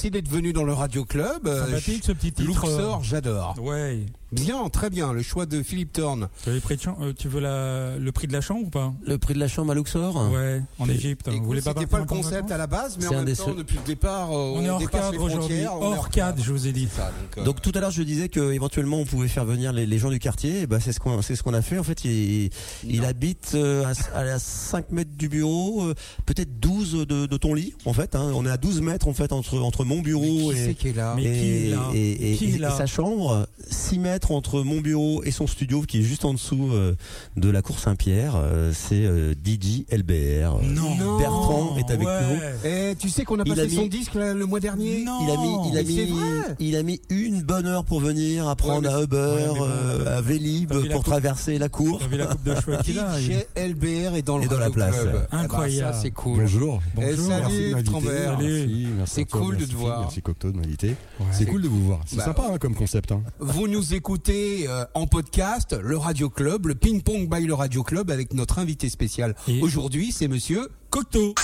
merci 0.00 0.10
d'être 0.10 0.30
venu 0.30 0.54
dans 0.54 0.64
le 0.64 0.72
Radio 0.72 1.04
Club. 1.04 1.46
Euh, 1.46 1.66
Sympathique, 1.66 2.04
ce 2.06 2.12
petit 2.12 2.32
titre. 2.32 2.48
Luxor, 2.48 3.04
j'adore. 3.04 3.54
Ouais. 3.60 4.06
Bien, 4.32 4.68
très 4.68 4.90
bien, 4.90 5.12
le 5.12 5.22
choix 5.22 5.44
de 5.44 5.60
Philippe 5.60 5.92
Thorne. 5.92 6.28
Tu, 6.44 6.50
de 6.50 6.60
euh, 7.02 7.12
tu 7.18 7.26
veux 7.26 7.40
la- 7.40 7.98
le 7.98 8.12
prix 8.12 8.28
de 8.28 8.32
la 8.32 8.40
chambre 8.40 8.68
ou 8.68 8.70
pas? 8.70 8.92
Le 9.04 9.18
prix 9.18 9.34
de 9.34 9.40
la 9.40 9.48
chambre 9.48 9.72
à 9.72 9.74
Luxor 9.74 10.30
Ouais, 10.32 10.62
en 10.78 10.88
Égypte. 10.88 11.28
Vous 11.28 11.42
voulez 11.42 11.60
pas 11.60 11.72
C'était 11.72 11.86
pas 11.86 11.98
le 11.98 12.04
concept 12.04 12.52
à 12.52 12.56
la 12.56 12.68
base, 12.68 12.96
mais 13.00 13.08
en 13.08 13.24
même 13.24 13.34
temps, 13.34 13.54
depuis 13.54 13.76
le 13.78 13.84
départ, 13.84 14.30
euh, 14.30 14.52
On 14.54 14.62
est 14.62 14.70
hors 14.70 14.88
cadre 14.88 15.20
aujourd'hui. 15.20 15.64
Hors 15.66 16.08
cadre, 16.10 16.40
je 16.44 16.52
vous 16.52 16.68
ai 16.68 16.72
dit. 16.72 16.88
Ça, 16.94 17.06
donc, 17.06 17.38
euh, 17.38 17.44
Donc 17.44 17.60
tout 17.60 17.72
à 17.74 17.80
l'heure 17.80 17.90
je 17.90 18.04
disais 18.04 18.28
que 18.28 18.52
éventuellement 18.52 18.98
on 18.98 19.04
pouvait 19.04 19.26
faire 19.26 19.44
venir 19.44 19.72
les, 19.72 19.84
les 19.84 19.98
gens 19.98 20.10
du 20.10 20.20
quartier. 20.20 20.60
Et 20.60 20.66
bah 20.68 20.78
c'est 20.78 20.92
ce 20.92 21.00
qu'on 21.00 21.22
c'est 21.22 21.34
ce 21.34 21.42
qu'on 21.42 21.54
a 21.54 21.62
fait. 21.62 21.78
En 21.78 21.82
fait, 21.84 22.04
il, 22.04 22.50
il 22.84 23.04
habite 23.04 23.52
euh, 23.56 23.84
à, 24.14 24.18
à 24.20 24.38
5 24.38 24.92
mètres 24.92 25.16
du 25.16 25.28
bureau, 25.28 25.82
euh, 25.82 25.94
peut-être 26.24 26.60
12 26.60 27.04
de, 27.08 27.26
de 27.26 27.36
ton 27.36 27.52
lit. 27.52 27.74
En 27.84 27.92
fait, 27.92 28.14
hein. 28.14 28.30
on 28.36 28.46
est 28.46 28.50
à 28.50 28.56
12 28.58 28.80
mètres 28.80 29.08
en 29.08 29.12
fait 29.12 29.32
entre 29.32 29.58
entre 29.58 29.84
mon 29.90 30.00
bureau 30.00 30.52
et 30.52 30.56
c'est 30.56 30.74
qui 30.74 30.88
est 30.88 30.96
là 30.96 31.14
Mais 31.16 31.24
et, 31.24 31.32
qui 31.40 31.48
est 31.66 31.70
là 31.70 31.82
et- 31.94 32.32
et- 32.32 32.36
Qui 32.36 32.44
est 32.46 32.48
et- 32.54 32.58
là 32.58 32.72
et 32.74 32.78
sa 32.78 32.86
chambre, 32.86 33.46
6 33.68 33.98
mètres 33.98 34.30
entre 34.30 34.62
mon 34.62 34.80
bureau 34.80 35.22
et 35.24 35.30
son 35.32 35.46
studio 35.46 35.82
qui 35.82 35.98
est 36.00 36.02
juste 36.02 36.24
en 36.24 36.32
dessous 36.34 36.70
euh, 36.72 36.94
de 37.36 37.50
la 37.50 37.60
cour 37.62 37.78
Saint-Pierre. 37.78 38.34
Euh, 38.36 38.72
c'est 38.74 39.04
euh, 39.04 39.34
DJ 39.44 39.84
LBR. 39.90 40.60
Non. 40.62 41.18
Bertrand 41.18 41.76
est 41.78 41.90
avec 41.92 42.06
Ouais. 42.06 42.20
nous. 42.22 42.40
Eh, 42.64 42.94
tu 42.98 43.08
sais 43.08 43.24
qu'on 43.24 43.38
a 43.40 43.42
Il 43.44 43.50
passé 43.50 43.60
a 43.62 43.66
mis- 43.66 43.74
son 43.74 43.86
disque 43.86 44.14
là, 44.14 44.32
le 44.34 44.46
mois 44.46 44.60
dernier 44.60 45.04
Non. 45.04 45.18
Il 45.22 45.30
a 45.30 45.36
mis, 45.36 45.70
il 45.72 45.78
a 45.78 45.82
mis, 45.82 46.10
vrai. 46.10 46.56
il 46.60 46.76
a 46.76 46.82
mis 46.82 47.00
une 47.10 47.42
bonne 47.42 47.66
heure 47.66 47.84
pour 47.84 48.00
venir 48.00 48.48
apprendre 48.48 48.88
Ouais, 48.88 48.94
mais 48.94 49.00
à 49.00 49.02
Uber, 49.02 49.16
Ouais, 49.16 49.58
bon, 49.58 49.66
euh, 49.68 50.18
à 50.18 50.20
Vélib 50.20 50.70
pour 50.72 50.82
coupe- 50.88 51.04
traverser 51.04 51.58
la 51.58 51.68
cour. 51.68 52.00
La 52.12 52.26
coupe 52.26 52.44
de 52.44 52.54
DJ 52.82 53.44
LBR 53.56 54.14
est 54.16 54.22
dans 54.22 54.38
le 54.38 54.44
Et 54.44 54.48
dans 54.48 54.58
la 54.58 54.70
place, 54.70 54.94
Club. 55.00 55.10
Eh 55.14 55.18
ben, 55.32 55.38
Incroyable. 55.42 55.96
c'est 56.00 56.10
cool. 56.10 56.38
Bonjour. 56.40 56.80
Eh, 56.96 57.00
Bonjour. 57.00 57.26
salut, 57.28 57.70
m'inviter. 57.72 57.90
Trambert. 57.90 58.36
Salut. 58.38 58.88
C'est 59.06 59.20
à 59.22 59.24
cool 59.38 59.56
de 59.56 59.64
te 59.64 59.74
voir. 59.80 60.00
Merci 60.00 60.22
Cocteau 60.22 60.50
de 60.52 60.56
m'inviter. 60.56 60.90
Ouais. 61.18 61.26
C'est 61.32 61.46
cool 61.46 61.62
de 61.62 61.68
vous 61.68 61.84
voir. 61.84 62.00
C'est 62.06 62.16
Bah, 62.16 62.24
sympa 62.24 62.42
hein, 62.52 62.58
comme 62.58 62.74
concept. 62.74 63.12
Hein. 63.12 63.22
Vous 63.38 63.68
nous 63.68 63.94
écoutez 63.94 64.66
euh, 64.68 64.84
en 64.94 65.06
podcast, 65.06 65.76
le 65.80 65.96
Radio 65.96 66.28
Club, 66.30 66.66
le 66.66 66.74
Ping 66.74 67.02
Pong 67.02 67.28
by 67.28 67.46
le 67.46 67.54
Radio 67.54 67.82
Club 67.82 68.10
avec 68.10 68.32
notre 68.34 68.58
invité 68.58 68.88
spécial. 68.88 69.34
Et- 69.48 69.60
Aujourd'hui, 69.62 70.12
c'est 70.12 70.28
monsieur 70.28 70.68
Cocteau. 70.90 71.34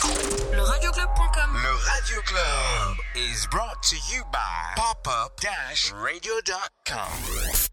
Le 0.53 0.61
radioclub.com. 0.63 1.51
Le 1.55 1.75
Radio 1.91 2.17
Club 2.25 2.97
is 3.17 3.47
brought 3.51 3.81
to 3.83 3.97
you 4.15 4.23
by 4.33 4.75
popup-radio.com. 4.77 7.73